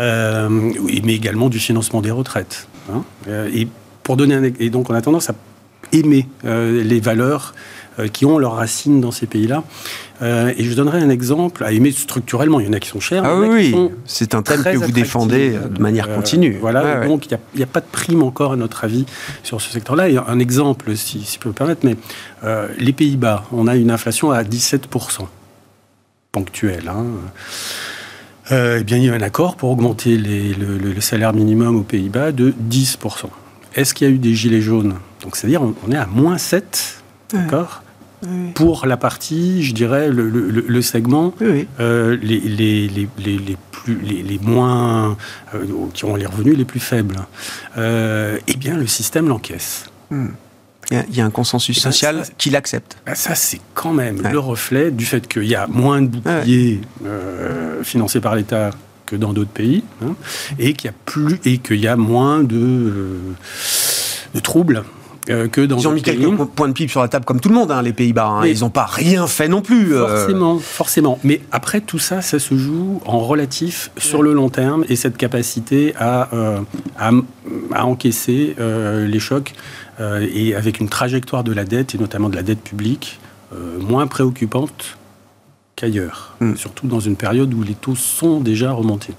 mais 0.00 1.14
également 1.14 1.48
du 1.48 1.60
financement 1.60 2.00
des 2.00 2.10
retraites. 2.10 2.66
Hein. 2.92 3.04
et 3.54 3.68
pour 4.02 4.16
donner 4.16 4.34
un, 4.34 4.42
et 4.42 4.70
donc 4.70 4.90
on 4.90 4.94
a 4.94 5.02
tendance 5.02 5.30
à 5.30 5.34
aimer 5.92 6.26
euh, 6.44 6.82
les 6.82 7.00
valeurs 7.00 7.54
euh, 7.98 8.08
qui 8.08 8.24
ont 8.24 8.38
leurs 8.38 8.54
racines 8.54 9.00
dans 9.00 9.10
ces 9.10 9.26
pays-là. 9.26 9.64
Euh, 10.22 10.52
et 10.56 10.64
je 10.64 10.74
donnerai 10.74 10.98
un 10.98 11.08
exemple 11.08 11.64
à 11.64 11.72
aimer 11.72 11.90
structurellement. 11.92 12.60
Il 12.60 12.66
y 12.66 12.68
en 12.68 12.72
a 12.72 12.80
qui 12.80 12.88
sont 12.88 13.00
chers. 13.00 13.24
Ah 13.24 13.36
oui, 13.36 13.74
c'est 14.04 14.34
un 14.34 14.42
thème 14.42 14.62
que 14.62 14.76
vous 14.76 14.92
défendez 14.92 15.50
de 15.52 15.80
manière 15.80 16.12
continue. 16.14 16.58
voilà, 16.60 17.06
donc 17.06 17.26
il 17.26 17.38
n'y 17.56 17.62
a, 17.62 17.66
pas 17.66 17.80
de 17.80 17.86
prime 17.90 18.22
encore, 18.22 18.52
à 18.52 18.56
notre 18.56 18.84
avis, 18.84 19.06
sur 19.42 19.60
ce 19.60 19.70
secteur-là. 19.70 20.10
Et 20.10 20.18
un 20.18 20.38
exemple, 20.38 20.94
si, 20.96 21.22
si 21.22 21.36
je 21.36 21.40
peux 21.40 21.48
me 21.48 21.54
permettre, 21.54 21.86
mais 21.86 21.96
les 22.78 22.92
Pays-Bas, 22.92 23.44
on 23.52 23.66
a 23.66 23.76
une 23.76 23.90
inflation 23.90 24.30
à 24.30 24.42
17%, 24.42 25.26
ponctuelle. 26.32 26.88
Hein. 26.88 27.06
eh 28.50 28.84
bien, 28.84 28.98
il 28.98 29.04
y 29.04 29.08
a 29.08 29.14
un 29.14 29.22
accord 29.22 29.56
pour 29.56 29.70
augmenter 29.70 30.18
les, 30.18 30.52
le, 30.52 30.76
le, 30.76 31.00
salaire 31.00 31.32
minimum 31.32 31.76
aux 31.76 31.82
Pays-Bas 31.82 32.32
de 32.32 32.52
10%. 32.70 33.24
Est-ce 33.74 33.94
qu'il 33.94 34.06
y 34.06 34.10
a 34.10 34.14
eu 34.14 34.18
des 34.18 34.34
gilets 34.34 34.60
jaunes 34.60 34.96
Donc, 35.22 35.36
c'est-à-dire, 35.36 35.62
on, 35.62 35.92
est 35.92 35.96
à 35.96 36.06
moins 36.06 36.38
7, 36.38 37.02
d'accord 37.32 37.82
Pour 38.54 38.86
la 38.86 38.96
partie, 38.96 39.62
je 39.62 39.74
dirais, 39.74 40.08
le, 40.10 40.82
segment, 40.82 41.34
euh, 41.42 42.16
les, 42.22 42.40
les, 42.40 42.88
les, 42.88 43.08
les, 43.18 43.56
plus, 43.70 43.98
les, 44.00 44.38
moins. 44.38 45.16
Euh, 45.54 45.64
qui 45.94 46.04
ont 46.04 46.16
les 46.16 46.26
revenus 46.26 46.56
les 46.56 46.64
plus 46.64 46.80
faibles. 46.80 47.16
Euh, 47.76 48.38
eh 48.46 48.56
bien, 48.56 48.76
le 48.76 48.86
système 48.86 49.28
l'encaisse. 49.28 49.86
Hmm. 50.10 50.28
Il 50.90 51.14
y 51.14 51.20
a 51.20 51.24
un 51.24 51.30
consensus 51.30 51.76
ben, 51.76 51.92
social 51.92 52.24
qui 52.36 52.50
l'accepte. 52.50 52.96
Ben, 53.06 53.14
ça, 53.14 53.36
c'est 53.36 53.60
quand 53.74 53.92
même 53.92 54.22
le 54.22 54.38
reflet 54.40 54.90
du 54.90 55.04
fait 55.04 55.28
qu'il 55.28 55.44
y 55.44 55.54
a 55.54 55.68
moins 55.68 56.02
de 56.02 56.08
boucliers 56.08 56.80
financés 57.84 58.20
par 58.20 58.34
l'État 58.34 58.70
que 59.10 59.16
dans 59.16 59.32
d'autres 59.32 59.50
pays, 59.50 59.82
hein, 60.04 60.14
et 60.58 60.72
qu'il 60.72 60.88
y 60.88 60.94
a 60.94 60.96
plus 61.04 61.40
et 61.44 61.58
qu'il 61.58 61.80
y 61.80 61.88
a 61.88 61.96
moins 61.96 62.44
de, 62.44 62.56
euh, 62.56 63.18
de 64.34 64.40
troubles 64.40 64.84
euh, 65.30 65.48
que 65.48 65.60
dans 65.60 65.78
Ils 65.78 65.88
ont 65.88 65.92
mis 65.92 66.02
quelques 66.02 66.28
points 66.54 66.68
de 66.68 66.72
PIB 66.72 66.90
sur 66.90 67.00
la 67.00 67.08
table 67.08 67.24
comme 67.24 67.40
tout 67.40 67.48
le 67.48 67.54
monde, 67.54 67.70
hein, 67.70 67.82
les 67.82 67.92
Pays-Bas. 67.92 68.26
Hein. 68.26 68.46
Ils 68.46 68.60
n'ont 68.60 68.70
pas 68.70 68.86
rien 68.86 69.26
fait 69.26 69.48
non 69.48 69.62
plus. 69.62 69.94
Euh. 69.94 70.06
Forcément, 70.06 70.58
forcément. 70.58 71.18
Mais 71.24 71.40
après, 71.52 71.80
tout 71.80 71.98
ça, 71.98 72.22
ça 72.22 72.38
se 72.38 72.56
joue 72.56 73.00
en 73.04 73.20
relatif 73.20 73.90
sur 73.96 74.22
le 74.22 74.32
long 74.32 74.48
terme 74.48 74.84
et 74.88 74.96
cette 74.96 75.16
capacité 75.16 75.94
à, 75.98 76.28
à, 76.98 77.10
à, 77.72 77.86
encaisser 77.86 78.56
les 78.58 79.20
chocs 79.20 79.52
et 80.00 80.54
avec 80.54 80.80
une 80.80 80.88
trajectoire 80.88 81.44
de 81.44 81.52
la 81.52 81.64
dette, 81.64 81.94
et 81.94 81.98
notamment 81.98 82.28
de 82.28 82.36
la 82.36 82.42
dette 82.42 82.60
publique, 82.62 83.20
moins 83.80 84.06
préoccupante 84.06 84.96
qu'ailleurs, 85.76 86.34
hmm. 86.40 86.56
surtout 86.56 86.86
dans 86.86 87.00
une 87.00 87.16
période 87.16 87.52
où 87.54 87.62
les 87.62 87.74
taux 87.74 87.94
sont 87.94 88.40
déjà 88.40 88.72
remontés. 88.72 89.14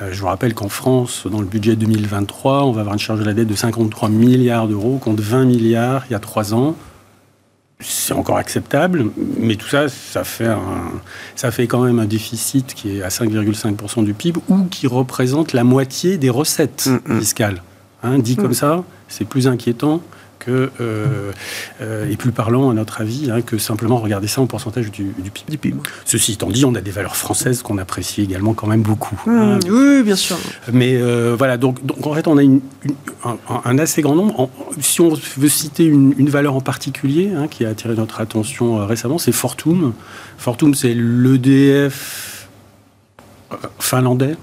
Euh, 0.00 0.12
je 0.12 0.20
vous 0.20 0.26
rappelle 0.26 0.54
qu'en 0.54 0.68
France, 0.68 1.26
dans 1.30 1.40
le 1.40 1.46
budget 1.46 1.76
2023, 1.76 2.64
on 2.64 2.72
va 2.72 2.80
avoir 2.80 2.94
une 2.94 3.00
charge 3.00 3.20
de 3.20 3.24
la 3.24 3.34
dette 3.34 3.48
de 3.48 3.54
53 3.54 4.08
milliards 4.08 4.68
d'euros 4.68 4.98
contre 4.98 5.22
20 5.22 5.44
milliards 5.44 6.04
il 6.08 6.12
y 6.12 6.16
a 6.16 6.20
trois 6.20 6.54
ans. 6.54 6.76
C'est 7.80 8.12
encore 8.12 8.38
acceptable, 8.38 9.06
mais 9.38 9.54
tout 9.54 9.68
ça, 9.68 9.88
ça 9.88 10.24
fait, 10.24 10.46
un, 10.46 10.90
ça 11.36 11.52
fait 11.52 11.68
quand 11.68 11.80
même 11.82 12.00
un 12.00 12.06
déficit 12.06 12.74
qui 12.74 12.98
est 12.98 13.02
à 13.02 13.08
5,5% 13.08 14.04
du 14.04 14.14
PIB 14.14 14.40
ou 14.48 14.64
qui 14.64 14.88
représente 14.88 15.52
la 15.52 15.62
moitié 15.62 16.18
des 16.18 16.30
recettes 16.30 16.88
hmm, 16.88 17.12
hmm. 17.12 17.20
fiscales. 17.20 17.62
Hein, 18.02 18.18
dit 18.18 18.36
comme 18.36 18.54
ça, 18.54 18.84
c'est 19.08 19.24
plus 19.24 19.46
inquiétant 19.46 20.00
que, 20.48 20.70
euh, 20.80 21.32
euh, 21.82 22.10
et 22.10 22.16
plus 22.16 22.32
parlant 22.32 22.70
à 22.70 22.74
notre 22.74 23.02
avis 23.02 23.30
hein, 23.30 23.42
que 23.42 23.58
simplement 23.58 23.98
regarder 23.98 24.28
ça 24.28 24.40
en 24.40 24.46
pourcentage 24.46 24.90
du, 24.90 25.12
PIB. 25.30 25.74
Ceci 26.06 26.32
étant 26.32 26.48
dit, 26.48 26.64
on 26.64 26.74
a 26.74 26.80
des 26.80 26.90
valeurs 26.90 27.16
françaises 27.16 27.60
qu'on 27.60 27.76
apprécie 27.76 28.22
également 28.22 28.54
quand 28.54 28.66
même 28.66 28.80
beaucoup. 28.80 29.20
Mmh, 29.26 29.30
hein. 29.30 29.58
Oui, 29.68 30.02
bien 30.02 30.16
sûr. 30.16 30.38
Mais 30.72 30.96
euh, 30.96 31.34
voilà, 31.36 31.58
donc, 31.58 31.84
donc, 31.84 32.06
en 32.06 32.14
fait, 32.14 32.26
on 32.26 32.38
a 32.38 32.42
une, 32.42 32.60
un, 33.64 33.78
assez 33.78 34.00
grand 34.00 34.14
nombre. 34.14 34.48
si 34.80 35.02
on 35.02 35.12
veut 35.36 35.48
citer 35.48 35.84
une, 35.84 36.30
valeur 36.30 36.54
en 36.54 36.60
particulier 36.60 37.30
hein, 37.36 37.46
qui 37.48 37.64
a 37.64 37.68
attiré 37.68 37.94
notre 37.94 38.20
attention 38.20 38.86
récemment, 38.86 39.18
c'est 39.18 39.32
Fortum. 39.32 39.92
Fortum, 40.38 40.74
c'est 40.74 40.94
l'EDF 40.94 42.27
finlandais 43.78 44.36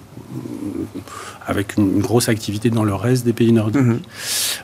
avec 1.48 1.78
une, 1.78 2.02
grosse 2.02 2.30
activité 2.30 2.70
dans 2.70 2.84
le 2.84 2.96
reste 2.96 3.26
des 3.26 3.34
pays 3.34 3.52
nordiques, 3.52 3.82
mhm. 3.82 4.00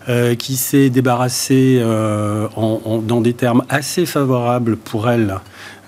euh, 0.10 0.36
qui 0.36 0.56
s'est 0.56 0.89
débarrassé 0.89 1.80
euh, 1.80 2.48
dans 3.04 3.22
des 3.22 3.34
termes 3.34 3.64
assez 3.70 4.06
favorables 4.06 4.78
pour 4.78 5.10
elle 5.10 5.39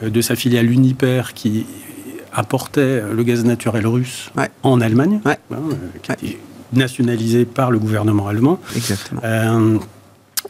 euh, 0.04 0.10
de 0.10 0.22
sa 0.22 0.36
filiale 0.36 0.70
Uniper 0.70 1.24
qui 1.34 1.66
apportait 2.34 3.02
le 3.12 3.24
gaz 3.24 3.44
naturel 3.44 3.86
russe 3.86 4.32
en 4.64 4.82
Allemagne, 4.82 5.20
hein, 5.26 5.36
qui 6.02 6.38
nationalisé 6.74 7.46
par 7.46 7.70
le 7.70 7.78
gouvernement 7.78 8.28
allemand. 8.28 8.60
Exactement. 8.76 9.22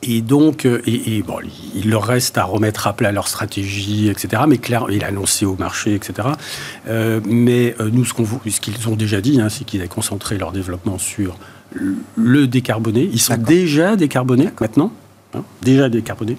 Et 0.06 0.22
donc, 0.22 0.66
euh, 0.66 0.82
et, 0.86 1.22
bon, 1.24 1.38
il 1.76 1.90
leur 1.90 2.04
reste 2.04 2.38
à 2.38 2.44
remettre 2.44 2.88
à 2.88 2.94
plat 2.94 3.12
leur 3.12 3.28
stratégie, 3.28 4.10
etc. 4.10 4.44
Mais 4.48 4.58
clair, 4.58 4.86
il 4.90 5.04
a 5.04 5.08
annoncé 5.08 5.46
au 5.46 5.56
marché, 5.56 5.96
etc. 5.96 6.28
Euh, 6.88 7.22
mais 7.26 7.76
euh, 7.80 7.90
nous, 7.92 8.06
ce 8.06 8.14
qu'ils 8.60 8.90
ont 8.90 8.96
déjà 8.96 9.22
dit, 9.22 9.40
hein, 9.40 9.50
c'est 9.50 9.64
qu'ils 9.64 9.80
avaient 9.80 9.90
concentré 9.90 10.38
leur 10.38 10.52
développement 10.52 10.98
sur 10.98 11.38
le 12.16 12.48
décarboné. 12.48 13.10
Ils 13.12 13.22
sont 13.22 13.38
déjà 13.38 13.96
décarbonés 13.96 14.50
maintenant, 14.60 14.92
hein, 15.34 15.44
déjà 15.62 15.90
décarbonés. 15.90 16.38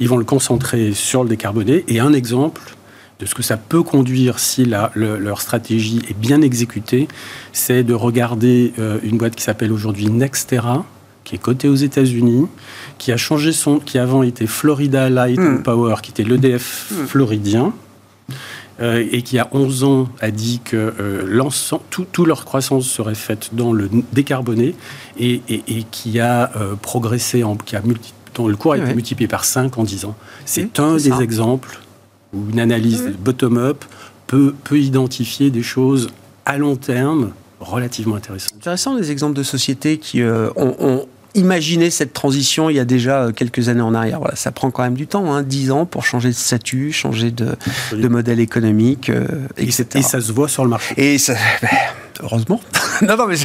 Ils 0.00 0.08
vont 0.08 0.16
le 0.16 0.24
concentrer 0.24 0.92
sur 0.92 1.22
le 1.22 1.28
décarboné. 1.28 1.84
Et 1.88 2.00
un 2.00 2.12
exemple 2.12 2.62
de 3.20 3.26
ce 3.26 3.34
que 3.34 3.42
ça 3.42 3.56
peut 3.56 3.82
conduire 3.82 4.38
si 4.38 4.64
la, 4.64 4.90
leur 4.96 5.40
stratégie 5.40 6.00
est 6.08 6.18
bien 6.18 6.42
exécutée, 6.42 7.06
c'est 7.52 7.84
de 7.84 7.94
regarder 7.94 8.72
une 9.04 9.16
boîte 9.16 9.36
qui 9.36 9.44
s'appelle 9.44 9.70
aujourd'hui 9.70 10.06
Nextera 10.06 10.84
qui 11.24 11.34
est 11.34 11.38
coté 11.38 11.68
aux 11.68 11.74
États-Unis, 11.74 12.46
qui 12.98 13.12
a 13.12 13.16
changé 13.16 13.52
son, 13.52 13.78
qui 13.78 13.98
avant 13.98 14.22
était 14.22 14.46
Florida 14.46 15.08
Light 15.08 15.38
hmm. 15.38 15.62
Power, 15.62 15.96
qui 16.02 16.10
était 16.10 16.24
l'EDF 16.24 16.90
hmm. 16.90 17.06
floridien, 17.06 17.72
euh, 18.80 19.04
et 19.12 19.22
qui 19.22 19.38
a 19.38 19.48
11 19.52 19.84
ans 19.84 20.08
a 20.20 20.30
dit 20.30 20.60
que 20.64 20.94
euh, 20.98 21.50
toute 21.90 22.18
leur 22.26 22.44
croissance 22.44 22.86
serait 22.86 23.14
faite 23.14 23.50
dans 23.52 23.72
le 23.72 23.90
décarboné, 24.12 24.74
et, 25.18 25.40
qui 25.90 26.20
a 26.20 26.50
euh, 26.56 26.74
progressé, 26.74 27.44
en, 27.44 27.56
qui 27.56 27.76
a 27.76 27.82
dont 28.34 28.48
le 28.48 28.56
cours 28.56 28.72
a 28.72 28.78
été 28.78 28.94
multiplié 28.94 29.28
par 29.28 29.44
5 29.44 29.76
en 29.76 29.84
10 29.84 30.06
ans. 30.06 30.16
C'est 30.46 30.80
un 30.80 30.96
des 30.96 31.20
exemples 31.20 31.80
où 32.32 32.48
une 32.50 32.60
analyse 32.60 33.12
bottom-up 33.18 33.84
peut, 34.26 34.54
peut 34.64 34.78
identifier 34.78 35.50
des 35.50 35.62
choses 35.62 36.08
à 36.46 36.56
long 36.56 36.76
terme 36.76 37.32
relativement 37.62 38.16
intéressantes. 38.16 38.54
Intéressant 38.56 38.96
des 38.96 39.10
exemples 39.10 39.36
de 39.36 39.42
sociétés 39.42 39.98
qui 39.98 40.22
ont, 40.22 41.06
imaginer 41.34 41.90
cette 41.90 42.12
transition 42.12 42.70
il 42.70 42.76
y 42.76 42.80
a 42.80 42.84
déjà 42.84 43.22
euh, 43.22 43.32
quelques 43.32 43.68
années 43.68 43.80
en 43.80 43.94
arrière. 43.94 44.18
Voilà, 44.18 44.36
ça 44.36 44.52
prend 44.52 44.70
quand 44.70 44.82
même 44.82 44.94
du 44.94 45.06
temps, 45.06 45.32
hein, 45.32 45.42
10 45.42 45.70
ans 45.70 45.86
pour 45.86 46.04
changer 46.04 46.28
de 46.28 46.34
statut, 46.34 46.92
changer 46.92 47.30
de, 47.30 47.56
de 47.92 48.08
modèle 48.08 48.40
économique, 48.40 49.08
euh, 49.08 49.26
etc. 49.56 49.86
Et, 49.94 50.02
ça 50.02 50.20
se 50.20 50.32
voit 50.32 50.48
sur 50.48 50.64
le 50.64 50.70
marché. 50.70 50.94
Et 50.96 51.18
ça, 51.18 51.34
ben, 51.62 51.68
heureusement. 52.22 52.60
non, 53.02 53.16
non, 53.16 53.26
mais 53.26 53.36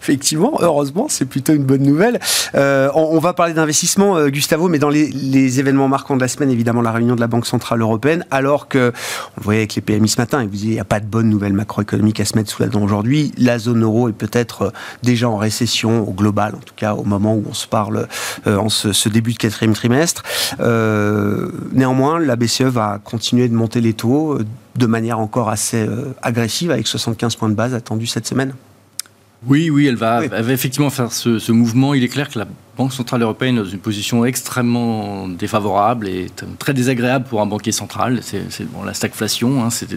effectivement, 0.00 0.58
heureusement, 0.60 1.06
c'est 1.08 1.24
plutôt 1.24 1.52
une 1.52 1.64
bonne 1.64 1.82
nouvelle. 1.82 2.20
Euh, 2.54 2.90
on, 2.94 3.18
va 3.18 3.32
parler 3.32 3.54
d'investissement, 3.54 4.16
euh, 4.16 4.28
Gustavo, 4.28 4.68
mais 4.68 4.78
dans 4.78 4.88
les, 4.88 5.60
événements 5.60 5.88
marquants 5.88 6.16
de 6.16 6.20
la 6.20 6.28
semaine, 6.28 6.50
évidemment, 6.50 6.82
la 6.82 6.92
réunion 6.92 7.14
de 7.14 7.20
la 7.20 7.26
Banque 7.26 7.46
Centrale 7.46 7.80
Européenne, 7.80 8.24
alors 8.30 8.68
que, 8.68 8.92
on 9.36 9.40
le 9.40 9.44
voyait 9.44 9.60
avec 9.60 9.74
les 9.74 9.82
PMI 9.82 10.08
ce 10.08 10.20
matin, 10.20 10.40
et 10.40 10.44
vous 10.44 10.50
disiez, 10.50 10.70
il 10.70 10.74
n'y 10.74 10.80
a 10.80 10.84
pas 10.84 11.00
de 11.00 11.06
bonne 11.06 11.28
nouvelle 11.28 11.52
macroéconomique 11.52 12.20
à 12.20 12.24
se 12.24 12.36
mettre 12.36 12.50
sous 12.50 12.62
la 12.62 12.68
dent 12.68 12.82
aujourd'hui. 12.82 13.32
La 13.38 13.58
zone 13.58 13.82
euro 13.82 14.08
est 14.08 14.14
peut-être 14.14 14.62
euh, 14.62 14.70
déjà 15.02 15.28
en 15.28 15.36
récession, 15.36 16.08
au 16.08 16.12
global, 16.12 16.54
en 16.54 16.60
tout 16.60 16.74
cas, 16.74 16.94
au 16.94 17.04
moment 17.04 17.34
où 17.34 17.44
on 17.48 17.54
se 17.54 17.66
parle, 17.66 18.08
en 18.46 18.68
ce, 18.68 19.08
début 19.08 19.32
de 19.32 19.38
quatrième 19.38 19.74
trimestre. 19.74 20.22
néanmoins, 21.72 22.18
la 22.18 22.36
BCE 22.36 22.62
va 22.62 23.00
continuer 23.02 23.48
de 23.48 23.54
monter 23.54 23.80
les 23.80 23.92
taux 23.92 24.38
de 24.76 24.86
manière 24.86 25.18
encore 25.18 25.48
assez 25.48 25.86
agressive, 26.22 26.70
avec 26.70 26.86
75 26.86 27.36
points 27.36 27.48
de 27.48 27.54
base 27.54 27.74
attendus 27.74 28.06
cette 28.06 28.26
semaine. 28.26 28.54
Oui, 29.46 29.70
oui, 29.70 29.86
elle 29.86 29.96
va, 29.96 30.24
effectivement 30.24 30.90
faire 30.90 31.12
ce, 31.12 31.50
mouvement. 31.50 31.94
Il 31.94 32.04
est 32.04 32.08
clair 32.08 32.28
que 32.28 32.38
la 32.38 32.46
Banque 32.76 32.92
Centrale 32.92 33.22
Européenne 33.22 33.56
est 33.56 33.62
dans 33.62 33.68
une 33.68 33.80
position 33.80 34.24
extrêmement 34.24 35.26
défavorable 35.28 36.08
et 36.08 36.28
très 36.58 36.74
désagréable 36.74 37.24
pour 37.28 37.40
un 37.40 37.46
banquier 37.46 37.72
central. 37.72 38.20
C'est 38.22 38.64
bon, 38.70 38.84
la 38.84 38.94
stagflation, 38.94 39.64
hein, 39.64 39.70
c'est 39.70 39.88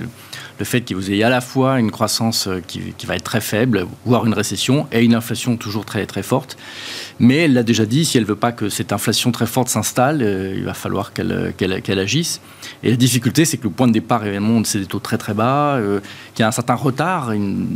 le 0.58 0.66
fait 0.66 0.82
que 0.82 0.93
vous 0.93 1.12
ayez 1.12 1.24
à 1.24 1.30
la 1.30 1.41
fois 1.41 1.80
une 1.80 1.91
croissance 1.91 2.47
euh, 2.47 2.62
qui, 2.66 2.93
va 3.06 3.16
être 3.16 3.24
très 3.24 3.41
faible, 3.41 3.86
voire 4.06 4.26
une 4.26 4.34
récession, 4.34 4.88
et 4.91 5.03
une 5.03 5.14
inflation 5.14 5.58
toujours 5.58 5.86
très, 5.86 6.06
très 6.06 6.24
forte. 6.24 6.58
Mais 7.20 7.38
elle 7.38 7.53
l'a 7.53 7.64
déjà 7.64 7.86
dit, 7.86 8.06
si 8.06 8.18
elle 8.18 8.24
ne 8.24 8.28
veut 8.28 8.36
pas 8.36 8.51
que 8.51 8.70
cette 8.70 8.93
inflation 8.93 9.32
très 9.32 9.45
forte 9.45 9.70
s'installe, 9.70 10.22
euh, 10.22 10.53
il 10.56 10.64
va 10.64 10.74
falloir 10.74 11.14
qu'elle 11.14 11.53
qu'elle 11.58 11.99
agisse. 11.99 12.41
Et 12.84 12.89
la 12.89 12.95
difficulté, 12.95 13.45
c'est 13.45 13.58
que 13.58 13.64
le 13.64 13.70
point 13.70 13.88
de 13.88 13.93
départ, 13.93 14.26
évidemment, 14.26 14.64
c'est 14.64 14.80
des 14.80 14.86
taux 14.86 14.99
très 14.99 15.18
très 15.18 15.34
bas, 15.34 15.76
euh, 15.76 15.99
qu'il 16.34 16.41
y 16.41 16.43
a 16.43 16.47
un 16.47 16.51
certain 16.51 16.76
retard, 16.76 17.34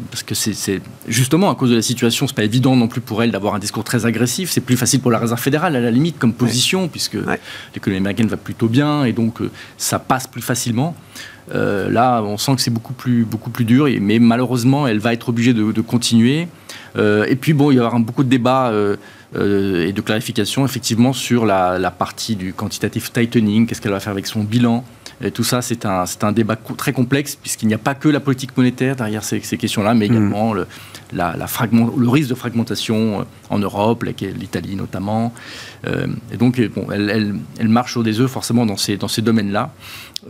parce 0.10 0.24
que 0.24 0.36
c'est 0.36 0.82
justement 1.08 1.50
à 1.50 1.56
cause 1.56 1.70
de 1.70 1.76
la 1.76 1.82
situation, 1.82 2.28
c'est 2.28 2.36
pas 2.36 2.44
évident 2.44 2.76
non 2.76 2.88
plus 2.88 3.02
pour 3.02 3.22
elle 3.24 3.32
d'avoir 3.32 3.56
un 3.56 3.60
discours 3.60 3.84
très 3.84 4.06
agressif. 4.06 4.50
C'est 4.52 4.62
plus 4.62 4.78
facile 4.78 5.02
pour 5.02 5.12
la 5.12 5.20
Réserve 5.20 5.42
fédérale, 5.42 5.76
à 5.76 5.80
la 5.80 5.92
limite, 5.92 6.18
comme 6.18 6.34
position, 6.34 6.88
puisque 6.88 7.18
l'économie 7.74 8.00
américaine 8.00 8.28
va 8.28 8.38
plutôt 8.38 8.68
bien, 8.68 9.04
et 9.04 9.14
donc 9.14 9.40
ça 9.78 10.00
passe 10.00 10.28
plus 10.28 10.42
facilement. 10.42 10.96
Euh, 11.54 11.90
là, 11.90 12.22
on 12.22 12.38
sent 12.38 12.56
que 12.56 12.62
c'est 12.62 12.74
beaucoup 12.74 12.94
plus, 12.94 13.26
beaucoup 13.26 13.50
plus 13.50 13.66
dur, 13.66 13.88
mais 14.02 14.20
malheureusement, 14.20 14.88
elle 14.88 15.00
va 15.00 15.14
être 15.14 15.30
obligée 15.30 15.54
de, 15.54 15.82
continuer. 15.82 16.48
Euh, 16.98 17.26
et 17.28 17.36
puis, 17.36 17.54
bon, 17.54 17.72
il 17.72 17.76
y 17.76 17.80
aura 17.80 17.98
beaucoup 18.00 18.24
de 18.24 18.30
débats 18.30 18.70
euh, 18.70 18.98
et 19.34 19.92
de 19.92 20.02
clarifications, 20.02 20.66
effectivement, 20.66 21.14
sur 21.14 21.46
la, 21.46 21.92
partie 21.92 22.36
du 22.36 22.54
quantitative 22.54 23.12
tightening, 23.12 23.66
qu'est-ce 23.66 23.82
qu'elle 23.82 23.92
va 23.92 24.00
faire 24.00 24.12
avec 24.12 24.28
son 24.28 24.44
bilan. 24.44 24.84
Et 25.22 25.32
tout 25.32 25.44
ça, 25.44 25.62
c'est 25.62 25.86
un, 25.86 26.06
un, 26.22 26.32
débat 26.32 26.56
très 26.56 26.94
complexe, 26.94 27.36
puisqu'il 27.36 27.68
n'y 27.68 27.74
a 27.74 27.78
pas 27.78 27.94
que 27.94 28.08
la 28.08 28.22
politique 28.22 28.56
monétaire 28.56 28.96
derrière 28.96 29.22
ces, 29.22 29.42
questions-là, 29.42 29.94
mais 29.94 30.08
hmm. 30.08 30.12
également 30.12 30.54
le, 30.54 30.66
la, 31.12 31.36
le 31.36 32.10
risque 32.10 32.30
de 32.30 32.36
fragmentation 32.36 33.26
en 33.50 33.60
Europe, 33.60 34.04
l'Italie 34.04 34.78
notamment. 34.78 35.34
et 35.86 36.38
donc, 36.38 36.62
bon, 36.74 36.88
elle, 36.94 37.36
elle, 37.60 37.68
marche 37.68 37.98
au 37.98 38.04
des 38.04 38.22
œufs, 38.22 38.32
forcément, 38.32 38.66
dans 38.66 38.78
ces, 38.78 38.96
dans 38.96 39.10
ces 39.10 39.22
domaines-là. 39.22 39.74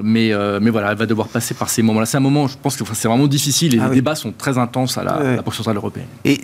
Mais, 0.01 0.31
euh, 0.33 0.59
mais 0.61 0.69
voilà, 0.69 0.91
elle 0.91 0.97
va 0.97 1.05
devoir 1.05 1.27
passer 1.27 1.53
par 1.53 1.69
ces 1.69 1.81
moments-là. 1.81 2.05
C'est 2.05 2.17
un 2.17 2.21
moment, 2.21 2.47
je 2.47 2.57
pense 2.61 2.75
que 2.75 2.83
c'est 2.93 3.07
vraiment 3.07 3.27
difficile 3.27 3.73
et 3.73 3.77
les 3.77 3.83
ah 3.83 3.89
débats 3.89 4.15
sont 4.15 4.31
très 4.31 4.57
intenses 4.57 4.97
à 4.97 5.03
la, 5.03 5.41
Banque 5.41 5.53
Centrale 5.53 5.77
Européenne. 5.77 6.07
Et 6.25 6.39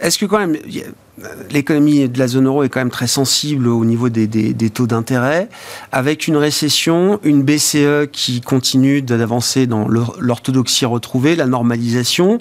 est-ce 0.00 0.18
que 0.18 0.26
quand 0.26 0.38
même, 0.38 0.56
l'économie 1.50 2.08
de 2.08 2.18
la 2.18 2.26
zone 2.26 2.46
euro 2.46 2.62
est 2.62 2.68
quand 2.68 2.80
même 2.80 2.90
très 2.90 3.06
sensible 3.06 3.68
au 3.68 3.84
niveau 3.84 4.08
des, 4.08 4.26
des, 4.26 4.70
taux 4.70 4.86
d'intérêt, 4.86 5.48
avec 5.92 6.26
une 6.26 6.36
récession, 6.36 7.20
une 7.22 7.42
BCE 7.42 8.10
qui 8.10 8.40
continue 8.40 9.02
d'avancer 9.02 9.66
dans 9.66 9.86
l'orthodoxie 9.88 10.86
retrouvée, 10.86 11.36
la 11.36 11.46
normalisation 11.46 12.38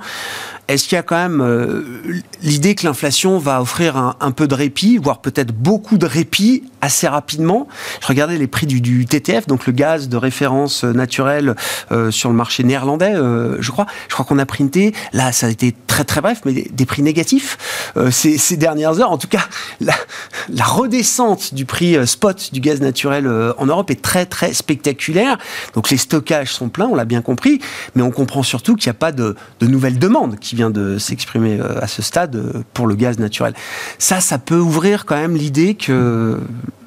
est-ce 0.69 0.87
qu'il 0.87 0.97
y 0.97 0.99
a 0.99 1.03
quand 1.03 1.17
même 1.17 1.41
euh, 1.41 2.21
l'idée 2.43 2.75
que 2.75 2.85
l'inflation 2.85 3.39
va 3.39 3.59
offrir 3.59 4.15
un, 4.19 4.31
peu 4.31 4.47
de 4.47 4.53
répit, 4.53 4.97
voire 4.97 5.19
peut-être 5.19 5.51
beaucoup 5.51 5.97
de 5.97 6.05
répit 6.05 6.63
assez 6.79 7.07
rapidement? 7.07 7.67
Je 8.01 8.07
regardais 8.07 8.37
les 8.37 8.45
prix 8.45 8.67
du, 8.67 9.07
TTF, 9.07 9.47
donc 9.47 9.65
le 9.65 9.73
gaz 9.73 10.09
de 10.09 10.15
référence 10.15 10.83
naturelle 10.83 11.55
euh, 11.91 12.11
sur 12.11 12.29
le 12.29 12.35
marché 12.35 12.63
néerlandais, 12.63 13.15
euh, 13.15 13.59
je 13.59 13.71
crois. 13.71 13.87
Je 14.09 14.13
crois 14.13 14.25
qu'on 14.25 14.37
a 14.37 14.45
printé, 14.45 14.93
là 15.11 15.31
ça 15.31 15.47
a 15.47 15.49
été 15.49 15.75
très 15.87 16.03
très 16.03 16.21
bref, 16.21 16.41
mais 16.45 16.53
des, 16.53 16.85
prix 16.85 17.01
négatifs 17.01 17.57
ces, 18.11 18.57
dernières 18.57 18.99
heures. 18.99 19.11
En 19.11 19.17
tout 19.17 19.27
cas, 19.27 19.45
la, 19.81 19.93
la 20.49 20.63
redescente 20.63 21.55
du 21.55 21.65
prix 21.65 21.97
spot 22.07 22.49
du 22.53 22.59
gaz 22.59 22.79
naturel 22.79 23.27
en 23.57 23.65
Europe 23.65 23.89
est 23.89 24.01
très 24.01 24.27
très 24.27 24.53
spectaculaire. 24.53 25.39
Donc 25.73 25.89
les 25.89 25.97
stockages 25.97 26.53
sont 26.53 26.69
pleins, 26.69 26.87
on 26.87 26.95
l'a 26.95 27.05
bien 27.05 27.23
compris, 27.23 27.59
mais 27.95 28.03
on 28.03 28.11
comprend 28.11 28.43
surtout 28.43 28.75
qu'il 28.75 28.87
n'y 28.87 28.95
a 28.95 28.99
pas 28.99 29.11
de, 29.11 29.35
de 29.59 29.67
nouvelles 29.67 29.97
demandes 29.97 30.37
qui 30.39 30.58
vient 30.59 30.69
de 30.69 30.97
s'exprimer 30.97 31.57
euh, 31.57 31.81
à 31.81 31.87
ce 31.87 32.01
stade 32.01 32.35
euh, 32.35 32.63
pour 32.73 32.85
le 32.85 32.95
gaz 32.95 33.17
naturel. 33.17 33.53
Ça, 33.97 34.19
ça 34.19 34.37
peut 34.37 34.59
ouvrir 34.59 35.05
quand 35.05 35.15
même 35.15 35.37
l'idée 35.37 35.75
que 35.75 36.37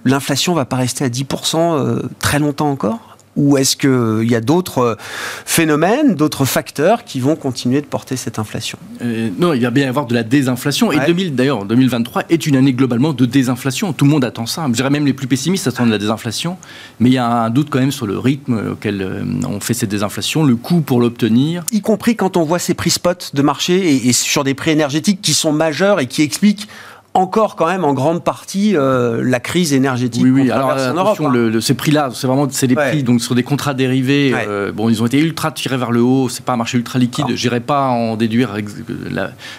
l'inflation 0.05 0.53
va 0.53 0.67
pas 0.67 0.77
rester 0.77 1.05
à 1.07 1.09
10% 1.09 1.57
euh, 1.57 2.03
très 2.19 2.39
longtemps 2.39 2.71
encore? 2.71 3.12
Ou 3.37 3.57
est-ce 3.57 3.77
qu'il 3.77 4.31
y 4.31 4.35
a 4.35 4.41
d'autres 4.41 4.97
phénomènes, 5.45 6.15
d'autres 6.15 6.45
facteurs 6.45 7.05
qui 7.05 7.21
vont 7.21 7.37
continuer 7.37 7.81
de 7.81 7.87
porter 7.87 8.17
cette 8.17 8.39
inflation? 8.39 8.79
Euh, 9.01 9.31
Non, 9.39 9.53
il 9.55 9.63
va 9.63 9.71
bien 9.71 9.87
y 9.87 9.89
avoir 9.89 10.07
de 10.07 10.15
la 10.15 10.23
désinflation. 10.23 10.93
Et 10.93 10.99
2000, 11.07 11.35
d'ailleurs, 11.35 11.65
2023 11.65 12.25
est 12.29 12.47
une 12.47 12.57
année 12.57 12.73
globalement 12.73 13.13
de 13.13 13.27
désinflation. 13.27 13.93
Tout 13.93 14.05
le 14.05 14.11
monde 14.11 14.25
attend 14.25 14.47
ça. 14.47 14.67
Je 14.69 14.73
dirais 14.73 14.91
même 14.91 15.07
les 15.07 15.13
plus 15.15 15.27
pessimistes 15.27 15.67
attendent 15.67 15.91
la 15.91 15.99
désinflation. 15.99 16.57
Mais 17.01 17.11
il 17.11 17.15
y 17.15 17.19
a 17.19 17.27
un 17.45 17.51
doute 17.51 17.69
quand 17.71 17.81
même 17.81 17.93
sur 17.93 18.07
le 18.07 18.19
rythme 18.19 18.73
auquel 18.73 19.03
euh, 19.03 19.23
on 19.49 19.61
fait 19.61 19.75
cette 19.75 19.91
désinflation, 19.91 20.45
le 20.45 20.57
coût 20.57 20.81
pour 20.81 21.01
l'obtenir. 21.01 21.65
Y 21.73 21.81
compris 21.81 22.17
quand 22.17 22.37
on 22.37 22.45
voit 22.45 22.59
ces 22.59 22.75
prix 22.75 22.91
spot 22.91 23.31
de 23.35 23.43
marché 23.43 23.75
et, 23.77 24.09
et 24.09 24.13
sur 24.13 24.45
des 24.45 24.55
prix 24.55 24.71
énergétiques 24.71 25.21
qui 25.23 25.35
sont 25.35 25.53
majeurs 25.53 26.01
et 26.01 26.07
qui 26.07 26.23
expliquent 26.23 26.69
encore 27.15 27.57
quand 27.57 27.67
même 27.67 27.85
en 27.85 27.93
grande 27.93 28.25
partie 28.25 28.75
euh, 28.75 29.23
la 29.23 29.41
crise 29.41 29.73
énergétique. 29.73 30.23
Oui, 30.23 30.31
oui. 30.31 30.51
Alors 30.51 30.71
en 30.71 30.95
Europe, 30.95 31.21
hein. 31.21 31.31
le, 31.31 31.61
ces 31.61 31.75
prix-là, 31.75 32.11
c'est 32.15 32.27
vraiment 32.27 32.47
c'est 32.51 32.67
des 32.67 32.75
prix 32.75 33.03
donc 33.03 33.21
sur 33.21 33.35
des 33.35 33.43
contrats 33.43 33.75
dérivés. 33.75 34.33
Euh, 34.35 34.73
bon, 34.73 34.89
ils 34.89 35.03
ont 35.03 35.07
été 35.07 35.19
ultra 35.19 35.53
tirés 35.53 35.77
vers 35.77 35.93
le 35.93 36.01
haut. 36.01 36.29
C'est 36.29 36.45
pas 36.45 36.55
un 36.55 36.57
marché 36.57 36.79
ultra 36.79 36.99
liquide. 36.99 37.27
Je 37.31 37.37
J'irai 37.37 37.61
pas 37.61 37.89
en 37.89 38.17
déduire. 38.17 38.55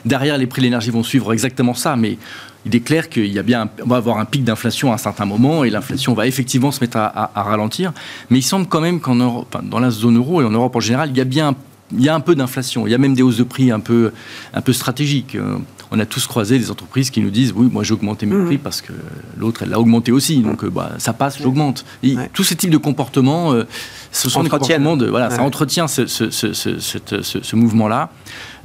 derrière 0.06 0.38
les 0.38 0.48
prix 0.48 0.62
de 0.62 0.66
l'énergie 0.66 0.90
vont 0.90 1.04
suivre 1.04 1.34
exactement 1.34 1.74
ça, 1.74 1.96
mais 1.96 2.18
il 2.66 2.76
est 2.76 2.80
clair 2.80 3.10
qu'il 3.10 3.28
y 3.28 3.38
a 3.38 3.44
bien, 3.44 3.70
on 3.84 3.90
va 3.90 3.98
avoir 3.98 4.20
un 4.20 4.26
pic 4.26 4.44
d'inflation 4.44 4.92
à 4.92 4.96
un 4.96 4.98
certain 4.98 5.26
moment 5.26 5.66
et 5.66 5.70
l'inflation 5.70 6.14
va 6.14 6.28
effectivement 6.28 6.72
se 6.72 6.80
mettre 6.80 6.98
à, 6.98 7.30
ralentir. 7.36 7.92
Mais 8.30 8.40
il 8.40 8.44
semble 8.44 8.68
quand 8.68 8.80
même 8.80 9.02
qu'en 9.02 9.16
Europe, 9.16 9.58
dans 9.64 9.80
la 9.80 9.92
zone 9.92 10.18
euro 10.18 10.42
et 10.42 10.46
en 10.46 10.52
Europe 10.52 10.76
en 10.76 10.80
général, 10.80 11.10
il 11.12 11.18
y 11.18 11.22
a 11.22 11.26
bien 11.26 11.56
il 11.96 12.04
y 12.04 12.10
a 12.10 12.16
un 12.16 12.22
peu 12.22 12.34
d'inflation. 12.34 12.88
Il 12.88 12.92
y 12.92 12.96
a 12.96 12.98
même 12.98 13.14
des 13.14 13.22
hausses 13.22 13.38
de 13.38 13.44
prix 13.44 13.70
un 13.70 13.80
peu, 13.80 14.12
un 14.54 14.62
peu 14.62 14.74
stratégiques. 14.74 15.38
Euh, 15.94 15.96
on 15.96 16.00
a 16.00 16.06
tous 16.06 16.28
croisé 16.28 16.58
des 16.60 16.72
entreprises 16.72 17.10
qui 17.10 17.22
nous 17.22 17.30
disent 17.30 17.54
oui, 17.56 17.70
moi 17.72 17.84
j'ai 17.84 17.94
augmenté 17.94 18.26
mes 18.26 18.36
mmh. 18.36 18.46
prix 18.46 18.58
parce 18.58 18.82
que 18.82 18.94
l'autre 19.38 19.64
elle 19.64 19.70
l'a 19.70 19.80
augmenté 19.80 20.12
aussi, 20.12 20.42
donc 20.42 20.64
euh, 20.64 20.70
bah, 20.70 20.92
ça 20.98 21.14
passe, 21.14 21.42
j'augmente. 21.42 21.86
Tous 22.34 22.44
ces 22.44 22.56
types 22.56 22.70
de 22.70 22.78
comportements, 22.78 23.54
euh, 23.54 23.64
ce 24.12 24.30
sont 24.30 24.44
des 24.44 24.50
comportements 24.50 24.98
de 24.98 25.08
voilà, 25.08 25.30
ça 25.30 25.44
entretient 25.44 25.88
ce, 25.88 26.08
ce, 26.08 27.56
mouvement-là. 27.56 28.10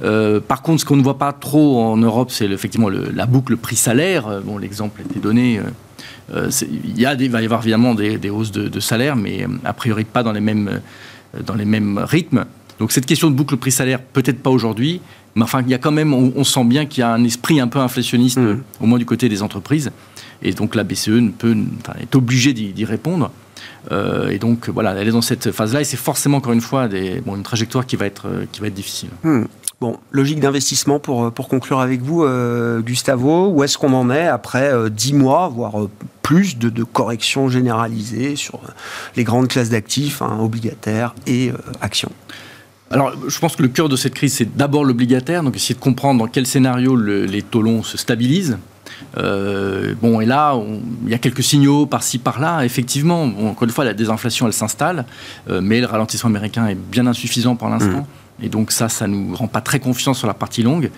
Euh, 0.01 0.39
par 0.39 0.61
contre, 0.61 0.81
ce 0.81 0.85
qu'on 0.85 0.95
ne 0.95 1.03
voit 1.03 1.17
pas 1.17 1.33
trop 1.33 1.81
en 1.81 1.97
Europe, 1.97 2.31
c'est 2.31 2.45
effectivement 2.45 2.89
la 2.89 3.25
boucle 3.25 3.57
prix-salaire. 3.57 4.41
Bon, 4.43 4.57
l'exemple 4.57 5.01
a 5.01 5.05
été 5.05 5.19
donné. 5.19 5.59
il, 6.33 6.99
y 6.99 7.05
a 7.05 7.15
va 7.15 7.41
y 7.41 7.45
avoir 7.45 7.61
évidemment 7.61 7.93
des, 7.95 8.29
hausses 8.29 8.51
de, 8.51 8.67
de, 8.67 8.79
salaire, 8.79 9.15
mais 9.15 9.45
a 9.65 9.73
priori 9.73 10.03
pas 10.03 10.23
dans 10.23 10.31
les 10.31 10.41
mêmes, 10.41 10.81
dans 11.45 11.55
les 11.55 11.65
mêmes 11.65 11.99
rythmes. 11.99 12.45
Donc 12.79 12.93
cette 12.93 13.05
question 13.05 13.29
de 13.29 13.35
boucle 13.35 13.57
prix-salaire, 13.57 14.01
peut-être 14.01 14.41
pas 14.41 14.49
aujourd'hui, 14.49 15.01
mais 15.39 15.43
enfin, 15.43 15.61
il 15.61 15.69
y 15.69 15.73
a 15.73 15.77
quand 15.77 15.91
même, 15.91 16.13
on, 16.13 16.43
sent 16.43 16.65
bien 16.65 16.85
qu'il 16.85 16.99
y 16.99 17.03
a 17.03 17.13
un 17.13 17.23
esprit 17.23 17.61
un 17.61 17.69
peu 17.69 17.79
inflationniste, 17.79 18.39
mm. 18.39 18.61
au 18.81 18.85
moins 18.85 18.99
du 18.99 19.05
côté 19.05 19.29
des 19.29 19.41
entreprises. 19.41 19.89
Et 20.41 20.51
donc 20.51 20.75
la 20.75 20.83
BCE 20.83 21.07
ne 21.07 21.29
peut, 21.29 21.55
est 22.01 22.13
obligée 22.13 22.51
d'y 22.51 22.85
répondre. 22.85 23.31
Euh, 23.91 24.29
et 24.29 24.37
donc 24.37 24.67
voilà, 24.67 24.93
elle 24.95 25.07
est 25.07 25.11
dans 25.11 25.21
cette 25.21 25.51
phase-là 25.51 25.79
et 25.79 25.83
c'est 25.85 25.97
forcément 25.97 26.37
encore 26.37 26.51
une 26.51 26.61
fois 26.61 26.89
des, 26.89 27.21
bon, 27.21 27.37
une 27.37 27.43
trajectoire 27.43 27.85
qui 27.85 27.95
va 27.95 28.05
être, 28.05 28.27
euh, 28.27 28.45
qui 28.51 28.59
va 28.59 28.67
être 28.67 28.73
difficile. 28.73 29.09
Mm. 29.23 29.43
Bon, 29.79 29.97
logique 30.11 30.41
d'investissement 30.41 30.99
pour, 30.99 31.23
euh, 31.23 31.31
pour 31.31 31.47
conclure 31.47 31.79
avec 31.79 32.01
vous, 32.01 32.27
Gustavo. 32.81 33.47
Où 33.47 33.63
est-ce 33.63 33.77
qu'on 33.77 33.93
en 33.93 34.09
est 34.09 34.27
après 34.27 34.73
dix 34.89 35.13
mois, 35.13 35.47
voire 35.47 35.87
plus, 36.21 36.57
de, 36.57 36.67
de 36.67 36.83
corrections 36.83 37.47
généralisées 37.47 38.35
sur 38.35 38.59
les 39.15 39.23
grandes 39.23 39.47
classes 39.47 39.69
d'actifs, 39.69 40.21
hein, 40.21 40.37
obligataires 40.41 41.15
et 41.27 41.53
actions? 41.79 42.11
Alors, 42.91 43.13
je 43.27 43.39
pense 43.39 43.55
que 43.55 43.61
le 43.61 43.67
cœur 43.67 43.87
de 43.87 43.95
cette 43.95 44.15
crise, 44.15 44.33
c'est 44.33 44.57
d'abord 44.57 44.83
l'obligataire, 44.83 45.43
donc 45.43 45.55
essayer 45.55 45.75
de 45.75 45.79
comprendre 45.79 46.19
dans 46.19 46.27
quel 46.27 46.47
scénario 46.47 46.95
les 46.95 47.41
taux 47.43 47.61
longs 47.61 47.83
se 47.83 47.97
stabilisent. 47.97 48.57
Euh, 49.17 49.93
bon, 50.01 50.21
et 50.21 50.25
là, 50.25 50.59
il 51.05 51.09
y 51.09 51.13
a 51.13 51.17
quelques 51.17 51.43
signaux 51.43 51.85
par-ci, 51.85 52.17
par-là. 52.17 52.63
Effectivement, 52.65 53.23
encore 53.23 53.63
une 53.63 53.69
fois, 53.69 53.85
la 53.85 53.93
désinflation, 53.93 54.47
elle 54.47 54.53
s'installe, 54.53 55.05
euh, 55.49 55.61
mais 55.61 55.79
le 55.79 55.85
ralentissement 55.85 56.29
américain 56.29 56.67
est 56.67 56.75
bien 56.75 57.07
insuffisant 57.07 57.55
pour 57.55 57.69
l'instant. 57.69 58.01
Mmh. 58.41 58.43
Et 58.43 58.49
donc 58.49 58.71
ça, 58.71 58.89
ça 58.89 59.07
nous 59.07 59.35
rend 59.35 59.47
pas 59.47 59.61
très 59.61 59.79
confiants 59.79 60.13
sur 60.13 60.27
la 60.27 60.33
partie 60.33 60.63
longue. 60.63 60.91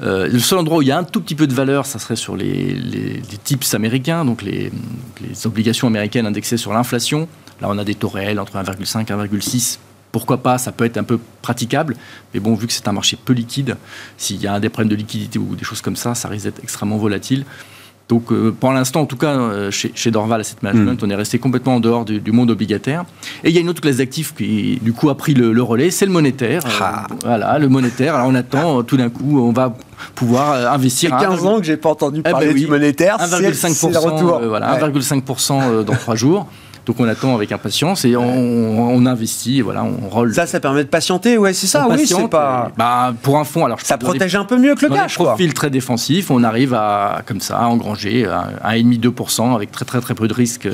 Euh, 0.00 0.28
le 0.28 0.38
seul 0.38 0.58
endroit 0.58 0.78
où 0.78 0.82
il 0.82 0.88
y 0.88 0.92
a 0.92 0.98
un 0.98 1.04
tout 1.04 1.20
petit 1.20 1.34
peu 1.34 1.46
de 1.46 1.54
valeur, 1.54 1.86
ça 1.86 1.98
serait 1.98 2.16
sur 2.16 2.36
les, 2.36 2.74
les, 2.74 3.22
tips 3.42 3.74
américains, 3.74 4.24
donc 4.24 4.42
les, 4.42 4.72
les 5.20 5.46
obligations 5.46 5.86
américaines 5.86 6.26
indexées 6.26 6.56
sur 6.56 6.72
l'inflation. 6.72 7.28
Là, 7.60 7.68
on 7.70 7.78
a 7.78 7.84
des 7.84 7.94
taux 7.94 8.08
réels 8.08 8.40
entre 8.40 8.56
1,5 8.56 9.02
et 9.02 9.36
1,6 9.36 9.78
pourquoi 10.14 10.36
pas, 10.44 10.58
ça 10.58 10.70
peut 10.70 10.84
être 10.84 10.96
un 10.96 11.02
peu 11.02 11.18
praticable, 11.42 11.96
mais 12.32 12.38
bon, 12.38 12.54
vu 12.54 12.68
que 12.68 12.72
c'est 12.72 12.86
un 12.86 12.92
marché 12.92 13.18
peu 13.22 13.32
liquide, 13.32 13.76
s'il 14.16 14.40
y 14.40 14.46
a 14.46 14.60
des 14.60 14.68
problèmes 14.68 14.88
de 14.88 14.94
liquidité 14.94 15.40
ou 15.40 15.56
des 15.56 15.64
choses 15.64 15.80
comme 15.80 15.96
ça, 15.96 16.14
ça 16.14 16.28
risque 16.28 16.44
d'être 16.44 16.62
extrêmement 16.62 16.98
volatile. 16.98 17.44
Donc, 18.08 18.30
euh, 18.30 18.52
pour 18.52 18.70
l'instant, 18.70 19.00
en 19.00 19.06
tout 19.06 19.16
cas, 19.16 19.34
euh, 19.34 19.72
chez, 19.72 20.10
Dorval 20.12 20.42
Asset 20.42 20.58
Management, 20.62 21.02
mm. 21.02 21.04
on 21.04 21.10
est 21.10 21.16
resté 21.16 21.40
complètement 21.40 21.74
en 21.74 21.80
dehors 21.80 22.04
du, 22.04 22.30
monde 22.30 22.52
obligataire. 22.52 23.04
Et 23.42 23.48
il 23.48 23.54
y 23.56 23.58
a 23.58 23.60
une 23.60 23.68
autre 23.68 23.80
classe 23.80 23.96
d'actifs 23.96 24.36
qui, 24.36 24.78
du 24.80 24.92
coup, 24.92 25.10
a 25.10 25.16
pris 25.16 25.34
le, 25.34 25.60
relais, 25.60 25.90
c'est 25.90 26.06
le 26.06 26.12
monétaire. 26.12 26.62
Ah. 26.80 27.08
Euh, 27.10 27.14
voilà, 27.24 27.58
le 27.58 27.68
monétaire. 27.68 28.14
Alors, 28.14 28.28
on 28.28 28.36
attend, 28.36 28.84
tout 28.84 28.96
d'un 28.96 29.10
coup, 29.10 29.40
on 29.40 29.50
va 29.50 29.74
pouvoir 30.14 30.72
investir. 30.72 31.10
Ça 31.10 31.18
fait 31.18 31.24
15 31.24 31.44
ans 31.44 31.58
que 31.58 31.64
j'ai 31.64 31.76
pas 31.76 31.88
entendu 31.88 32.20
eh 32.20 32.22
ben 32.22 32.30
parler 32.30 32.54
du 32.54 32.68
monétaire. 32.68 33.16
1,5%, 33.16 34.46
voilà, 34.46 34.78
1,5% 34.78 35.82
dans 35.82 35.94
3 35.96 36.14
jours. 36.14 36.46
Donc 36.86 37.00
on 37.00 37.08
attend 37.08 37.34
avec 37.34 37.50
impatience 37.52 38.04
et 38.04 38.16
on, 38.16 39.06
investit, 39.06 39.60
voilà, 39.60 39.84
on 39.84 40.08
roll. 40.08 40.34
Ça, 40.34 40.46
ça 40.46 40.60
permet 40.60 40.84
de 40.84 40.88
patienter, 40.88 41.38
ouais, 41.38 41.52
c'est 41.52 41.66
ça, 41.66 41.86
oui, 41.90 42.06
c'est 42.06 42.28
pas. 42.28 42.70
Bah, 42.76 43.14
pour 43.22 43.38
un 43.38 43.44
fonds, 43.44 43.64
alors 43.64 43.80
ça 43.80 43.98
protège 43.98 44.34
un 44.36 44.44
peu 44.44 44.58
mieux 44.58 44.74
que 44.74 44.86
le 44.86 44.92
cash, 44.92 45.16
quoi. 45.16 45.28
profil 45.28 45.54
très 45.54 45.70
défensif, 45.70 46.30
on 46.30 46.42
arrive 46.42 46.74
à, 46.74 47.22
comme 47.26 47.40
ça, 47.40 47.58
à 47.58 47.66
engranger 47.66 48.26
1,5-2% 48.64 49.54
avec 49.54 49.70
très 49.70 49.84
très 49.84 50.00
très 50.00 50.14
peu 50.14 50.28
de 50.28 50.34
risques 50.34 50.68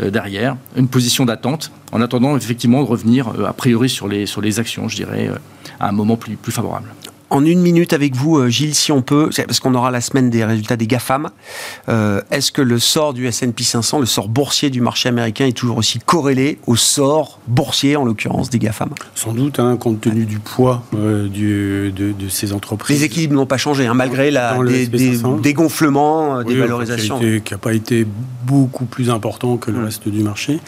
euh, 0.00 0.10
derrière, 0.10 0.56
une 0.76 0.88
position 0.88 1.24
d'attente, 1.24 1.70
en 1.92 2.00
attendant 2.00 2.36
effectivement 2.36 2.82
de 2.82 2.88
revenir 2.88 3.28
euh, 3.28 3.46
a 3.46 3.52
priori 3.52 3.88
sur 3.88 4.08
les, 4.08 4.26
sur 4.26 4.40
les 4.40 4.58
actions, 4.58 4.88
je 4.88 4.96
dirais, 4.96 5.28
euh, 5.28 5.36
à 5.80 5.88
un 5.88 5.92
moment 5.92 6.16
plus, 6.16 6.36
plus 6.36 6.52
favorable 6.52 6.88
en 7.32 7.46
une 7.46 7.60
minute 7.60 7.94
avec 7.94 8.14
vous, 8.14 8.38
euh, 8.38 8.48
Gilles, 8.48 8.74
si 8.74 8.92
on 8.92 9.00
peut, 9.00 9.30
parce 9.34 9.58
qu'on 9.58 9.74
aura 9.74 9.90
la 9.90 10.02
semaine 10.02 10.28
des 10.28 10.44
résultats 10.44 10.76
des 10.76 10.86
GAFAM. 10.86 11.30
Euh, 11.88 12.20
est-ce 12.30 12.52
que 12.52 12.60
le 12.60 12.78
sort 12.78 13.14
du 13.14 13.26
S&P 13.26 13.64
500, 13.64 14.00
le 14.00 14.06
sort 14.06 14.28
boursier 14.28 14.68
du 14.68 14.82
marché 14.82 15.08
américain 15.08 15.46
est 15.46 15.56
toujours 15.56 15.78
aussi 15.78 15.98
corrélé 15.98 16.58
au 16.66 16.76
sort 16.76 17.40
boursier, 17.48 17.96
en 17.96 18.04
l'occurrence, 18.04 18.50
des 18.50 18.58
GAFAM? 18.58 18.90
Sans 19.14 19.32
doute, 19.32 19.58
hein, 19.58 19.76
compte 19.78 20.02
tenu 20.02 20.26
du 20.26 20.40
poids 20.40 20.82
euh, 20.94 21.26
de, 21.28 22.28
ces 22.28 22.52
entreprises. 22.52 22.98
Les 22.98 23.04
équilibres 23.04 23.34
n'ont 23.34 23.46
pas 23.46 23.56
changé, 23.56 23.86
hein, 23.86 23.94
malgré 23.94 24.30
la, 24.30 24.58
des, 24.62 24.86
des, 24.86 25.54
gonflements, 25.54 26.42
des 26.42 26.54
valorisations. 26.54 27.18
Qui 27.18 27.52
n'a 27.52 27.58
pas 27.58 27.72
été 27.72 28.06
beaucoup 28.44 28.84
plus 28.84 29.08
important 29.08 29.56
que 29.56 29.70
le 29.70 29.84
reste 29.84 30.06
du 30.08 30.22
marché. 30.22 30.60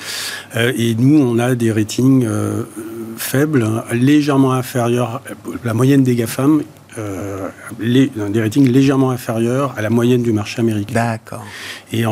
et 0.56 0.94
nous, 0.94 1.20
on 1.20 1.38
a 1.38 1.54
des 1.54 1.70
ratings 1.72 2.26
faibles, 3.16 3.82
légèrement 3.92 4.52
inférieurs, 4.52 5.22
la 5.64 5.74
moyenne 5.74 6.02
des 6.02 6.14
GAFAM, 6.14 6.62
euh, 6.96 7.48
les, 7.80 8.06
des 8.06 8.40
ratings 8.40 8.68
légèrement 8.68 9.10
inférieurs 9.10 9.74
à 9.76 9.82
la 9.82 9.90
moyenne 9.90 10.22
du 10.22 10.32
marché 10.32 10.60
américain. 10.60 10.94
D'accord. 10.94 11.44
Et, 11.92 12.04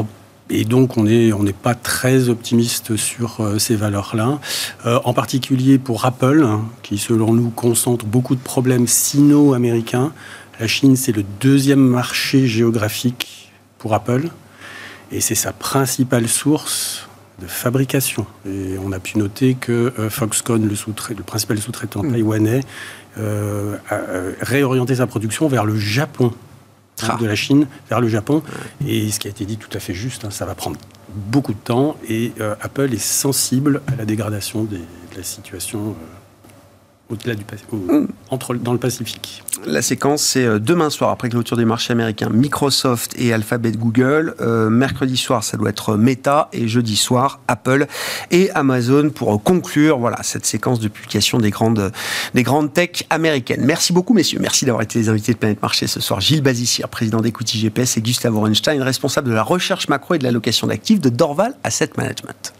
et 0.50 0.64
donc, 0.64 0.96
on 0.96 1.04
n'est 1.04 1.32
on 1.32 1.44
pas 1.44 1.74
très 1.74 2.28
optimiste 2.28 2.96
sur 2.96 3.40
euh, 3.40 3.58
ces 3.58 3.76
valeurs-là. 3.76 4.40
Euh, 4.86 4.98
en 5.04 5.14
particulier 5.14 5.78
pour 5.78 6.04
Apple, 6.04 6.42
hein, 6.44 6.62
qui, 6.82 6.98
selon 6.98 7.32
nous, 7.32 7.50
concentre 7.50 8.04
beaucoup 8.06 8.34
de 8.34 8.40
problèmes 8.40 8.86
sino-américains. 8.86 10.12
La 10.58 10.66
Chine, 10.66 10.96
c'est 10.96 11.12
le 11.12 11.24
deuxième 11.40 11.80
marché 11.80 12.46
géographique 12.46 13.52
pour 13.78 13.94
Apple. 13.94 14.28
Et 15.12 15.20
c'est 15.20 15.34
sa 15.34 15.52
principale 15.52 16.28
source 16.28 17.08
de 17.42 17.46
fabrication. 17.46 18.26
Et 18.46 18.76
on 18.82 18.92
a 18.92 19.00
pu 19.00 19.18
noter 19.18 19.54
que 19.54 19.92
euh, 19.98 20.08
Foxconn, 20.08 20.62
le, 20.62 20.74
le 21.16 21.22
principal 21.22 21.58
sous-traitant 21.58 22.02
mm. 22.02 22.12
taïwanais, 22.12 22.60
euh, 23.18 23.76
a 23.88 23.94
euh, 23.94 24.32
réorienté 24.40 24.96
sa 24.96 25.06
production 25.06 25.48
vers 25.48 25.64
le 25.64 25.76
Japon. 25.76 26.32
Ah. 27.04 27.16
de 27.20 27.26
la 27.26 27.34
Chine 27.34 27.66
vers 27.88 28.00
le 28.00 28.06
Japon. 28.06 28.44
Et 28.86 29.10
ce 29.10 29.18
qui 29.18 29.26
a 29.26 29.30
été 29.30 29.44
dit 29.44 29.56
tout 29.56 29.70
à 29.76 29.80
fait 29.80 29.94
juste, 29.94 30.24
hein, 30.24 30.30
ça 30.30 30.44
va 30.44 30.54
prendre 30.54 30.78
beaucoup 31.08 31.52
de 31.52 31.58
temps 31.58 31.96
et 32.08 32.32
Apple 32.60 32.92
est 32.92 33.02
sensible 33.02 33.82
à 33.88 33.96
la 33.96 34.04
dégradation 34.04 34.62
de 34.62 34.78
la 35.16 35.24
situation 35.24 35.96
au-delà 37.12 37.34
du 37.34 37.44
mm. 37.72 38.06
entre, 38.30 38.54
dans 38.54 38.72
le 38.72 38.78
Pacifique. 38.78 39.42
La 39.66 39.82
séquence, 39.82 40.22
c'est 40.22 40.44
euh, 40.44 40.58
demain 40.58 40.90
soir, 40.90 41.10
après 41.10 41.28
clôture 41.28 41.56
des 41.56 41.64
marchés 41.64 41.92
américains, 41.92 42.30
Microsoft 42.30 43.14
et 43.16 43.32
Alphabet 43.32 43.72
Google. 43.72 44.34
Euh, 44.40 44.70
mercredi 44.70 45.16
soir, 45.16 45.44
ça 45.44 45.56
doit 45.56 45.70
être 45.70 45.96
Meta. 45.96 46.48
Et 46.52 46.66
jeudi 46.66 46.96
soir, 46.96 47.40
Apple 47.48 47.86
et 48.30 48.50
Amazon 48.52 49.10
pour 49.10 49.42
conclure 49.42 49.98
voilà, 49.98 50.22
cette 50.22 50.46
séquence 50.46 50.80
de 50.80 50.88
publication 50.88 51.38
des 51.38 51.50
grandes, 51.50 51.92
des 52.34 52.42
grandes 52.42 52.72
tech 52.72 53.04
américaines. 53.10 53.64
Merci 53.64 53.92
beaucoup, 53.92 54.14
messieurs. 54.14 54.38
Merci 54.40 54.64
d'avoir 54.64 54.82
été 54.82 54.98
les 54.98 55.08
invités 55.08 55.32
de 55.32 55.38
Planète 55.38 55.62
Marché 55.62 55.86
ce 55.86 56.00
soir. 56.00 56.20
Gilles 56.20 56.42
Bazissier, 56.42 56.84
président 56.90 57.20
d'Equity 57.20 57.58
GPS, 57.58 57.96
et 57.96 58.02
Gustave 58.02 58.34
Orenstein, 58.34 58.82
responsable 58.82 59.28
de 59.28 59.34
la 59.34 59.42
recherche 59.42 59.88
macro 59.88 60.14
et 60.14 60.18
de 60.18 60.24
l'allocation 60.24 60.66
d'actifs 60.66 61.00
de 61.00 61.10
Dorval 61.10 61.54
Asset 61.62 61.90
Management. 61.96 62.54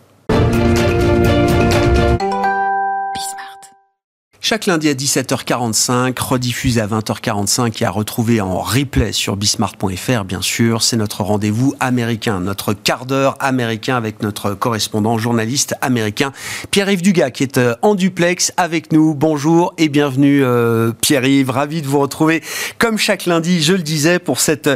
Chaque 4.45 4.67
lundi 4.67 4.89
à 4.89 4.95
17h45, 4.95 6.19
rediffusé 6.19 6.81
à 6.81 6.89
20h45 6.89 7.81
et 7.81 7.87
à 7.87 7.91
retrouver 7.91 8.41
en 8.41 8.59
replay 8.59 9.13
sur 9.13 9.37
bismart.fr, 9.37 10.25
bien 10.25 10.43
sûr. 10.43 10.83
C'est 10.83 10.97
notre 10.97 11.23
rendez-vous 11.23 11.77
américain, 11.79 12.41
notre 12.41 12.73
quart 12.73 13.07
d'heure 13.07 13.37
américain 13.39 13.97
avec 13.97 14.21
notre 14.21 14.55
correspondant 14.55 15.17
journaliste 15.17 15.77
américain, 15.81 16.33
Pierre-Yves 16.73 17.03
Dugas, 17.03 17.31
qui 17.31 17.45
est 17.45 17.57
euh, 17.57 17.77
en 17.83 17.95
duplex 17.95 18.53
avec 18.57 18.91
nous. 18.91 19.15
Bonjour 19.15 19.75
et 19.79 19.89
bienvenue, 19.89 20.43
euh, 20.43 20.91
Pierre-Yves. 20.91 21.51
Ravi 21.51 21.81
de 21.81 21.87
vous 21.87 22.01
retrouver, 22.01 22.43
comme 22.79 22.99
chaque 22.99 23.27
lundi, 23.27 23.63
je 23.63 23.75
le 23.75 23.83
disais, 23.83 24.19
pour 24.19 24.41
cette, 24.41 24.69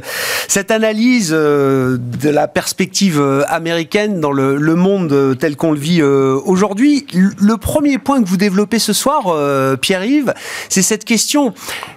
cette 0.46 0.70
analyse 0.70 1.32
euh, 1.32 1.98
de 1.98 2.28
la 2.28 2.46
perspective 2.46 3.20
américaine 3.48 4.20
dans 4.20 4.30
le, 4.30 4.58
le 4.58 4.74
monde 4.76 5.36
tel 5.40 5.56
qu'on 5.56 5.72
le 5.72 5.80
vit 5.80 6.04
aujourd'hui. 6.04 7.04
Le 7.12 7.56
premier 7.56 7.98
point 7.98 8.22
que 8.22 8.28
vous 8.28 8.36
développez 8.36 8.78
ce 8.78 8.92
soir, 8.92 9.26
euh, 9.57 9.76
Pierre-Yves, 9.76 10.34
c'est 10.68 10.82
cette 10.82 11.04
question. 11.04 11.54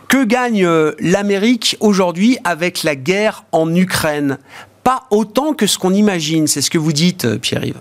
Que 0.08 0.24
gagne 0.24 0.66
euh, 0.66 0.94
l'Amérique 1.00 1.78
aujourd'hui 1.80 2.38
avec 2.44 2.84
la 2.84 2.96
guerre 2.96 3.44
en 3.52 3.74
Ukraine? 3.76 4.40
Pas 4.84 5.04
autant 5.12 5.54
que 5.54 5.68
ce 5.68 5.78
qu'on 5.78 5.94
imagine, 5.94 6.48
c'est 6.48 6.62
ce 6.62 6.72
que 6.72 6.78
vous 6.78 6.94
dites, 6.94 7.26
euh, 7.26 7.38
Pierre-Yves. 7.38 7.80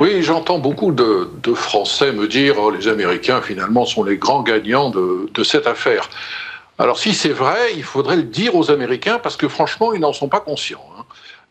Oui, 0.00 0.22
j'entends 0.22 0.58
beaucoup 0.58 0.92
de, 0.92 1.28
Français 1.54 2.12
me 2.12 2.28
dire 2.28 2.56
oh, 2.58 2.70
les 2.70 2.88
Américains 2.88 3.40
finalement 3.42 3.84
sont 3.84 4.04
les 4.04 4.16
grands 4.16 4.42
gagnants 4.42 4.90
de, 4.90 5.44
cette 5.44 5.66
affaire. 5.66 6.08
Alors 6.78 6.98
si 6.98 7.12
c'est 7.12 7.30
vrai, 7.30 7.72
il 7.76 7.82
faudrait 7.82 8.16
le 8.16 8.22
dire 8.22 8.54
aux 8.54 8.70
Américains 8.70 9.18
parce 9.18 9.36
que 9.36 9.48
franchement, 9.48 9.92
ils 9.92 10.00
n'en 10.00 10.12
sont 10.12 10.28
pas 10.28 10.40
conscients. 10.40 10.84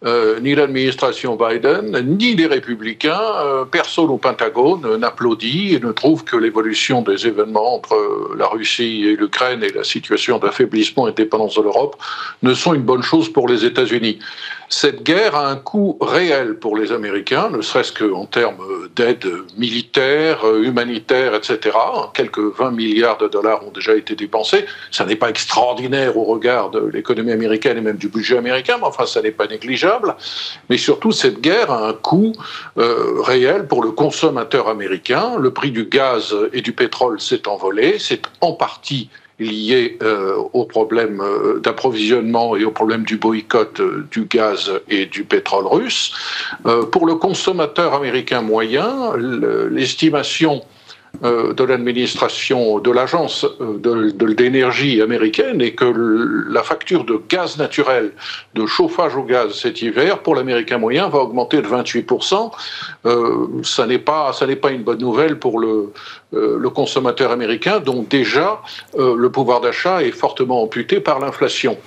Euh, 0.05 0.39
ni 0.41 0.53
l'administration 0.53 1.35
Biden, 1.35 1.99
ni 2.05 2.35
les 2.35 2.45
républicains, 2.45 3.19
euh, 3.19 3.65
personne 3.65 4.11
au 4.11 4.17
Pentagone 4.17 4.95
n'applaudit 4.97 5.73
et 5.73 5.79
ne 5.79 5.91
trouve 5.91 6.23
que 6.23 6.37
l'évolution 6.37 7.01
des 7.01 7.25
événements 7.25 7.77
entre 7.77 8.35
la 8.37 8.45
Russie 8.45 9.05
et 9.07 9.15
l'Ukraine 9.15 9.63
et 9.63 9.71
la 9.71 9.83
situation 9.83 10.37
d'affaiblissement 10.37 11.07
et 11.07 11.13
dépendance 11.13 11.55
de 11.55 11.63
l'Europe 11.63 11.95
ne 12.43 12.53
sont 12.53 12.75
une 12.75 12.83
bonne 12.83 13.01
chose 13.01 13.33
pour 13.33 13.47
les 13.47 13.65
États-Unis. 13.65 14.19
Cette 14.69 15.01
guerre 15.01 15.35
a 15.35 15.49
un 15.49 15.55
coût 15.55 15.97
réel 15.99 16.59
pour 16.59 16.77
les 16.77 16.91
Américains, 16.91 17.49
ne 17.49 17.61
serait-ce 17.61 17.93
qu'en 17.93 18.25
termes 18.25 18.57
d'aide 18.95 19.25
militaire, 19.57 20.45
humanitaire, 20.61 21.33
etc. 21.35 21.75
Quelques 22.13 22.39
20 22.39 22.71
milliards 22.71 23.17
de 23.17 23.29
dollars 23.29 23.65
ont 23.65 23.71
déjà 23.71 23.95
été 23.95 24.13
dépensés. 24.13 24.65
Ça 24.91 25.05
n'est 25.05 25.15
pas 25.15 25.29
extraordinaire 25.29 26.17
au 26.17 26.25
regard 26.25 26.69
de 26.69 26.85
l'économie 26.85 27.31
américaine 27.31 27.77
et 27.77 27.81
même 27.81 27.95
du 27.95 28.09
budget 28.09 28.37
américain, 28.37 28.75
mais 28.77 28.87
enfin, 28.87 29.05
ça 29.05 29.21
n'est 29.21 29.31
pas 29.31 29.47
négligeable. 29.47 29.86
Mais 30.69 30.77
surtout, 30.77 31.11
cette 31.11 31.41
guerre 31.41 31.71
a 31.71 31.89
un 31.89 31.93
coût 31.93 32.33
euh, 32.77 33.21
réel 33.21 33.67
pour 33.67 33.83
le 33.83 33.91
consommateur 33.91 34.67
américain. 34.67 35.37
Le 35.39 35.51
prix 35.51 35.71
du 35.71 35.85
gaz 35.85 36.35
et 36.53 36.61
du 36.61 36.73
pétrole 36.73 37.19
s'est 37.19 37.47
envolé. 37.47 37.97
C'est 37.99 38.21
en 38.41 38.53
partie 38.53 39.09
liées 39.39 39.99
euh, 40.01 40.35
au 40.53 40.65
problème 40.65 41.21
euh, 41.21 41.59
d'approvisionnement 41.59 42.55
et 42.55 42.65
au 42.65 42.71
problème 42.71 43.03
du 43.03 43.17
boycott 43.17 43.79
du 44.11 44.25
gaz 44.25 44.71
et 44.89 45.05
du 45.05 45.23
pétrole 45.23 45.67
russe. 45.67 46.11
pour 46.91 47.05
le 47.05 47.15
consommateur 47.15 47.93
américain 47.93 48.41
moyen, 48.41 49.13
l'estimation 49.69 50.63
de 51.21 51.63
l'administration 51.63 52.79
de 52.79 52.91
l'agence 52.91 53.45
euh, 53.61 54.11
d'énergie 54.11 55.01
américaine 55.01 55.61
et 55.61 55.73
que 55.73 55.85
la 56.49 56.63
facture 56.63 57.03
de 57.03 57.19
gaz 57.29 57.57
naturel, 57.57 58.11
de 58.53 58.65
chauffage 58.65 59.15
au 59.15 59.23
gaz 59.23 59.53
cet 59.53 59.81
hiver, 59.81 60.19
pour 60.19 60.35
l'américain 60.35 60.77
moyen, 60.77 61.07
va 61.09 61.19
augmenter 61.19 61.61
de 61.61 61.67
28%. 61.67 62.51
Euh, 63.05 63.47
ça 63.63 63.85
n'est 63.87 63.99
pas, 63.99 64.31
une 64.69 64.83
bonne 64.83 64.99
nouvelle 64.99 65.39
pour 65.39 65.61
euh, 65.61 65.93
le 66.31 66.69
consommateur 66.69 67.31
américain, 67.31 67.79
dont 67.79 68.05
déjà 68.09 68.61
le 68.97 69.27
pouvoir 69.29 69.61
d'achat 69.61 70.03
est 70.03 70.11
fortement 70.11 70.61
amputé 70.61 70.99
par 70.99 71.19
l'inflation. 71.19 71.77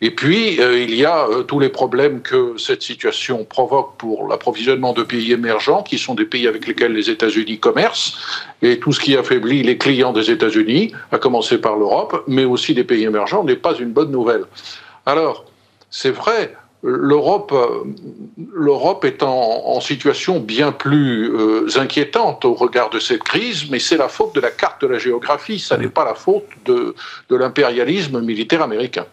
Et 0.00 0.12
puis, 0.12 0.60
euh, 0.60 0.78
il 0.78 0.94
y 0.94 1.04
a 1.04 1.26
euh, 1.26 1.42
tous 1.42 1.58
les 1.58 1.68
problèmes 1.68 2.22
que 2.22 2.54
cette 2.56 2.82
situation 2.82 3.44
provoque 3.44 3.96
pour 3.98 4.28
l'approvisionnement 4.28 4.92
de 4.92 5.02
pays 5.02 5.32
émergents, 5.32 5.82
qui 5.82 5.98
sont 5.98 6.14
des 6.14 6.24
pays 6.24 6.46
avec 6.46 6.68
lesquels 6.68 6.92
les 6.92 7.10
États-Unis 7.10 7.58
commercent, 7.58 8.16
et 8.62 8.78
tout 8.78 8.92
ce 8.92 9.00
qui 9.00 9.16
affaiblit 9.16 9.62
les 9.64 9.76
clients 9.76 10.12
des 10.12 10.30
États-Unis, 10.30 10.92
à 11.10 11.18
commencer 11.18 11.58
par 11.58 11.76
l'Europe, 11.76 12.24
mais 12.28 12.44
aussi 12.44 12.74
des 12.74 12.84
pays 12.84 13.04
émergents, 13.04 13.42
n'est 13.42 13.56
pas 13.56 13.74
une 13.74 13.90
bonne 13.90 14.12
nouvelle. 14.12 14.44
Alors, 15.04 15.44
c'est 15.90 16.12
vrai, 16.12 16.54
l'Europe, 16.84 17.52
euh, 17.52 19.02
est 19.02 19.22
en, 19.24 19.80
situation 19.80 20.38
bien 20.38 20.70
plus 20.70 21.32
inquiétante 21.76 22.44
au 22.44 22.54
regard 22.54 22.90
de 22.90 23.00
cette 23.00 23.24
crise, 23.24 23.68
mais 23.68 23.80
c'est 23.80 23.96
la 23.96 24.08
faute 24.08 24.34
de 24.36 24.40
la 24.40 24.50
carte 24.50 24.82
de 24.82 24.86
la 24.86 24.98
géographie, 24.98 25.58
ça 25.58 25.76
n'est 25.76 25.88
pas 25.88 26.04
la 26.04 26.14
faute 26.14 26.46
de 26.66 26.94
l'impérialisme 27.30 28.20
militaire 28.20 28.62
américain. 28.62 29.06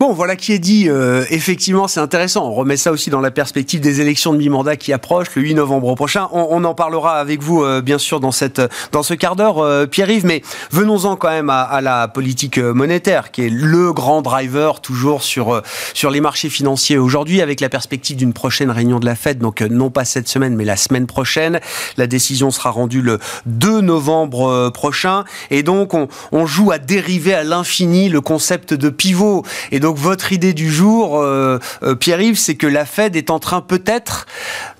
Bon, 0.00 0.14
voilà 0.14 0.34
qui 0.34 0.54
est 0.54 0.58
dit. 0.58 0.88
Euh, 0.88 1.26
effectivement, 1.28 1.86
c'est 1.86 2.00
intéressant. 2.00 2.48
On 2.48 2.54
remet 2.54 2.78
ça 2.78 2.90
aussi 2.90 3.10
dans 3.10 3.20
la 3.20 3.30
perspective 3.30 3.82
des 3.82 4.00
élections 4.00 4.32
de 4.32 4.38
mi-mandat 4.38 4.76
qui 4.76 4.94
approchent 4.94 5.34
le 5.34 5.42
8 5.42 5.56
novembre 5.56 5.94
prochain. 5.94 6.26
On, 6.32 6.64
en 6.64 6.74
parlera 6.74 7.18
avec 7.18 7.42
vous, 7.42 7.62
euh, 7.62 7.82
bien 7.82 7.98
sûr, 7.98 8.18
dans, 8.18 8.32
cette, 8.32 8.62
dans 8.92 9.02
ce 9.02 9.12
quart 9.12 9.36
d'heure, 9.36 9.58
euh, 9.58 9.84
Pierre-Yves. 9.84 10.24
Mais 10.24 10.40
venons-en 10.70 11.16
quand 11.16 11.28
même 11.28 11.50
à, 11.50 11.60
à, 11.60 11.82
la 11.82 12.08
politique 12.08 12.56
monétaire, 12.56 13.30
qui 13.30 13.42
est 13.42 13.50
le 13.50 13.92
grand 13.92 14.22
driver 14.22 14.80
toujours 14.80 15.22
sur, 15.22 15.60
sur 15.92 16.10
les 16.10 16.22
marchés 16.22 16.48
financiers 16.48 16.96
aujourd'hui, 16.96 17.42
avec 17.42 17.60
la 17.60 17.68
perspective 17.68 18.16
d'une 18.16 18.32
prochaine 18.32 18.70
réunion 18.70 19.00
de 19.00 19.04
la 19.04 19.14
Fed. 19.14 19.36
Donc, 19.36 19.60
non 19.60 19.90
pas 19.90 20.06
cette 20.06 20.28
semaine, 20.28 20.56
mais 20.56 20.64
la 20.64 20.78
semaine 20.78 21.06
prochaine. 21.06 21.60
La 21.98 22.06
décision 22.06 22.50
sera 22.50 22.70
rendue 22.70 23.02
le 23.02 23.18
2 23.44 23.82
novembre 23.82 24.70
prochain. 24.70 25.24
Et 25.50 25.62
donc, 25.62 25.92
on, 25.92 26.08
on 26.32 26.46
joue 26.46 26.70
à 26.70 26.78
dériver 26.78 27.34
à 27.34 27.44
l'infini 27.44 28.08
le 28.08 28.22
concept 28.22 28.72
de 28.72 28.88
pivot. 28.88 29.44
Et 29.72 29.78
donc, 29.78 29.89
donc 29.90 29.98
votre 29.98 30.32
idée 30.32 30.52
du 30.52 30.70
jour, 30.70 31.18
euh, 31.18 31.58
euh, 31.82 31.96
Pierre-Yves, 31.96 32.38
c'est 32.38 32.54
que 32.54 32.68
la 32.68 32.84
Fed 32.84 33.16
est 33.16 33.28
en 33.28 33.40
train 33.40 33.60
peut-être 33.60 34.26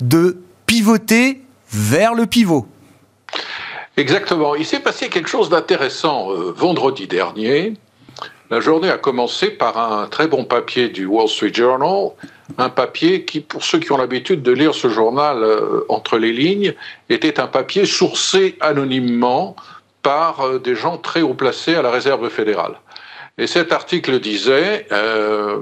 de 0.01 0.39
pivoter 0.67 1.41
vers 1.73 2.15
le 2.15 2.27
pivot. 2.27 2.69
Exactement. 3.97 4.55
Il 4.55 4.65
s'est 4.65 4.79
passé 4.79 5.09
quelque 5.09 5.29
chose 5.29 5.49
d'intéressant 5.49 6.31
euh, 6.31 6.55
vendredi 6.57 7.09
dernier. 7.09 7.75
La 8.51 8.61
journée 8.61 8.89
a 8.89 8.99
commencé 8.99 9.51
par 9.51 9.79
un 9.79 10.07
très 10.07 10.29
bon 10.29 10.45
papier 10.45 10.91
du 10.91 11.07
Wall 11.07 11.27
Street 11.27 11.53
Journal, 11.53 12.11
un 12.57 12.69
papier 12.69 13.25
qui, 13.25 13.41
pour 13.41 13.65
ceux 13.65 13.81
qui 13.81 13.91
ont 13.91 13.97
l'habitude 13.97 14.43
de 14.43 14.53
lire 14.53 14.77
ce 14.77 14.89
journal 14.89 15.45
entre 15.89 16.19
les 16.19 16.33
lignes, 16.33 16.75
était 17.09 17.41
un 17.41 17.49
papier 17.49 17.85
sourcé 17.85 18.57
anonymement 18.61 19.57
par 20.03 20.61
des 20.61 20.77
gens 20.77 20.99
très 20.99 21.23
haut 21.23 21.35
placés 21.35 21.75
à 21.75 21.83
la 21.83 21.91
Réserve 21.91 22.29
fédérale. 22.29 22.77
Et 23.39 23.47
cet 23.47 23.73
article 23.73 24.21
disait, 24.21 24.87
euh, 24.93 25.61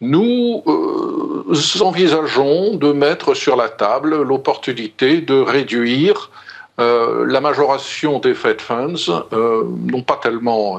nous 0.00 0.62
euh, 0.66 1.82
envisageons 1.82 2.76
de 2.76 2.92
mettre 2.92 3.34
sur 3.34 3.56
la 3.56 3.68
table 3.68 4.22
l'opportunité 4.22 5.20
de 5.20 5.34
réduire 5.34 6.30
euh, 6.78 7.26
la 7.26 7.40
majoration 7.40 8.20
des 8.20 8.34
Fed 8.34 8.60
Funds, 8.60 9.26
non 9.32 10.02
pas 10.02 10.16
tellement 10.22 10.78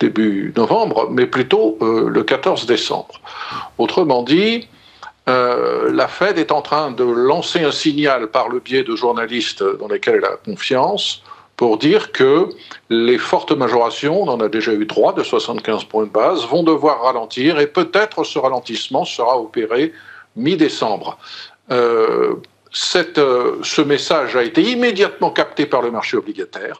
début 0.00 0.52
novembre, 0.56 1.08
mais 1.10 1.26
plutôt 1.26 1.76
le 1.80 2.22
14 2.22 2.66
décembre. 2.66 3.20
Autrement 3.76 4.22
dit, 4.22 4.66
la 5.26 6.08
Fed 6.08 6.38
est 6.38 6.50
en 6.50 6.62
train 6.62 6.90
de 6.90 7.04
lancer 7.04 7.62
un 7.62 7.72
signal 7.72 8.28
par 8.28 8.48
le 8.48 8.60
biais 8.60 8.84
de 8.84 8.96
journalistes 8.96 9.62
dans 9.78 9.88
lesquels 9.88 10.16
elle 10.16 10.24
a 10.24 10.36
confiance 10.42 11.22
pour 11.58 11.76
dire 11.76 12.12
que 12.12 12.48
les 12.88 13.18
fortes 13.18 13.50
majorations, 13.50 14.22
on 14.22 14.28
en 14.28 14.40
a 14.40 14.48
déjà 14.48 14.72
eu 14.72 14.86
trois 14.86 15.12
de 15.12 15.24
75 15.24 15.84
points 15.84 16.04
de 16.04 16.10
base, 16.10 16.46
vont 16.46 16.62
devoir 16.62 17.02
ralentir 17.02 17.58
et 17.58 17.66
peut-être 17.66 18.22
ce 18.22 18.38
ralentissement 18.38 19.04
sera 19.04 19.38
opéré 19.38 19.92
mi-décembre. 20.36 21.18
Euh, 21.72 22.36
euh, 22.94 23.56
ce 23.62 23.82
message 23.82 24.36
a 24.36 24.44
été 24.44 24.62
immédiatement 24.62 25.32
capté 25.32 25.66
par 25.66 25.82
le 25.82 25.90
marché 25.90 26.16
obligataire 26.16 26.78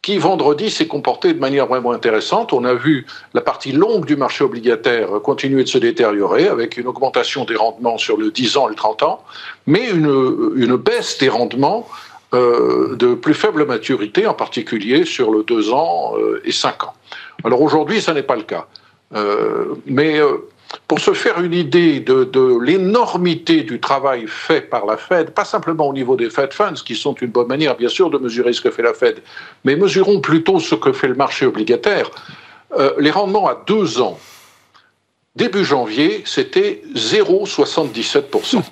qui 0.00 0.16
vendredi 0.16 0.70
s'est 0.70 0.86
comporté 0.86 1.34
de 1.34 1.40
manière 1.40 1.66
vraiment 1.66 1.90
intéressante. 1.90 2.52
On 2.52 2.64
a 2.64 2.72
vu 2.72 3.06
la 3.34 3.40
partie 3.40 3.72
longue 3.72 4.06
du 4.06 4.16
marché 4.16 4.44
obligataire 4.44 5.08
continuer 5.22 5.64
de 5.64 5.68
se 5.68 5.76
détériorer 5.76 6.46
avec 6.46 6.76
une 6.78 6.86
augmentation 6.86 7.44
des 7.44 7.56
rendements 7.56 7.98
sur 7.98 8.16
le 8.16 8.30
10 8.30 8.56
ans 8.56 8.68
et 8.68 8.70
le 8.70 8.76
30 8.76 9.02
ans, 9.02 9.24
mais 9.66 9.90
une, 9.90 10.52
une 10.56 10.76
baisse 10.76 11.18
des 11.18 11.28
rendements 11.28 11.86
euh, 12.32 12.94
de 12.94 13.14
plus 13.14 13.34
faible 13.34 13.66
maturité, 13.66 14.24
en 14.24 14.34
particulier 14.34 15.04
sur 15.04 15.32
le 15.32 15.42
2 15.42 15.72
ans 15.72 16.14
euh, 16.16 16.40
et 16.44 16.52
5 16.52 16.84
ans. 16.84 16.94
Alors 17.42 17.60
aujourd'hui, 17.60 18.00
ça 18.00 18.14
n'est 18.14 18.22
pas 18.22 18.36
le 18.36 18.44
cas. 18.44 18.68
Euh, 19.16 19.74
mais 19.86 20.20
pour 20.86 21.00
se 21.00 21.12
faire 21.12 21.40
une 21.40 21.54
idée 21.54 21.98
de, 21.98 22.22
de 22.22 22.56
l'énormité 22.62 23.62
du 23.64 23.80
travail 23.80 24.26
fait 24.28 24.60
par 24.60 24.86
la 24.86 24.96
Fed, 24.96 25.30
pas 25.30 25.44
simplement 25.44 25.88
au 25.88 25.92
niveau 25.92 26.14
des 26.14 26.30
Fed 26.30 26.52
Funds, 26.52 26.84
qui 26.86 26.94
sont 26.94 27.14
une 27.14 27.30
bonne 27.30 27.48
manière, 27.48 27.76
bien 27.76 27.88
sûr, 27.88 28.10
de 28.10 28.18
mesurer 28.18 28.52
ce 28.52 28.60
que 28.60 28.70
fait 28.70 28.82
la 28.82 28.94
Fed, 28.94 29.20
mais 29.64 29.74
mesurons 29.74 30.20
plutôt 30.20 30.60
ce 30.60 30.76
que 30.76 30.92
fait 30.92 31.08
le 31.08 31.16
marché 31.16 31.46
obligataire. 31.46 32.08
les 32.98 33.10
rendements 33.10 33.48
à 33.48 33.60
2 33.66 34.00
ans, 34.00 34.20
début 35.34 35.64
janvier, 35.64 36.22
c'était 36.26 36.82
0,77%. 36.94 38.62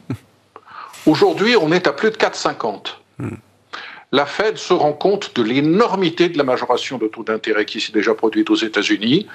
Aujourd'hui, 1.06 1.56
on 1.56 1.72
est 1.72 1.88
à 1.88 1.92
plus 1.92 2.12
de 2.12 2.16
4,50% 2.16 3.38
la 4.12 4.26
Fed 4.26 4.56
se 4.56 4.72
rend 4.72 4.92
compte 4.92 5.34
de 5.36 5.42
l'énormité 5.42 6.28
de 6.28 6.38
la 6.38 6.44
majoration 6.44 6.98
de 6.98 7.06
taux 7.06 7.24
d'intérêt 7.24 7.64
qui 7.64 7.80
s'est 7.80 7.92
déjà 7.92 8.14
produite 8.14 8.50
aux 8.50 8.56
États-Unis. 8.56 9.26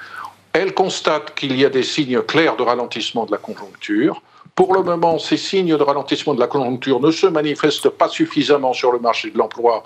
Elle 0.52 0.74
constate 0.74 1.34
qu'il 1.34 1.56
y 1.58 1.64
a 1.64 1.70
des 1.70 1.82
signes 1.82 2.20
clairs 2.22 2.56
de 2.56 2.62
ralentissement 2.62 3.26
de 3.26 3.32
la 3.32 3.38
conjoncture. 3.38 4.22
Pour 4.54 4.74
le 4.74 4.82
moment, 4.82 5.18
ces 5.18 5.36
signes 5.36 5.76
de 5.76 5.82
ralentissement 5.82 6.34
de 6.34 6.40
la 6.40 6.46
conjoncture 6.46 7.00
ne 7.00 7.10
se 7.10 7.26
manifestent 7.26 7.88
pas 7.88 8.08
suffisamment 8.08 8.72
sur 8.72 8.92
le 8.92 8.98
marché 8.98 9.30
de 9.30 9.38
l'emploi 9.38 9.84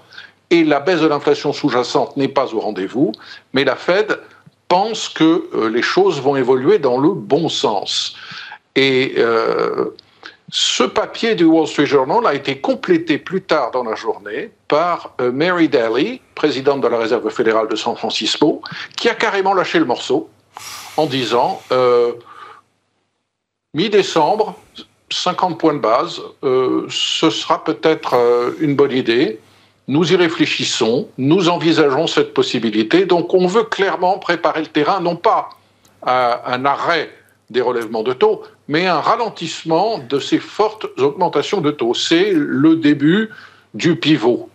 et 0.51 0.65
la 0.65 0.81
baisse 0.81 1.01
de 1.01 1.07
l'inflation 1.07 1.53
sous-jacente 1.53 2.17
n'est 2.17 2.29
pas 2.29 2.55
au 2.55 2.61
rendez-vous, 2.61 3.13
mais 3.53 3.65
la 3.65 3.77
Fed 3.77 4.19
pense 4.69 5.09
que 5.09 5.49
euh, 5.55 5.69
les 5.69 5.83
choses 5.83 6.21
vont 6.21 6.37
évoluer 6.37 6.79
dans 6.79 6.99
le 6.99 7.11
bon 7.11 7.49
sens. 7.49 8.17
Euh, 8.79 9.91
ce 10.51 10.83
papier 10.83 11.35
du 11.35 11.45
Wall 11.45 11.67
Street 11.67 11.87
Journal 11.87 12.27
a 12.27 12.35
été 12.35 12.59
complété 12.59 13.19
plus 13.19 13.43
tard 13.43 13.71
dans 13.71 13.85
la 13.85 13.95
journée 13.95 14.51
par 14.67 15.15
euh, 15.21 15.31
Mary 15.31 15.69
Daly, 15.69 16.23
présidente 16.35 16.81
de 16.81 16.89
la 16.89 16.99
Réserve 16.99 17.29
fédérale 17.29 17.69
de 17.69 17.77
San 17.77 17.97
Francisco, 17.97 18.63
qui 18.97 19.11
a 19.11 19.15
carrément 19.15 19.53
lâché 19.53 19.79
le 19.79 19.85
morceau 19.85 20.31
en 20.97 21.05
disant 21.05 21.61
euh, 21.71 22.13
mi-décembre, 23.75 24.55
50 25.11 25.59
points 25.59 25.75
de 25.75 25.81
base, 25.81 26.21
euh, 26.43 26.87
ce 26.89 27.29
sera 27.29 27.63
peut-être 27.63 28.15
une 28.61 28.75
bonne 28.75 28.93
idée. 28.93 29.41
Nous 29.87 30.13
y 30.13 30.17
réfléchissons, 30.17 31.09
nous 31.19 31.49
envisageons 31.49 32.07
cette 32.07 32.33
possibilité. 32.33 33.05
Donc 33.05 33.35
on 33.35 33.47
veut 33.47 33.65
clairement 33.65 34.19
préparer 34.19 34.61
le 34.61 34.67
terrain, 34.67 35.01
non 35.01 35.17
pas 35.17 35.51
à 36.03 36.53
un 36.53 36.65
arrêt 36.65 37.11
des 37.51 37.61
relèvements 37.61 38.03
de 38.03 38.13
taux, 38.13 38.43
mais 38.69 38.87
un 38.87 39.01
ralentissement 39.01 39.99
de 39.99 40.21
ces 40.21 40.39
fortes 40.39 40.87
augmentations 40.99 41.61
de 41.61 41.71
taux. 41.71 41.95
C'est 41.95 42.33
le 42.33 42.77
début 42.77 43.31
du 43.75 43.97
pivot. 43.97 44.49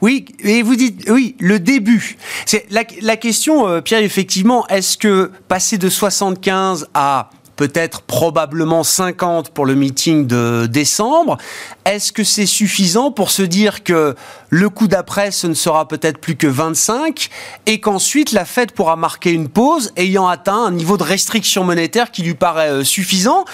Oui, 0.00 0.26
et 0.40 0.62
vous 0.62 0.76
dites, 0.76 1.10
oui, 1.10 1.34
le 1.40 1.58
début. 1.58 2.16
C'est 2.46 2.66
la, 2.70 3.16
question, 3.16 3.66
euh, 3.66 3.80
Pierre, 3.80 4.02
effectivement, 4.02 4.66
est-ce 4.68 4.96
que 4.96 5.32
passer 5.48 5.76
de 5.76 5.88
75 5.88 6.88
à 6.94 7.30
peut-être 7.58 8.02
probablement 8.02 8.84
50 8.84 9.50
pour 9.50 9.66
le 9.66 9.74
meeting 9.74 10.28
de 10.28 10.66
décembre. 10.66 11.36
Est-ce 11.84 12.12
que 12.12 12.22
c'est 12.22 12.46
suffisant 12.46 13.10
pour 13.10 13.30
se 13.30 13.42
dire 13.42 13.82
que 13.82 14.14
le 14.48 14.68
coup 14.70 14.86
d'après, 14.86 15.32
ce 15.32 15.48
ne 15.48 15.54
sera 15.54 15.88
peut-être 15.88 16.18
plus 16.18 16.36
que 16.36 16.46
25 16.46 17.28
et 17.66 17.80
qu'ensuite 17.80 18.30
la 18.30 18.44
Fed 18.44 18.70
pourra 18.70 18.94
marquer 18.94 19.32
une 19.32 19.48
pause 19.48 19.92
ayant 19.96 20.28
atteint 20.28 20.66
un 20.66 20.70
niveau 20.70 20.96
de 20.96 21.02
restriction 21.02 21.64
monétaire 21.64 22.12
qui 22.12 22.22
lui 22.22 22.34
paraît 22.34 22.70
euh, 22.70 22.84
suffisant? 22.84 23.44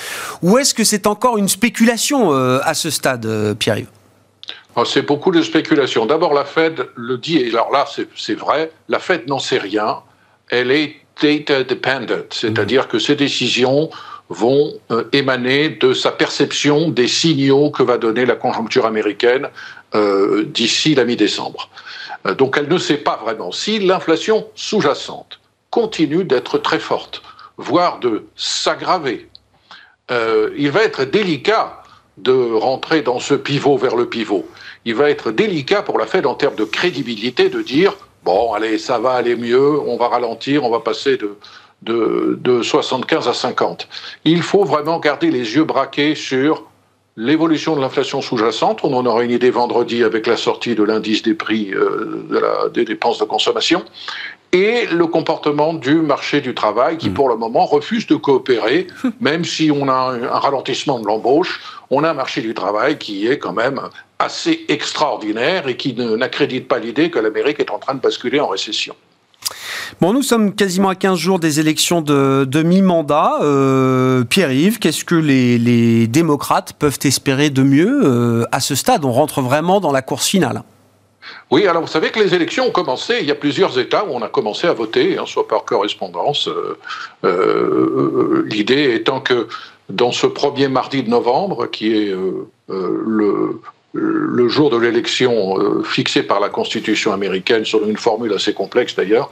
Ou 0.42 0.58
est-ce 0.58 0.74
que 0.74 0.84
c'est 0.84 1.06
encore 1.06 1.38
une 1.38 1.48
spéculation 1.48 2.34
euh, 2.34 2.60
à 2.62 2.74
ce 2.74 2.90
stade, 2.90 3.24
euh, 3.24 3.54
Pierre-Yves? 3.54 3.88
Ah, 4.76 4.82
c'est 4.84 5.02
beaucoup 5.02 5.30
de 5.30 5.40
spéculation. 5.40 6.04
D'abord, 6.04 6.34
la 6.34 6.44
Fed 6.44 6.88
le 6.94 7.16
dit, 7.16 7.38
et 7.38 7.48
alors 7.48 7.72
là, 7.72 7.86
c'est 8.16 8.34
vrai, 8.34 8.70
la 8.90 8.98
Fed 8.98 9.26
n'en 9.28 9.38
sait 9.38 9.58
rien. 9.58 10.00
Elle 10.50 10.70
est 10.70 11.03
data 11.20 11.64
dependent, 11.64 12.26
c'est-à-dire 12.30 12.88
que 12.88 12.98
ces 12.98 13.16
décisions 13.16 13.90
vont 14.28 14.72
euh, 14.90 15.04
émaner 15.12 15.68
de 15.68 15.92
sa 15.92 16.10
perception 16.10 16.88
des 16.88 17.08
signaux 17.08 17.70
que 17.70 17.82
va 17.82 17.98
donner 17.98 18.24
la 18.24 18.36
conjoncture 18.36 18.86
américaine 18.86 19.48
euh, 19.94 20.44
d'ici 20.44 20.94
la 20.94 21.04
mi-décembre. 21.04 21.68
Euh, 22.26 22.34
donc 22.34 22.56
elle 22.58 22.68
ne 22.68 22.78
sait 22.78 22.96
pas 22.96 23.20
vraiment 23.22 23.52
si 23.52 23.78
l'inflation 23.80 24.46
sous-jacente 24.54 25.40
continue 25.70 26.24
d'être 26.24 26.58
très 26.58 26.78
forte, 26.78 27.22
voire 27.58 27.98
de 27.98 28.26
s'aggraver. 28.36 29.28
il 30.56 30.70
va 30.70 30.84
être 30.84 31.04
délicat 31.04 31.82
de 32.16 32.32
rentrer 32.32 33.02
dans 33.02 33.18
ce 33.18 33.34
pivot 33.34 33.76
vers 33.76 33.96
le 33.96 34.08
pivot. 34.08 34.46
Il 34.84 34.94
va 34.94 35.10
être 35.10 35.32
délicat 35.32 35.82
pour 35.82 35.98
la 35.98 36.06
Fed 36.06 36.26
en 36.26 36.34
termes 36.34 36.54
de 36.54 36.64
crédibilité 36.64 37.48
de 37.48 37.60
dire 37.60 37.96
Bon, 38.24 38.54
allez, 38.54 38.78
ça 38.78 38.98
va 38.98 39.12
aller 39.12 39.36
mieux, 39.36 39.78
on 39.80 39.96
va 39.96 40.08
ralentir, 40.08 40.64
on 40.64 40.70
va 40.70 40.80
passer 40.80 41.18
de, 41.18 41.36
de, 42.40 42.62
75 42.62 43.28
à 43.28 43.34
50. 43.34 43.88
Il 44.24 44.42
faut 44.42 44.64
vraiment 44.64 44.98
garder 44.98 45.30
les 45.30 45.54
yeux 45.54 45.64
braqués 45.64 46.14
sur 46.14 46.64
l'évolution 47.16 47.76
de 47.76 47.80
l'inflation 47.80 48.22
sous-jacente. 48.22 48.80
On 48.82 48.94
en 48.94 49.04
aura 49.04 49.24
une 49.24 49.30
idée 49.30 49.50
vendredi 49.50 50.02
avec 50.02 50.26
la 50.26 50.36
sortie 50.36 50.74
de 50.74 50.82
l'indice 50.82 51.22
des 51.22 51.34
prix 51.34 51.72
euh, 51.74 52.68
des 52.72 52.84
dépenses 52.84 53.18
de 53.18 53.24
consommation 53.24 53.84
et 54.54 54.86
le 54.86 55.06
comportement 55.06 55.74
du 55.74 55.96
marché 55.96 56.40
du 56.40 56.54
travail 56.54 56.96
qui, 56.96 57.10
hmm. 57.10 57.14
pour 57.14 57.28
le 57.28 57.36
moment, 57.36 57.66
refuse 57.66 58.06
de 58.06 58.14
coopérer, 58.14 58.86
même 59.20 59.44
si 59.44 59.70
on 59.70 59.88
a 59.88 59.92
un, 59.92 60.38
ralentissement 60.38 61.00
de 61.00 61.06
l'embauche, 61.06 61.60
on 61.90 62.04
a 62.04 62.10
un 62.10 62.14
marché 62.14 62.40
du 62.40 62.54
travail 62.54 62.96
qui 62.96 63.26
est 63.26 63.38
quand 63.38 63.52
même 63.52 63.80
assez 64.18 64.64
extraordinaire 64.68 65.68
et 65.68 65.76
qui 65.76 65.94
n'accrédite 65.94 66.68
pas 66.68 66.78
l'idée 66.78 67.10
que 67.10 67.18
l'Amérique 67.18 67.60
est 67.60 67.70
en 67.70 67.78
train 67.78 67.94
de 67.94 68.00
basculer 68.00 68.40
en 68.40 68.48
récession. 68.48 68.94
Bon, 70.00 70.12
nous 70.12 70.22
sommes 70.22 70.54
quasiment 70.54 70.88
à 70.88 70.94
15 70.94 71.18
jours 71.18 71.38
des 71.38 71.60
élections 71.60 72.00
de, 72.00 72.62
mi-mandat. 72.62 73.38
Euh, 73.42 74.24
Pierre-Yves, 74.24 74.78
qu'est-ce 74.78 75.04
que 75.04 75.14
les, 75.14 76.06
démocrates 76.06 76.72
peuvent 76.72 76.98
espérer 77.04 77.50
de 77.50 77.62
mieux 77.62 78.00
euh, 78.04 78.44
à 78.52 78.60
ce 78.60 78.74
stade? 78.74 79.04
On 79.04 79.12
rentre 79.12 79.40
vraiment 79.40 79.80
dans 79.80 79.92
la 79.92 80.02
course 80.02 80.26
finale. 80.26 80.62
Oui, 81.50 81.66
alors 81.66 81.82
vous 81.82 81.88
savez 81.88 82.10
que 82.10 82.20
les 82.20 82.34
élections 82.34 82.66
ont 82.66 82.70
commencé, 82.70 83.16
il 83.20 83.26
y 83.26 83.30
a 83.30 83.34
plusieurs 83.34 83.78
États 83.78 84.04
où 84.04 84.08
on 84.12 84.20
a 84.20 84.28
commencé 84.28 84.66
à 84.66 84.74
voter, 84.74 85.16
hein, 85.16 85.24
soit 85.26 85.48
par 85.48 85.64
correspondance. 85.64 86.48
L'idée 87.22 88.94
étant 88.94 89.20
que 89.20 89.48
dans 89.88 90.12
ce 90.12 90.26
premier 90.26 90.68
mardi 90.68 91.02
de 91.02 91.08
novembre, 91.08 91.66
qui 91.66 91.94
est 91.94 92.14
le, 92.68 93.60
le 93.94 94.48
jour 94.48 94.70
de 94.70 94.76
l'élection 94.76 95.58
euh, 95.58 95.82
fixée 95.84 96.24
par 96.24 96.40
la 96.40 96.48
Constitution 96.48 97.12
américaine, 97.12 97.64
sur 97.64 97.88
une 97.88 97.96
formule 97.96 98.32
assez 98.32 98.52
complexe 98.52 98.96
d'ailleurs, 98.96 99.30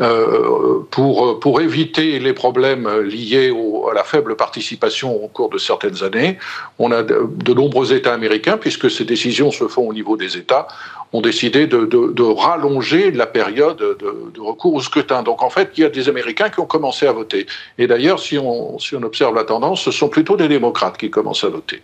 euh, 0.00 0.80
pour, 0.90 1.38
pour 1.40 1.60
éviter 1.60 2.18
les 2.18 2.32
problèmes 2.32 2.88
liés 3.00 3.52
à 3.90 3.94
la 3.94 4.04
faible 4.04 4.34
participation 4.34 5.14
au 5.22 5.28
cours 5.28 5.50
de 5.50 5.58
certaines 5.58 6.02
années. 6.02 6.38
On 6.78 6.90
a 6.90 7.02
de, 7.02 7.52
nombreux 7.52 7.92
États 7.92 8.14
américains, 8.14 8.56
puisque 8.56 8.90
ces 8.90 9.04
décisions 9.04 9.50
se 9.50 9.68
font 9.68 9.86
au 9.86 9.92
niveau 9.92 10.16
des 10.16 10.38
États, 10.38 10.68
ont 11.12 11.20
décidé 11.20 11.66
de, 11.66 11.84
de, 11.84 12.22
rallonger 12.22 13.10
la 13.10 13.26
période 13.26 13.76
de, 13.76 14.40
recours 14.40 14.74
au 14.74 14.80
scrutin. 14.80 15.22
Donc 15.22 15.42
en 15.42 15.50
fait, 15.50 15.70
il 15.76 15.82
y 15.82 15.84
a 15.84 15.90
des 15.90 16.08
Américains 16.08 16.48
qui 16.48 16.60
ont 16.60 16.66
commencé 16.66 17.06
à 17.06 17.12
voter. 17.12 17.46
Et 17.76 17.86
d'ailleurs, 17.86 18.20
si 18.20 18.38
on, 18.38 18.78
si 18.78 18.96
on 18.96 19.02
observe 19.02 19.34
la 19.34 19.44
tendance, 19.44 19.82
ce 19.82 19.90
sont 19.90 20.08
plutôt 20.08 20.36
des 20.36 20.48
démocrates 20.48 20.96
qui 20.96 21.10
commencent 21.10 21.44
à 21.44 21.48
voter. 21.48 21.82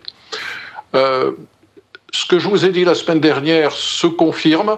Euh, 0.95 1.31
ce 2.15 2.25
que 2.25 2.39
je 2.39 2.47
vous 2.47 2.65
ai 2.65 2.69
dit 2.69 2.85
la 2.85 2.95
semaine 2.95 3.19
dernière 3.19 3.71
se 3.71 4.07
confirme 4.07 4.77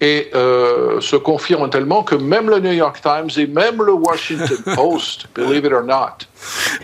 et 0.00 0.30
euh, 0.34 1.00
se 1.00 1.16
confirme 1.16 1.68
tellement 1.70 2.02
que 2.02 2.14
même 2.14 2.50
le 2.50 2.60
New 2.60 2.72
York 2.72 3.00
Times 3.02 3.30
et 3.36 3.46
même 3.46 3.82
le 3.82 3.92
Washington 3.92 4.58
Post, 4.74 5.26
believe 5.34 5.64
it 5.64 5.72
or 5.72 5.82
not, 5.82 6.26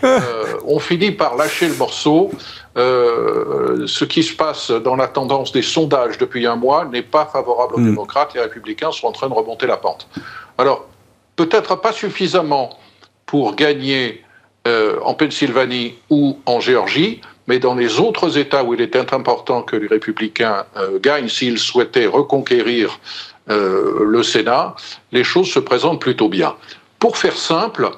euh, 0.03 0.57
ont 0.65 0.79
fini 0.79 1.11
par 1.11 1.35
lâcher 1.35 1.67
le 1.67 1.75
morceau. 1.75 2.31
Euh, 2.75 3.85
ce 3.85 4.03
qui 4.03 4.23
se 4.23 4.35
passe 4.35 4.71
dans 4.71 4.95
la 4.95 5.07
tendance 5.07 5.51
des 5.51 5.61
sondages 5.61 6.17
depuis 6.17 6.47
un 6.47 6.55
mois 6.55 6.85
n'est 6.85 7.03
pas 7.03 7.25
favorable 7.25 7.75
aux 7.75 7.79
hmm. 7.79 7.85
démocrates. 7.85 8.33
Les 8.33 8.41
républicains 8.41 8.91
sont 8.91 9.07
en 9.07 9.11
train 9.11 9.29
de 9.29 9.33
remonter 9.33 9.67
la 9.67 9.77
pente. 9.77 10.07
Alors, 10.57 10.87
peut-être 11.35 11.75
pas 11.75 11.93
suffisamment 11.93 12.71
pour 13.27 13.55
gagner 13.55 14.23
en 14.65 15.13
Pennsylvanie 15.13 15.95
ou 16.09 16.39
en 16.45 16.61
Géorgie, 16.61 17.19
mais 17.47 17.59
dans 17.59 17.75
les 17.75 17.99
autres 17.99 18.37
États 18.37 18.63
où 18.63 18.73
il 18.73 18.81
était 18.81 19.13
important 19.13 19.61
que 19.63 19.75
les 19.75 19.87
républicains 19.87 20.65
euh, 20.77 20.99
gagnent 20.99 21.27
s'ils 21.27 21.59
souhaitaient 21.59 22.05
reconquérir 22.05 22.99
euh, 23.49 24.05
le 24.05 24.23
Sénat, 24.23 24.75
les 25.11 25.23
choses 25.23 25.51
se 25.51 25.59
présentent 25.59 26.01
plutôt 26.01 26.29
bien. 26.29 26.55
Pour 26.99 27.17
faire 27.17 27.37
simple, 27.37 27.89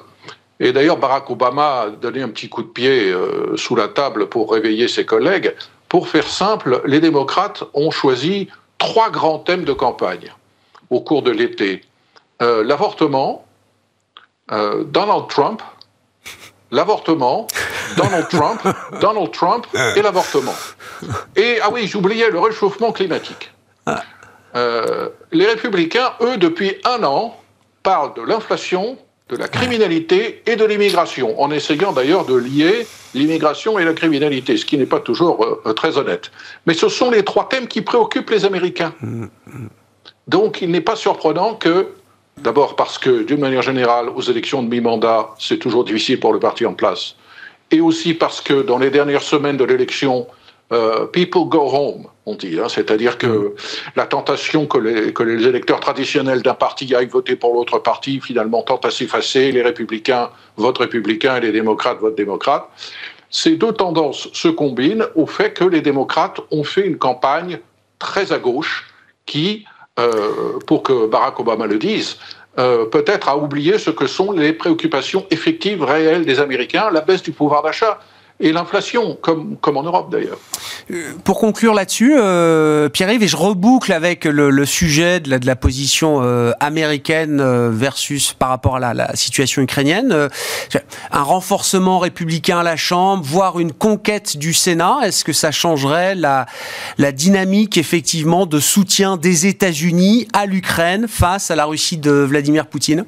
et 0.58 0.72
d'ailleurs 0.72 0.96
Barack 0.96 1.30
Obama 1.30 1.80
a 1.82 1.90
donné 1.90 2.22
un 2.22 2.28
petit 2.28 2.48
coup 2.48 2.62
de 2.62 2.68
pied 2.68 3.10
euh, 3.10 3.56
sous 3.56 3.76
la 3.76 3.88
table 3.88 4.28
pour 4.28 4.52
réveiller 4.52 4.88
ses 4.88 5.06
collègues, 5.06 5.54
pour 5.88 6.08
faire 6.08 6.26
simple, 6.26 6.82
les 6.84 6.98
démocrates 6.98 7.62
ont 7.74 7.92
choisi 7.92 8.48
trois 8.78 9.10
grands 9.10 9.38
thèmes 9.38 9.64
de 9.64 9.72
campagne 9.72 10.32
au 10.90 11.00
cours 11.00 11.22
de 11.22 11.30
l'été. 11.30 11.82
L'avortement, 12.40 13.46
Donald 14.50 15.28
Trump, 15.28 15.62
l'avortement, 16.76 17.48
Donald 17.96 18.28
Trump, 18.28 18.60
Donald 19.00 19.32
Trump 19.32 19.66
et 19.96 20.02
l'avortement. 20.02 20.54
Et, 21.34 21.58
ah 21.62 21.70
oui, 21.72 21.88
j'oubliais 21.88 22.30
le 22.30 22.38
réchauffement 22.38 22.92
climatique. 22.92 23.52
Ah. 23.86 24.02
Euh, 24.54 25.08
les 25.32 25.46
républicains, 25.46 26.12
eux, 26.20 26.36
depuis 26.36 26.76
un 26.84 27.02
an, 27.02 27.36
parlent 27.82 28.14
de 28.14 28.22
l'inflation, 28.22 28.98
de 29.28 29.36
la 29.36 29.48
criminalité 29.48 30.42
et 30.46 30.56
de 30.56 30.64
l'immigration, 30.64 31.40
en 31.40 31.50
essayant 31.50 31.92
d'ailleurs 31.92 32.26
de 32.26 32.36
lier 32.36 32.86
l'immigration 33.14 33.78
et 33.78 33.84
la 33.84 33.92
criminalité, 33.92 34.56
ce 34.56 34.64
qui 34.64 34.78
n'est 34.78 34.86
pas 34.86 35.00
toujours 35.00 35.60
euh, 35.66 35.72
très 35.72 35.98
honnête. 35.98 36.30
Mais 36.66 36.74
ce 36.74 36.88
sont 36.88 37.10
les 37.10 37.24
trois 37.24 37.48
thèmes 37.48 37.66
qui 37.66 37.80
préoccupent 37.80 38.30
les 38.30 38.44
Américains. 38.44 38.94
Mm, 39.00 39.24
mm. 39.46 39.68
Donc 40.28 40.60
il 40.62 40.70
n'est 40.70 40.80
pas 40.80 40.96
surprenant 40.96 41.54
que 41.54 41.88
D'abord 42.40 42.76
parce 42.76 42.98
que, 42.98 43.22
d'une 43.22 43.40
manière 43.40 43.62
générale, 43.62 44.08
aux 44.10 44.20
élections 44.20 44.62
de 44.62 44.68
mi-mandat, 44.68 45.30
c'est 45.38 45.58
toujours 45.58 45.84
difficile 45.84 46.20
pour 46.20 46.32
le 46.32 46.38
parti 46.38 46.66
en 46.66 46.74
place. 46.74 47.16
Et 47.70 47.80
aussi 47.80 48.14
parce 48.14 48.40
que 48.40 48.62
dans 48.62 48.78
les 48.78 48.90
dernières 48.90 49.22
semaines 49.22 49.56
de 49.56 49.64
l'élection, 49.64 50.26
euh, 50.72 51.06
people 51.06 51.44
go 51.48 51.68
home, 51.72 52.06
on 52.26 52.34
dit. 52.34 52.58
Hein, 52.60 52.68
C'est-à-dire 52.68 53.18
que 53.18 53.54
la 53.94 54.06
tentation 54.06 54.66
que 54.66 54.78
les, 54.78 55.12
que 55.12 55.22
les 55.22 55.46
électeurs 55.46 55.80
traditionnels 55.80 56.42
d'un 56.42 56.54
parti 56.54 56.94
aillent 56.94 57.06
voter 57.06 57.36
pour 57.36 57.54
l'autre 57.54 57.78
parti, 57.78 58.20
finalement, 58.20 58.62
tente 58.62 58.84
à 58.84 58.90
s'effacer. 58.90 59.50
Les 59.50 59.62
républicains 59.62 60.30
votent 60.56 60.78
républicains 60.78 61.36
et 61.36 61.40
les 61.40 61.52
démocrates 61.52 61.98
votent 61.98 62.16
démocrates. 62.16 62.68
Ces 63.30 63.56
deux 63.56 63.72
tendances 63.72 64.28
se 64.32 64.48
combinent 64.48 65.06
au 65.14 65.26
fait 65.26 65.52
que 65.52 65.64
les 65.64 65.80
démocrates 65.80 66.40
ont 66.50 66.64
fait 66.64 66.86
une 66.86 66.98
campagne 66.98 67.58
très 67.98 68.32
à 68.32 68.38
gauche 68.38 68.86
qui 69.24 69.64
euh, 69.98 70.58
pour 70.66 70.82
que 70.82 71.06
Barack 71.06 71.40
Obama 71.40 71.66
le 71.66 71.78
dise, 71.78 72.18
euh, 72.58 72.86
peut-être 72.86 73.28
à 73.28 73.36
oublier 73.36 73.78
ce 73.78 73.90
que 73.90 74.06
sont 74.06 74.32
les 74.32 74.52
préoccupations 74.52 75.26
effectives, 75.30 75.82
réelles 75.82 76.24
des 76.24 76.40
Américains, 76.40 76.90
la 76.90 77.00
baisse 77.00 77.22
du 77.22 77.32
pouvoir 77.32 77.62
d'achat 77.62 77.98
et 78.38 78.52
l'inflation, 78.52 79.16
comme, 79.20 79.56
comme 79.56 79.78
en 79.78 79.82
Europe 79.82 80.10
d'ailleurs. 80.10 80.38
Euh, 80.90 81.12
pour 81.24 81.38
conclure 81.38 81.72
là-dessus, 81.72 82.14
euh, 82.18 82.90
Pierre-Yves, 82.90 83.22
et 83.22 83.28
je 83.28 83.36
reboucle 83.36 83.92
avec 83.92 84.24
le, 84.24 84.66
sujet 84.66 85.20
de 85.20 85.30
la, 85.30 85.38
de 85.38 85.46
la 85.46 85.56
position 85.56 86.20
euh, 86.22 86.52
américaine 86.60 87.40
euh, 87.40 87.70
versus 87.72 88.34
par 88.34 88.50
rapport 88.50 88.76
à 88.76 88.80
la, 88.80 88.94
la 88.94 89.16
situation 89.16 89.62
ukrainienne, 89.62 90.28
un 91.12 91.22
renforcement 91.22 91.98
républicain 91.98 92.58
à 92.58 92.62
la 92.62 92.76
Chambre, 92.76 93.24
voire 93.24 93.58
une 93.58 93.72
conquête 93.72 94.36
du 94.36 94.52
Sénat, 94.52 94.98
est-ce 95.04 95.24
que 95.24 95.32
ça 95.32 95.50
changerait 95.50 96.14
la, 96.14 96.46
la 96.98 97.12
dynamique 97.12 97.78
effectivement 97.78 98.44
de 98.44 98.60
soutien 98.60 99.16
des 99.16 99.46
États-Unis 99.46 100.28
à 100.34 100.44
l'Ukraine 100.44 101.06
face 101.08 101.50
à 101.50 101.56
la 101.56 101.64
Russie 101.64 101.96
de 101.96 102.10
Vladimir 102.10 102.66
Poutine? 102.66 103.06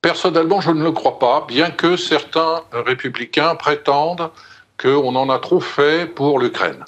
Personnellement, 0.00 0.60
je 0.60 0.70
ne 0.70 0.84
le 0.84 0.92
crois 0.92 1.18
pas, 1.18 1.44
bien 1.48 1.70
que 1.70 1.96
certains 1.96 2.62
républicains 2.72 3.56
prétendent 3.56 4.30
qu'on 4.80 5.16
en 5.16 5.28
a 5.28 5.40
trop 5.40 5.58
fait 5.58 6.06
pour 6.06 6.38
l'Ukraine. 6.38 6.84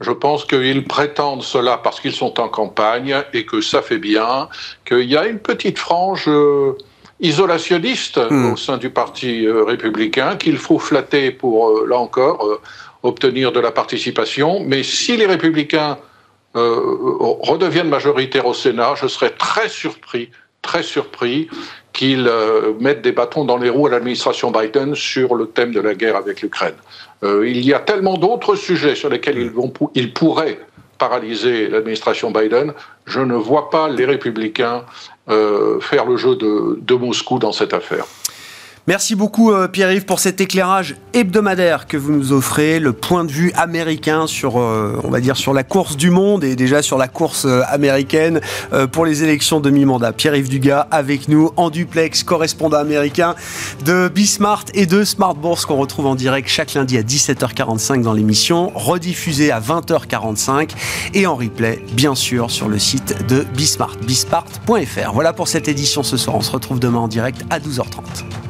Je 0.00 0.10
pense 0.10 0.44
qu'ils 0.44 0.84
prétendent 0.84 1.42
cela 1.42 1.78
parce 1.78 2.00
qu'ils 2.00 2.12
sont 2.12 2.38
en 2.38 2.48
campagne 2.48 3.16
et 3.32 3.46
que 3.46 3.62
ça 3.62 3.80
fait 3.80 3.98
bien, 3.98 4.48
qu'il 4.84 5.10
y 5.10 5.16
a 5.16 5.26
une 5.26 5.38
petite 5.38 5.78
frange 5.78 6.24
euh, 6.28 6.76
isolationniste 7.20 8.18
hmm. 8.18 8.52
au 8.52 8.56
sein 8.58 8.76
du 8.76 8.90
Parti 8.90 9.46
euh, 9.46 9.64
républicain 9.64 10.36
qu'il 10.36 10.58
faut 10.58 10.78
flatter 10.78 11.30
pour, 11.30 11.70
euh, 11.70 11.86
là 11.88 11.98
encore, 11.98 12.60
obtenir 13.02 13.52
de 13.52 13.60
la 13.60 13.72
participation. 13.72 14.60
Mais 14.60 14.82
si 14.82 15.16
les 15.16 15.26
républicains 15.26 15.96
redeviennent 16.52 17.88
majoritaires 17.88 18.46
au 18.46 18.54
Sénat, 18.54 18.94
je 18.96 19.06
serais 19.06 19.30
très 19.30 19.68
surpris, 19.68 20.30
très 20.62 20.82
surpris 20.82 21.48
qu'ils 22.00 22.28
euh, 22.28 22.72
mettent 22.80 23.02
des 23.02 23.12
bâtons 23.12 23.44
dans 23.44 23.58
les 23.58 23.68
roues 23.68 23.86
à 23.86 23.90
l'administration 23.90 24.50
Biden 24.50 24.94
sur 24.94 25.34
le 25.34 25.48
thème 25.48 25.70
de 25.70 25.80
la 25.80 25.94
guerre 25.94 26.16
avec 26.16 26.40
l'Ukraine. 26.40 26.76
Euh, 27.22 27.46
il 27.46 27.62
y 27.62 27.74
a 27.74 27.78
tellement 27.78 28.16
d'autres 28.16 28.54
sujets 28.54 28.94
sur 28.94 29.10
lesquels 29.10 29.36
ils, 29.36 29.50
vont, 29.50 29.70
ils 29.94 30.14
pourraient 30.14 30.60
paralyser 30.96 31.68
l'administration 31.68 32.30
Biden. 32.30 32.72
Je 33.04 33.20
ne 33.20 33.34
vois 33.34 33.68
pas 33.68 33.90
les 33.90 34.06
républicains 34.06 34.86
euh, 35.28 35.78
faire 35.80 36.06
le 36.06 36.16
jeu 36.16 36.36
de, 36.36 36.78
de 36.80 36.94
Moscou 36.94 37.38
dans 37.38 37.52
cette 37.52 37.74
affaire. 37.74 38.06
Merci 38.86 39.14
beaucoup 39.14 39.52
euh, 39.52 39.68
Pierre-Yves 39.68 40.06
pour 40.06 40.20
cet 40.20 40.40
éclairage 40.40 40.96
hebdomadaire 41.12 41.86
que 41.86 41.98
vous 41.98 42.12
nous 42.12 42.32
offrez, 42.32 42.80
le 42.80 42.94
point 42.94 43.24
de 43.24 43.30
vue 43.30 43.52
américain 43.54 44.26
sur, 44.26 44.58
euh, 44.58 44.98
on 45.04 45.10
va 45.10 45.20
dire, 45.20 45.36
sur 45.36 45.52
la 45.52 45.62
course 45.64 45.98
du 45.98 46.10
monde 46.10 46.44
et 46.44 46.56
déjà 46.56 46.80
sur 46.80 46.96
la 46.96 47.06
course 47.06 47.44
euh, 47.44 47.60
américaine 47.68 48.40
pour 48.92 49.04
les 49.04 49.22
élections 49.22 49.60
de 49.60 49.68
mi-mandat. 49.68 50.12
Pierre-Yves 50.12 50.48
Dugas 50.48 50.88
avec 50.90 51.28
nous 51.28 51.50
en 51.56 51.68
duplex, 51.68 52.22
correspondant 52.22 52.78
américain 52.78 53.34
de 53.84 54.08
Bismart 54.08 54.64
et 54.72 54.86
de 54.86 55.04
Smart 55.04 55.34
Bourse 55.34 55.66
qu'on 55.66 55.76
retrouve 55.76 56.06
en 56.06 56.14
direct 56.14 56.48
chaque 56.48 56.72
lundi 56.72 56.96
à 56.96 57.02
17h45 57.02 58.02
dans 58.02 58.14
l'émission, 58.14 58.72
rediffusée 58.74 59.52
à 59.52 59.60
20h45 59.60 60.70
et 61.12 61.26
en 61.26 61.36
replay, 61.36 61.84
bien 61.92 62.14
sûr, 62.14 62.50
sur 62.50 62.68
le 62.68 62.78
site 62.78 63.26
de 63.28 63.44
Bismart, 63.54 63.96
bismart.fr. 64.06 65.12
Voilà 65.12 65.32
pour 65.32 65.48
cette 65.48 65.68
édition 65.68 66.02
ce 66.02 66.16
soir. 66.16 66.36
On 66.36 66.42
se 66.42 66.50
retrouve 66.50 66.80
demain 66.80 67.00
en 67.00 67.08
direct 67.08 67.44
à 67.50 67.58
12h30. 67.58 68.49